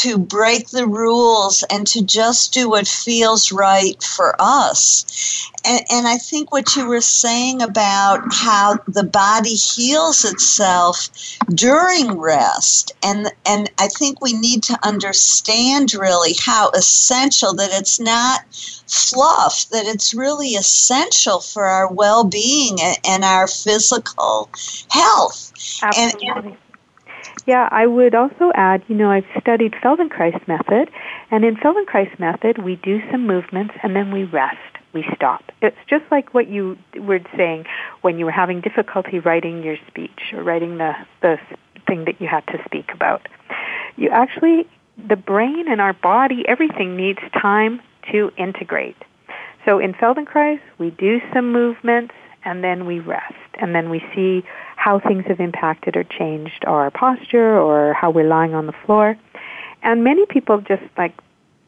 to 0.02 0.18
break 0.18 0.68
the 0.70 0.86
rules 0.86 1.62
and 1.70 1.86
to 1.86 2.04
just 2.04 2.52
do 2.52 2.68
what 2.68 2.88
feels 2.88 3.52
right 3.52 4.02
for 4.02 4.34
us. 4.40 5.50
And, 5.64 5.82
and, 5.90 6.06
I 6.06 6.18
think 6.18 6.52
what 6.52 6.74
you 6.76 6.86
were 6.86 7.00
saying 7.00 7.62
about 7.62 8.20
how 8.32 8.78
the 8.86 9.04
body 9.04 9.54
heals 9.54 10.24
itself 10.24 11.08
during 11.48 12.18
rest, 12.18 12.92
and, 13.02 13.32
and 13.46 13.70
I 13.78 13.88
think 13.88 14.20
we 14.20 14.32
need 14.34 14.62
to 14.64 14.78
understand 14.86 15.94
really 15.94 16.34
how 16.38 16.70
essential 16.70 17.54
that 17.54 17.70
it's 17.72 17.98
not 17.98 18.40
fluff, 18.86 19.68
that 19.70 19.86
it's 19.86 20.12
really 20.12 20.50
essential 20.50 21.40
for 21.40 21.64
our 21.64 21.90
well 21.90 22.24
being 22.24 22.78
and 23.04 23.24
our 23.24 23.46
physical 23.46 24.50
health. 24.90 25.52
Absolutely. 25.82 26.28
And, 26.28 26.46
and 26.46 26.56
yeah, 27.46 27.68
I 27.70 27.86
would 27.86 28.14
also 28.14 28.52
add, 28.54 28.82
you 28.88 28.94
know, 28.94 29.10
I've 29.10 29.26
studied 29.40 29.72
Feldenkrais 29.72 30.46
method, 30.48 30.90
and 31.30 31.44
in 31.44 31.56
Feldenkrais 31.56 32.18
method, 32.18 32.62
we 32.62 32.76
do 32.76 33.00
some 33.10 33.26
movements 33.26 33.74
and 33.82 33.94
then 33.94 34.12
we 34.12 34.24
rest. 34.24 34.58
We 34.94 35.04
stop. 35.14 35.42
It's 35.60 35.76
just 35.88 36.04
like 36.10 36.32
what 36.32 36.48
you 36.48 36.78
were 36.96 37.18
saying 37.36 37.64
when 38.02 38.18
you 38.18 38.24
were 38.24 38.30
having 38.30 38.60
difficulty 38.60 39.18
writing 39.18 39.62
your 39.62 39.76
speech 39.88 40.32
or 40.32 40.42
writing 40.44 40.78
the, 40.78 40.92
the 41.20 41.36
thing 41.86 42.04
that 42.04 42.20
you 42.20 42.28
had 42.28 42.46
to 42.46 42.62
speak 42.64 42.90
about. 42.94 43.26
You 43.96 44.10
actually, 44.10 44.68
the 44.96 45.16
brain 45.16 45.66
and 45.68 45.80
our 45.80 45.94
body, 45.94 46.44
everything 46.46 46.96
needs 46.96 47.18
time 47.32 47.80
to 48.12 48.30
integrate. 48.38 48.96
So 49.64 49.80
in 49.80 49.94
Feldenkrais, 49.94 50.60
we 50.78 50.90
do 50.90 51.20
some 51.32 51.52
movements 51.52 52.14
and 52.44 52.62
then 52.62 52.86
we 52.86 53.00
rest. 53.00 53.34
And 53.60 53.74
then 53.74 53.90
we 53.90 54.00
see 54.14 54.44
how 54.84 55.00
things 55.00 55.24
have 55.26 55.40
impacted 55.40 55.96
or 55.96 56.04
changed 56.04 56.62
our 56.66 56.90
posture 56.90 57.58
or 57.58 57.94
how 57.94 58.10
we're 58.10 58.28
lying 58.28 58.54
on 58.54 58.66
the 58.66 58.74
floor. 58.84 59.16
And 59.82 60.04
many 60.04 60.26
people 60.26 60.60
just 60.60 60.82
like 60.98 61.14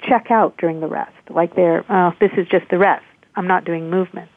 check 0.03 0.31
out 0.31 0.59
during 0.59 0.81
the 0.81 0.87
rest, 0.87 1.17
like 1.31 1.57
they're, 1.57 1.83
oh, 1.89 2.13
this 2.21 2.33
is 2.37 2.47
just 2.47 2.69
the 2.71 2.77
rest. 2.77 3.07
I'm 3.35 3.47
not 3.47 3.65
doing 3.65 3.89
movement. 3.89 4.29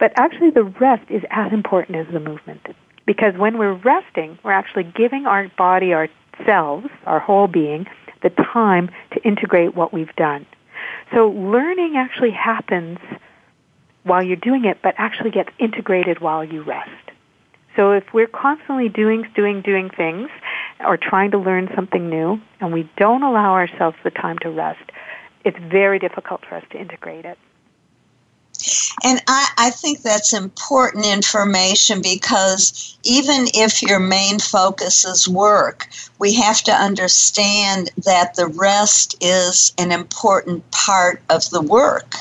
But 0.00 0.12
actually, 0.16 0.50
the 0.50 0.64
rest 0.64 1.10
is 1.10 1.22
as 1.30 1.52
important 1.52 1.98
as 1.98 2.06
the 2.10 2.18
movement. 2.18 2.66
Because 3.04 3.34
when 3.36 3.58
we're 3.58 3.74
resting, 3.74 4.38
we're 4.42 4.52
actually 4.52 4.84
giving 4.84 5.26
our 5.26 5.50
body, 5.58 5.92
ourselves, 5.92 6.86
our 7.04 7.20
whole 7.20 7.46
being, 7.46 7.86
the 8.22 8.30
time 8.30 8.88
to 9.12 9.22
integrate 9.22 9.76
what 9.76 9.92
we've 9.92 10.16
done. 10.16 10.46
So 11.14 11.28
learning 11.28 11.96
actually 11.98 12.30
happens 12.30 12.98
while 14.04 14.22
you're 14.22 14.36
doing 14.36 14.64
it, 14.64 14.78
but 14.82 14.94
actually 14.96 15.30
gets 15.30 15.50
integrated 15.58 16.20
while 16.20 16.42
you 16.42 16.62
rest. 16.62 17.01
So 17.76 17.92
if 17.92 18.04
we're 18.12 18.26
constantly 18.26 18.88
doing, 18.88 19.26
doing, 19.34 19.62
doing 19.62 19.90
things 19.90 20.28
or 20.80 20.96
trying 20.96 21.30
to 21.30 21.38
learn 21.38 21.70
something 21.74 22.08
new 22.08 22.40
and 22.60 22.72
we 22.72 22.88
don't 22.96 23.22
allow 23.22 23.52
ourselves 23.52 23.96
the 24.04 24.10
time 24.10 24.38
to 24.40 24.50
rest, 24.50 24.90
it's 25.44 25.58
very 25.58 25.98
difficult 25.98 26.44
for 26.46 26.56
us 26.56 26.64
to 26.70 26.78
integrate 26.78 27.24
it. 27.24 27.38
And 29.02 29.20
I, 29.26 29.48
I 29.58 29.70
think 29.70 30.02
that's 30.02 30.32
important 30.32 31.06
information 31.06 32.00
because 32.00 32.96
even 33.02 33.46
if 33.54 33.82
your 33.82 33.98
main 33.98 34.38
focus 34.38 35.04
is 35.04 35.26
work, 35.26 35.88
we 36.18 36.34
have 36.34 36.62
to 36.62 36.72
understand 36.72 37.90
that 38.04 38.34
the 38.34 38.46
rest 38.46 39.16
is 39.20 39.72
an 39.78 39.90
important 39.90 40.70
part 40.70 41.22
of 41.28 41.48
the 41.50 41.62
work. 41.62 42.14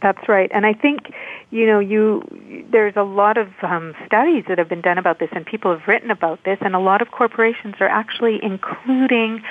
That's 0.00 0.28
right. 0.28 0.50
And 0.54 0.64
I 0.64 0.72
think 0.72 1.12
you 1.56 1.66
know, 1.66 1.78
you 1.78 2.22
there's 2.70 2.96
a 2.96 3.02
lot 3.02 3.38
of 3.38 3.48
um, 3.62 3.94
studies 4.04 4.44
that 4.48 4.58
have 4.58 4.68
been 4.68 4.82
done 4.82 4.98
about 4.98 5.18
this, 5.18 5.30
and 5.32 5.46
people 5.46 5.70
have 5.76 5.88
written 5.88 6.10
about 6.10 6.44
this, 6.44 6.58
and 6.60 6.74
a 6.74 6.78
lot 6.78 7.00
of 7.00 7.10
corporations 7.10 7.76
are 7.80 7.88
actually 7.88 8.38
including 8.42 9.42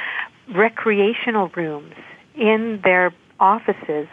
recreational 0.54 1.50
rooms 1.56 1.96
in 2.36 2.80
their 2.84 3.12
offices 3.40 4.08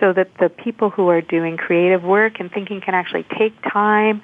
so 0.00 0.12
that 0.12 0.28
the 0.40 0.48
people 0.48 0.90
who 0.90 1.08
are 1.08 1.20
doing 1.20 1.56
creative 1.56 2.02
work 2.02 2.40
and 2.40 2.50
thinking 2.50 2.80
can 2.80 2.94
actually 2.94 3.24
take 3.38 3.54
time 3.62 4.20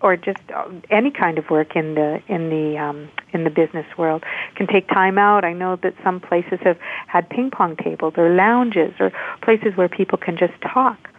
or 0.00 0.16
just 0.16 0.38
uh, 0.54 0.64
any 0.88 1.10
kind 1.10 1.36
of 1.38 1.50
work 1.50 1.74
in 1.74 1.94
the 1.94 2.22
in 2.28 2.50
the 2.50 2.78
um, 2.78 3.08
in 3.32 3.42
the 3.44 3.50
business 3.50 3.86
world 3.98 4.22
can 4.54 4.66
take 4.68 4.88
time 4.88 5.18
out. 5.18 5.44
I 5.44 5.52
know 5.52 5.76
that 5.82 5.94
some 6.04 6.20
places 6.20 6.60
have 6.62 6.78
had 7.08 7.28
ping 7.28 7.50
pong 7.50 7.76
tables 7.76 8.14
or 8.16 8.30
lounges 8.30 8.94
or 9.00 9.12
places 9.42 9.76
where 9.76 9.88
people 9.88 10.18
can 10.18 10.38
just 10.38 10.54
talk. 10.62 11.10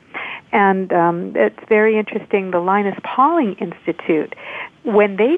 And 0.51 0.91
um, 0.91 1.34
it's 1.36 1.59
very 1.70 1.97
interesting. 1.97 2.51
The 2.51 2.59
Linus 2.59 2.97
Pauling 3.03 3.53
Institute, 3.55 4.36
when 4.84 5.16
they 5.16 5.38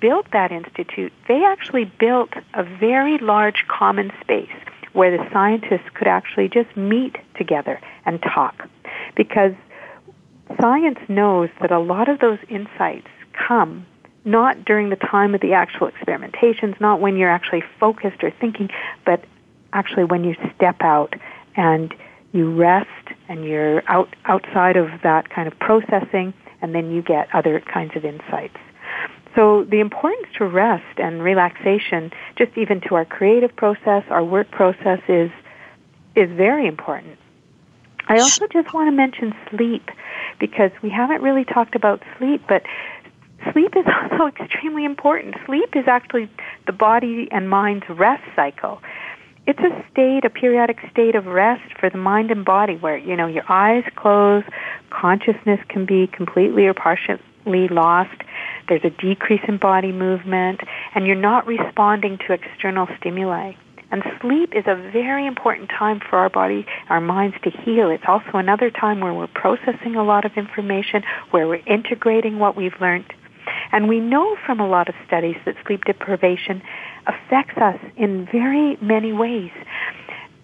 built 0.00 0.26
that 0.32 0.52
institute, 0.52 1.12
they 1.28 1.44
actually 1.44 1.84
built 1.84 2.30
a 2.54 2.62
very 2.62 3.18
large 3.18 3.64
common 3.68 4.12
space 4.20 4.50
where 4.92 5.16
the 5.16 5.30
scientists 5.32 5.88
could 5.94 6.08
actually 6.08 6.48
just 6.48 6.76
meet 6.76 7.16
together 7.36 7.80
and 8.04 8.20
talk. 8.22 8.68
Because 9.14 9.52
science 10.60 10.98
knows 11.08 11.48
that 11.60 11.70
a 11.70 11.78
lot 11.78 12.08
of 12.08 12.18
those 12.18 12.38
insights 12.48 13.06
come 13.32 13.86
not 14.24 14.64
during 14.64 14.90
the 14.90 14.96
time 14.96 15.34
of 15.34 15.40
the 15.40 15.54
actual 15.54 15.90
experimentations, 15.90 16.78
not 16.80 17.00
when 17.00 17.16
you're 17.16 17.30
actually 17.30 17.62
focused 17.78 18.22
or 18.22 18.30
thinking, 18.30 18.68
but 19.06 19.24
actually 19.72 20.04
when 20.04 20.24
you 20.24 20.34
step 20.54 20.76
out 20.80 21.14
and 21.56 21.94
you 22.32 22.54
rest 22.54 22.88
and 23.28 23.44
you're 23.44 23.82
out 23.88 24.14
outside 24.26 24.76
of 24.76 24.88
that 25.02 25.30
kind 25.30 25.48
of 25.48 25.58
processing, 25.58 26.32
and 26.62 26.74
then 26.74 26.90
you 26.90 27.02
get 27.02 27.28
other 27.34 27.60
kinds 27.60 27.96
of 27.96 28.04
insights. 28.04 28.56
So 29.34 29.64
the 29.64 29.80
importance 29.80 30.26
to 30.38 30.46
rest 30.46 30.98
and 30.98 31.22
relaxation, 31.22 32.10
just 32.36 32.56
even 32.56 32.80
to 32.88 32.96
our 32.96 33.04
creative 33.04 33.54
process, 33.54 34.04
our 34.10 34.24
work 34.24 34.50
process, 34.50 35.00
is 35.08 35.30
is 36.16 36.28
very 36.36 36.66
important. 36.66 37.16
I 38.08 38.18
also 38.18 38.48
just 38.48 38.74
want 38.74 38.88
to 38.88 38.92
mention 38.92 39.32
sleep 39.50 39.88
because 40.40 40.72
we 40.82 40.90
haven't 40.90 41.22
really 41.22 41.44
talked 41.44 41.76
about 41.76 42.02
sleep, 42.18 42.42
but 42.48 42.64
sleep 43.52 43.76
is 43.76 43.84
also 44.02 44.26
extremely 44.26 44.84
important. 44.84 45.36
Sleep 45.46 45.76
is 45.76 45.86
actually 45.86 46.28
the 46.66 46.72
body 46.72 47.28
and 47.30 47.48
mind's 47.48 47.88
rest 47.88 48.24
cycle. 48.34 48.82
It's 49.50 49.58
a 49.58 49.84
state, 49.90 50.24
a 50.24 50.30
periodic 50.30 50.78
state 50.92 51.16
of 51.16 51.26
rest 51.26 51.76
for 51.80 51.90
the 51.90 51.98
mind 51.98 52.30
and 52.30 52.44
body 52.44 52.76
where, 52.76 52.96
you 52.96 53.16
know, 53.16 53.26
your 53.26 53.42
eyes 53.48 53.82
close, 53.96 54.44
consciousness 54.90 55.58
can 55.68 55.86
be 55.86 56.06
completely 56.06 56.66
or 56.66 56.72
partially 56.72 57.66
lost, 57.66 58.16
there's 58.68 58.84
a 58.84 58.90
decrease 58.90 59.40
in 59.48 59.56
body 59.56 59.90
movement, 59.90 60.60
and 60.94 61.04
you're 61.04 61.16
not 61.16 61.48
responding 61.48 62.16
to 62.18 62.32
external 62.32 62.86
stimuli. 63.00 63.54
And 63.90 64.04
sleep 64.20 64.54
is 64.54 64.66
a 64.68 64.76
very 64.92 65.26
important 65.26 65.68
time 65.68 65.98
for 65.98 66.20
our 66.20 66.30
body, 66.30 66.64
our 66.88 67.00
minds 67.00 67.34
to 67.42 67.50
heal. 67.50 67.90
It's 67.90 68.04
also 68.06 68.34
another 68.34 68.70
time 68.70 69.00
where 69.00 69.12
we're 69.12 69.26
processing 69.26 69.96
a 69.96 70.04
lot 70.04 70.24
of 70.24 70.36
information, 70.36 71.02
where 71.32 71.48
we're 71.48 71.66
integrating 71.66 72.38
what 72.38 72.54
we've 72.54 72.80
learned. 72.80 73.12
And 73.72 73.88
we 73.88 73.98
know 73.98 74.36
from 74.46 74.60
a 74.60 74.68
lot 74.68 74.88
of 74.88 74.94
studies 75.08 75.36
that 75.44 75.56
sleep 75.66 75.84
deprivation 75.86 76.62
affects 77.06 77.56
us 77.58 77.78
in 77.96 78.26
very 78.30 78.76
many 78.80 79.12
ways. 79.12 79.50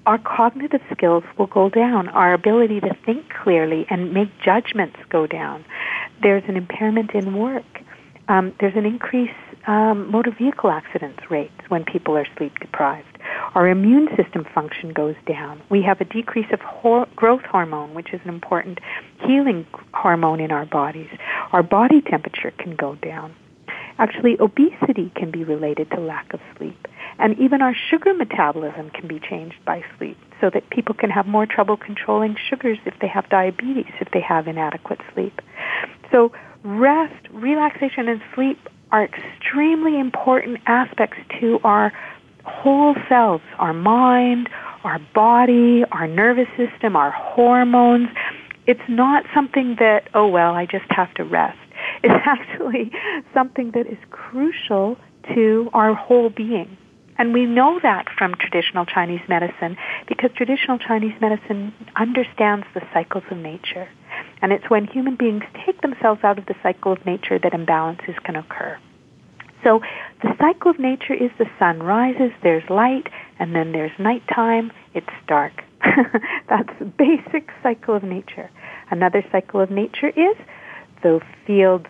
Our 0.07 0.18
cognitive 0.18 0.82
skills 0.92 1.24
will 1.36 1.48
go 1.48 1.68
down. 1.68 2.09
Our 2.09 2.32
ability 2.32 2.80
to 2.80 2.96
think 3.04 3.28
clearly 3.30 3.86
and 3.90 4.12
make 4.12 4.28
judgments 4.44 4.96
go 5.09 5.26
down. 5.26 5.64
There's 6.22 6.44
an 6.48 6.57
impairment 6.57 7.12
in 7.12 7.36
work. 7.36 7.64
Um, 8.28 8.54
there's 8.61 8.76
an 8.76 8.86
increase 8.86 9.30
um, 9.66 10.11
motor 10.11 10.30
vehicle 10.30 10.70
accidents 10.70 11.28
rates 11.28 11.61
when 11.68 11.84
people 11.84 12.16
are 12.16 12.26
sleep 12.36 12.59
deprived. 12.61 13.18
Our 13.54 13.68
immune 13.68 14.09
system 14.16 14.46
function 14.54 14.92
goes 14.92 15.16
down. 15.26 15.61
We 15.70 15.82
have 15.82 16.00
a 16.00 16.04
decrease 16.04 16.46
of 16.52 16.61
growth 17.16 17.42
hormone, 17.42 17.94
which 17.94 18.12
is 18.12 18.20
an 18.22 18.28
important 18.28 18.78
healing 19.26 19.66
hormone 19.92 20.40
in 20.40 20.52
our 20.52 20.66
bodies. 20.66 21.11
Our 21.52 21.62
body 21.62 22.00
temperature 22.00 22.52
can 22.59 22.76
go 22.76 22.94
down. 22.96 23.34
Actually, 23.99 24.36
obesity 24.40 25.11
can 25.14 25.30
be 25.30 25.44
related 25.44 25.90
to 25.90 26.01
lack 26.01 26.32
of 26.34 26.40
sleep. 26.57 26.86
And 27.18 27.38
even 27.38 27.62
our 27.62 27.74
sugar 27.74 28.12
metabolism 28.12 28.90
can 28.90 29.09
be 29.09 29.18
changed 29.18 29.57
by 29.64 29.82
sleep 29.97 30.18
so 30.40 30.51
that 30.51 30.68
people 30.70 30.94
can 30.94 31.09
have 31.11 31.26
more 31.26 31.47
trouble 31.47 31.76
controlling 31.76 32.36
sugars 32.49 32.78
if 32.84 32.94
they 33.01 33.09
have 33.09 33.28
diabetes, 33.30 33.92
if 34.01 34.09
they 34.12 34.20
have 34.20 34.47
inadequate 34.47 35.01
sleep. 35.14 35.40
So 36.12 36.32
rest, 36.62 37.14
relaxation, 37.32 38.09
and 38.09 38.20
sleep 38.34 38.59
are 38.92 39.05
extremely 39.05 39.99
important 39.99 40.59
aspects 40.66 41.16
to 41.40 41.59
our 41.64 41.92
whole 42.44 42.94
selves, 43.09 43.42
our 43.59 43.72
mind, 43.72 44.49
our 44.84 45.01
body, 45.14 45.84
our 45.90 46.07
nervous 46.07 46.49
system, 46.57 46.97
our 46.97 47.11
hormones. 47.11 48.09
It's 48.66 48.88
not 48.88 49.24
something 49.34 49.76
that, 49.78 50.09
oh 50.14 50.28
well, 50.28 50.55
I 50.55 50.66
just 50.66 50.90
have 50.90 51.12
to 51.14 51.24
rest. 51.24 51.59
It's 52.03 52.22
actually 52.26 52.92
something 53.34 53.72
that 53.72 53.86
is 53.86 53.99
crucial 54.11 54.97
to 55.34 55.68
our 55.72 55.94
whole 55.94 56.30
being. 56.30 56.76
And 57.18 57.32
we 57.32 57.47
know 57.47 57.80
that 57.82 58.07
from 58.16 58.34
traditional 58.34 58.84
Chinese 58.84 59.22
medicine 59.28 59.76
because 60.07 60.30
traditional 60.36 60.78
Chinese 60.78 61.14
medicine 61.20 61.72
understands 61.97 62.66
the 62.74 62.82
cycles 62.92 63.24
of 63.30 63.38
nature. 63.38 63.88
And 64.42 64.53
it's 64.53 64.68
when 64.68 64.86
human 64.86 65.16
beings 65.16 65.44
take 65.64 65.80
themselves 65.80 66.20
out 66.24 66.38
of 66.38 66.47
the 66.47 66.55
cycle 66.62 66.92
of 66.92 67.05
nature 67.07 67.38
that 67.38 67.53
imbalances 67.53 68.22
can 68.24 68.36
occur. 68.36 68.78
So 69.64 69.80
the 70.22 70.34
cycle 70.38 70.70
of 70.70 70.78
nature 70.78 71.14
is 71.14 71.30
the 71.38 71.47
sun 71.59 71.82
rises, 71.82 72.30
there's 72.42 72.62
light, 72.68 73.09
and 73.38 73.55
then 73.55 73.72
there's 73.72 73.90
nighttime, 73.99 74.70
it's 74.94 75.07
dark. 75.26 75.64
That's 76.49 76.68
the 76.78 76.84
basic 76.84 77.51
cycle 77.62 77.97
of 77.97 78.03
nature. 78.03 78.51
Another 78.90 79.24
cycle 79.32 79.61
of 79.61 79.70
nature 79.70 80.11
is 80.11 80.36
the 81.07 81.20
fields 81.46 81.86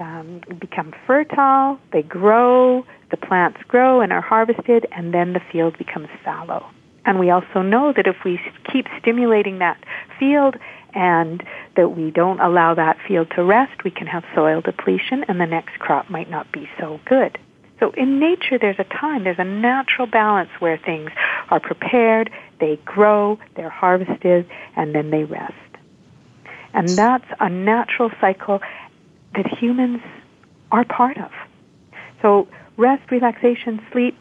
um, 0.00 0.42
become 0.60 0.92
fertile, 1.06 1.78
they 1.92 2.02
grow, 2.02 2.84
the 3.10 3.16
plants 3.16 3.60
grow 3.66 4.02
and 4.02 4.12
are 4.12 4.20
harvested, 4.20 4.86
and 4.92 5.14
then 5.14 5.32
the 5.32 5.40
field 5.50 5.78
becomes 5.78 6.08
fallow. 6.22 6.66
And 7.06 7.18
we 7.18 7.30
also 7.30 7.62
know 7.62 7.94
that 7.96 8.06
if 8.06 8.16
we 8.24 8.38
keep 8.70 8.86
stimulating 9.00 9.58
that 9.60 9.82
field 10.18 10.56
and 10.92 11.42
that 11.76 11.96
we 11.96 12.10
don't 12.10 12.40
allow 12.40 12.74
that 12.74 12.98
field 13.08 13.28
to 13.36 13.42
rest, 13.42 13.82
we 13.82 13.90
can 13.90 14.06
have 14.06 14.24
soil 14.34 14.60
depletion 14.60 15.24
and 15.26 15.40
the 15.40 15.46
next 15.46 15.78
crop 15.78 16.10
might 16.10 16.28
not 16.28 16.52
be 16.52 16.68
so 16.78 17.00
good. 17.06 17.38
So 17.78 17.92
in 17.92 18.20
nature, 18.20 18.58
there's 18.58 18.78
a 18.78 18.84
time, 18.84 19.24
there's 19.24 19.38
a 19.38 19.44
natural 19.44 20.06
balance 20.06 20.50
where 20.58 20.76
things 20.76 21.10
are 21.48 21.60
prepared, 21.60 22.30
they 22.60 22.78
grow, 22.84 23.38
they're 23.56 23.70
harvested, 23.70 24.46
and 24.76 24.94
then 24.94 25.10
they 25.10 25.24
rest. 25.24 25.54
And 26.72 26.88
that's 26.88 27.26
a 27.40 27.48
natural 27.48 28.10
cycle 28.20 28.60
that 29.34 29.46
humans 29.46 30.00
are 30.70 30.84
part 30.84 31.18
of. 31.18 31.30
So 32.22 32.48
rest, 32.76 33.10
relaxation, 33.10 33.80
sleep, 33.92 34.16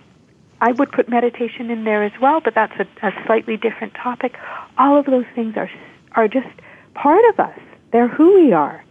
I 0.61 0.71
would 0.73 0.91
put 0.91 1.07
meditation 1.07 1.69
in 1.69 1.83
there 1.85 2.03
as 2.03 2.11
well, 2.21 2.41
but 2.41 2.53
that's 2.53 2.73
a, 2.79 3.07
a 3.07 3.11
slightly 3.25 3.55
different 3.55 3.93
topic. 3.93 4.35
All 4.77 4.97
of 4.97 5.05
those 5.05 5.25
things 5.35 5.55
are 5.55 5.69
are 6.13 6.27
just 6.27 6.47
part 6.95 7.23
of 7.29 7.39
us. 7.39 7.59
They're 7.91 8.07
who 8.07 8.43
we 8.43 8.51
are. 8.51 8.83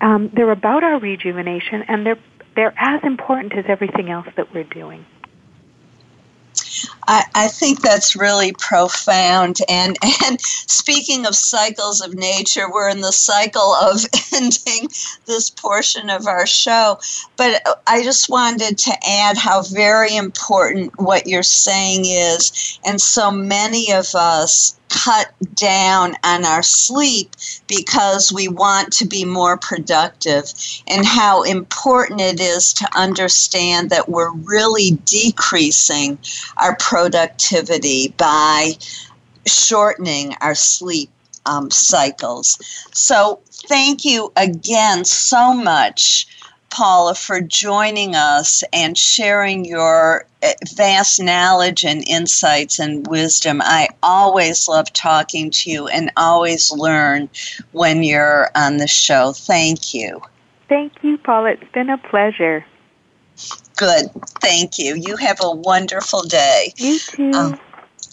Um, 0.00 0.30
they're 0.34 0.50
about 0.50 0.84
our 0.84 0.98
rejuvenation, 0.98 1.82
and 1.88 2.06
they're 2.06 2.18
they're 2.54 2.74
as 2.76 3.02
important 3.02 3.54
as 3.54 3.64
everything 3.66 4.10
else 4.10 4.28
that 4.36 4.52
we're 4.54 4.64
doing. 4.64 5.04
I, 7.08 7.24
I, 7.34 7.48
think 7.48 7.80
that's 7.80 8.16
really 8.16 8.52
profound. 8.52 9.58
And 9.68 9.96
and 10.24 10.40
speaking 10.40 11.26
of 11.26 11.34
cycles 11.34 12.00
of 12.00 12.14
nature, 12.14 12.70
we're 12.70 12.88
in 12.88 13.00
the 13.00 13.12
cycle 13.12 13.74
of 13.74 14.04
ending 14.32 14.88
this 15.26 15.50
portion 15.50 16.10
of 16.10 16.26
our 16.26 16.46
show. 16.46 16.98
But 17.36 17.62
I 17.86 18.02
just 18.02 18.28
wanted 18.28 18.78
to 18.78 18.92
add 19.08 19.36
how 19.36 19.62
very 19.62 20.16
important 20.16 20.92
what 21.00 21.26
you're 21.26 21.42
saying 21.42 22.04
is. 22.04 22.78
And 22.84 23.00
so 23.00 23.30
many 23.30 23.92
of 23.92 24.14
us 24.14 24.76
cut 24.92 25.32
down 25.54 26.14
on 26.22 26.44
our 26.44 26.62
sleep 26.62 27.34
because 27.66 28.32
we 28.32 28.46
want 28.48 28.92
to 28.92 29.06
be 29.06 29.24
more 29.24 29.56
productive, 29.56 30.52
and 30.86 31.06
how 31.06 31.42
important 31.42 32.20
it 32.20 32.40
is 32.40 32.72
to 32.74 32.88
understand 32.94 33.90
that 33.90 34.08
we're 34.08 34.32
really 34.32 34.92
decreasing 35.06 36.18
our 36.58 36.71
productivity 36.76 38.14
by 38.16 38.72
shortening 39.46 40.34
our 40.40 40.54
sleep 40.54 41.10
um, 41.46 41.70
cycles. 41.70 42.58
So, 42.92 43.40
thank 43.68 44.04
you 44.04 44.32
again 44.36 45.04
so 45.04 45.54
much 45.54 46.26
Paula, 46.72 47.14
for 47.14 47.42
joining 47.42 48.16
us 48.16 48.64
and 48.72 48.96
sharing 48.96 49.66
your 49.66 50.24
eh, 50.40 50.54
vast 50.74 51.20
knowledge 51.20 51.84
and 51.84 52.02
insights 52.08 52.78
and 52.78 53.06
wisdom. 53.06 53.60
I 53.62 53.90
always 54.02 54.68
love 54.68 54.90
talking 54.94 55.50
to 55.50 55.70
you 55.70 55.88
and 55.88 56.10
always 56.16 56.72
learn 56.72 57.28
when 57.72 58.02
you're 58.02 58.48
on 58.54 58.78
the 58.78 58.88
show. 58.88 59.32
Thank 59.32 59.92
you. 59.92 60.22
Thank 60.70 60.94
you, 61.02 61.18
Paula. 61.18 61.50
It's 61.50 61.72
been 61.72 61.90
a 61.90 61.98
pleasure. 61.98 62.64
Good. 63.82 64.10
Thank 64.40 64.78
you. 64.78 64.94
You 64.94 65.16
have 65.16 65.40
a 65.42 65.50
wonderful 65.50 66.22
day. 66.22 66.72
You 66.76 67.00
too. 67.00 67.32
Um, 67.34 67.58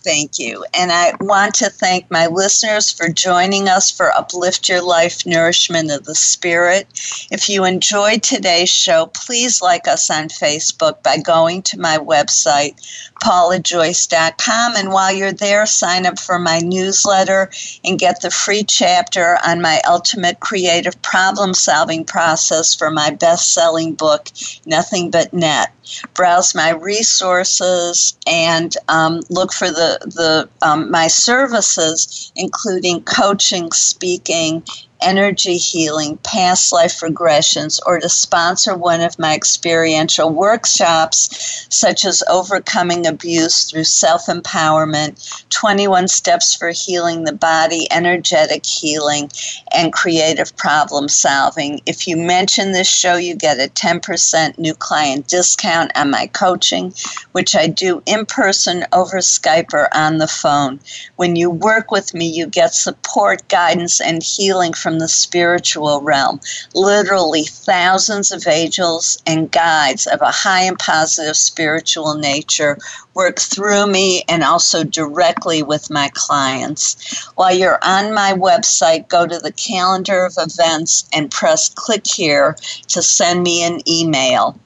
Thank 0.01 0.39
you. 0.39 0.65
And 0.73 0.91
I 0.91 1.13
want 1.19 1.53
to 1.55 1.69
thank 1.69 2.09
my 2.09 2.27
listeners 2.27 2.89
for 2.89 3.09
joining 3.09 3.67
us 3.67 3.91
for 3.91 4.11
Uplift 4.11 4.69
Your 4.69 4.81
Life 4.81 5.25
Nourishment 5.25 5.91
of 5.91 6.05
the 6.05 6.15
Spirit. 6.15 6.87
If 7.31 7.49
you 7.49 7.65
enjoyed 7.65 8.23
today's 8.23 8.69
show, 8.69 9.07
please 9.07 9.61
like 9.61 9.87
us 9.87 10.09
on 10.09 10.29
Facebook 10.29 11.03
by 11.03 11.17
going 11.17 11.63
to 11.63 11.79
my 11.79 11.97
website, 11.97 12.79
paulajoyce.com. 13.23 14.75
And 14.75 14.91
while 14.91 15.13
you're 15.13 15.31
there, 15.31 15.65
sign 15.65 16.05
up 16.05 16.19
for 16.19 16.39
my 16.39 16.59
newsletter 16.59 17.49
and 17.83 17.99
get 17.99 18.21
the 18.21 18.31
free 18.31 18.63
chapter 18.63 19.37
on 19.45 19.61
my 19.61 19.81
ultimate 19.87 20.39
creative 20.39 21.01
problem 21.01 21.53
solving 21.53 22.05
process 22.05 22.73
for 22.75 22.89
my 22.89 23.09
best 23.09 23.53
selling 23.53 23.95
book, 23.95 24.29
Nothing 24.65 25.11
But 25.11 25.33
Net. 25.33 25.71
Browse 26.13 26.53
my 26.53 26.69
resources 26.69 28.15
and 28.27 28.75
um, 28.87 29.21
look 29.29 29.51
for 29.51 29.69
the, 29.69 29.97
the 30.01 30.49
um, 30.61 30.91
my 30.91 31.07
services, 31.07 32.31
including 32.35 33.01
coaching, 33.03 33.71
speaking, 33.71 34.63
energy 35.01 35.57
healing, 35.57 36.17
past 36.17 36.71
life 36.71 36.99
regressions, 36.99 37.79
or 37.85 37.99
to 37.99 38.09
sponsor 38.09 38.75
one 38.75 39.01
of 39.01 39.19
my 39.19 39.35
experiential 39.35 40.29
workshops, 40.29 41.67
such 41.69 42.05
as 42.05 42.23
overcoming 42.29 43.05
abuse 43.05 43.63
through 43.63 43.83
self 43.83 44.27
empowerment, 44.27 45.43
21 45.49 46.07
steps 46.07 46.55
for 46.55 46.71
healing 46.71 47.23
the 47.23 47.33
body, 47.33 47.87
energetic 47.91 48.65
healing, 48.65 49.29
and 49.73 49.93
creative 49.93 50.55
problem 50.57 51.07
solving. 51.07 51.81
If 51.85 52.07
you 52.07 52.17
mention 52.17 52.71
this 52.71 52.89
show, 52.89 53.15
you 53.15 53.35
get 53.35 53.57
a 53.57 53.71
10% 53.71 54.57
new 54.57 54.73
client 54.73 55.27
discount 55.27 55.91
on 55.95 56.11
my 56.11 56.27
coaching, 56.27 56.93
which 57.31 57.55
I 57.55 57.67
do 57.67 58.01
in 58.05 58.25
person 58.25 58.85
over 58.93 59.17
Skype 59.17 59.73
or 59.73 59.89
on 59.95 60.17
the 60.17 60.27
phone. 60.27 60.79
When 61.15 61.35
you 61.35 61.49
work 61.49 61.91
with 61.91 62.13
me, 62.13 62.27
you 62.27 62.47
get 62.47 62.73
support, 62.73 63.47
guidance, 63.47 64.01
and 64.01 64.23
healing 64.23 64.73
from 64.89 64.97
the 64.97 65.07
spiritual 65.07 66.01
realm. 66.01 66.39
Literally 66.73 67.43
thousands 67.43 68.31
of 68.31 68.47
angels 68.47 69.21
and 69.27 69.51
guides 69.51 70.07
of 70.07 70.19
a 70.19 70.31
high 70.31 70.63
and 70.63 70.79
positive 70.79 71.37
spiritual 71.37 72.15
nature 72.15 72.75
work 73.13 73.39
through 73.39 73.85
me 73.85 74.23
and 74.27 74.43
also 74.43 74.83
directly 74.83 75.61
with 75.61 75.91
my 75.91 76.09
clients. 76.15 77.23
While 77.35 77.55
you're 77.55 77.77
on 77.83 78.15
my 78.15 78.33
website, 78.33 79.07
go 79.09 79.27
to 79.27 79.37
the 79.37 79.51
calendar 79.51 80.25
of 80.25 80.33
events 80.39 81.07
and 81.13 81.29
press 81.29 81.69
click 81.69 82.07
here 82.07 82.55
to 82.87 83.03
send 83.03 83.43
me 83.43 83.61
an 83.61 83.87
email 83.87 84.59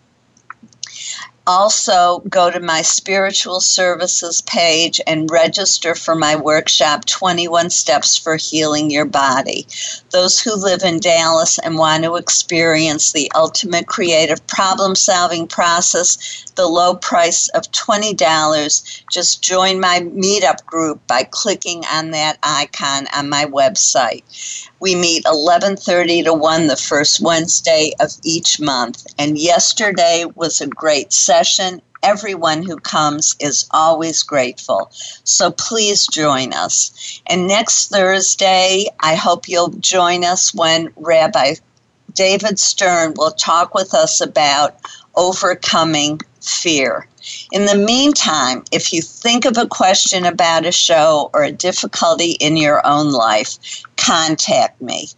also 1.45 2.19
go 2.29 2.49
to 2.49 2.59
my 2.59 2.81
spiritual 2.81 3.59
services 3.59 4.41
page 4.41 5.01
and 5.05 5.29
register 5.29 5.95
for 5.95 6.15
my 6.15 6.35
workshop 6.35 7.05
21 7.05 7.69
steps 7.69 8.17
for 8.17 8.35
healing 8.35 8.89
your 8.89 9.05
body. 9.05 9.67
Those 10.11 10.39
who 10.39 10.55
live 10.55 10.83
in 10.83 10.99
dallas 10.99 11.59
and 11.59 11.77
want 11.77 12.03
to 12.03 12.15
experience 12.15 13.11
the 13.11 13.31
ultimate 13.35 13.87
creative 13.87 14.45
problem 14.47 14.95
solving 14.95 15.47
process 15.47 16.51
the 16.55 16.67
low 16.67 16.95
price 16.95 17.49
of 17.49 17.63
$20 17.71 19.03
just 19.11 19.43
join 19.43 19.79
my 19.79 19.99
meetup 20.01 20.65
group 20.65 21.05
by 21.07 21.23
clicking 21.23 21.83
on 21.91 22.11
that 22.11 22.37
icon 22.43 23.07
on 23.15 23.29
my 23.29 23.45
website 23.45 24.23
we 24.83 24.95
meet 24.95 25.23
11:30 25.23 26.25
to 26.25 26.33
1 26.33 26.67
the 26.67 26.75
first 26.75 27.21
Wednesday 27.21 27.93
of 28.01 28.11
each 28.21 28.59
month. 28.59 29.05
And 29.17 29.37
yesterday 29.37 30.25
was 30.35 30.59
a 30.59 30.67
great 30.67 31.13
session. 31.13 31.81
Everyone 32.03 32.63
who 32.63 32.75
comes 32.75 33.33
is 33.39 33.65
always 33.71 34.23
grateful. 34.23 34.91
So 35.23 35.51
please 35.51 36.05
join 36.05 36.51
us. 36.51 36.91
And 37.27 37.47
next 37.47 37.91
Thursday, 37.91 38.87
I 38.99 39.15
hope 39.15 39.47
you'll 39.47 39.69
join 39.79 40.25
us 40.25 40.53
when 40.53 40.89
Rabbi 40.97 41.55
David 42.13 42.59
Stern 42.59 43.13
will 43.15 43.31
talk 43.31 43.73
with 43.73 43.93
us 43.93 44.19
about 44.19 44.75
overcoming 45.15 46.21
fear. 46.41 47.07
In 47.51 47.65
the 47.65 47.77
meantime, 47.77 48.63
if 48.71 48.91
you 48.91 49.01
think 49.01 49.45
of 49.45 49.57
a 49.57 49.67
question 49.67 50.25
about 50.25 50.65
a 50.65 50.71
show 50.71 51.29
or 51.33 51.43
a 51.43 51.51
difficulty 51.51 52.31
in 52.31 52.57
your 52.57 52.85
own 52.85 53.11
life, 53.11 53.57
contact 53.95 54.81
me. 54.81 55.09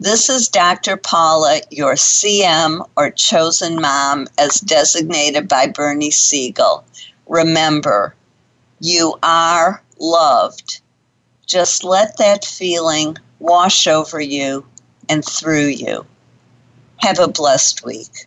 This 0.00 0.28
is 0.28 0.48
Dr. 0.48 0.96
Paula, 0.96 1.60
your 1.70 1.94
CM 1.94 2.86
or 2.96 3.10
chosen 3.10 3.80
mom, 3.80 4.28
as 4.38 4.60
designated 4.60 5.48
by 5.48 5.66
Bernie 5.66 6.10
Siegel. 6.10 6.84
Remember, 7.26 8.14
you 8.80 9.18
are 9.22 9.82
loved. 9.98 10.80
Just 11.46 11.84
let 11.84 12.16
that 12.18 12.44
feeling 12.44 13.16
wash 13.38 13.86
over 13.86 14.20
you 14.20 14.66
and 15.08 15.24
through 15.24 15.66
you. 15.66 16.06
Have 16.98 17.18
a 17.18 17.28
blessed 17.28 17.84
week. 17.84 18.26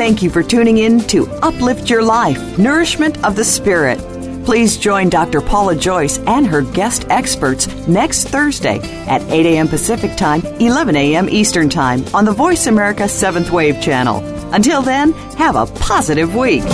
Thank 0.00 0.22
you 0.22 0.30
for 0.30 0.42
tuning 0.42 0.78
in 0.78 1.00
to 1.08 1.26
Uplift 1.42 1.90
Your 1.90 2.02
Life 2.02 2.58
Nourishment 2.58 3.22
of 3.22 3.36
the 3.36 3.44
Spirit. 3.44 3.98
Please 4.46 4.78
join 4.78 5.10
Dr. 5.10 5.42
Paula 5.42 5.76
Joyce 5.76 6.16
and 6.20 6.46
her 6.46 6.62
guest 6.62 7.04
experts 7.10 7.66
next 7.86 8.28
Thursday 8.28 8.78
at 9.06 9.20
8 9.30 9.44
a.m. 9.44 9.68
Pacific 9.68 10.16
Time, 10.16 10.40
11 10.58 10.96
a.m. 10.96 11.28
Eastern 11.28 11.68
Time 11.68 12.02
on 12.14 12.24
the 12.24 12.32
Voice 12.32 12.66
America 12.66 13.02
7th 13.02 13.50
Wave 13.50 13.78
channel. 13.82 14.24
Until 14.54 14.80
then, 14.80 15.12
have 15.36 15.54
a 15.54 15.66
positive 15.66 16.34
week. 16.34 16.64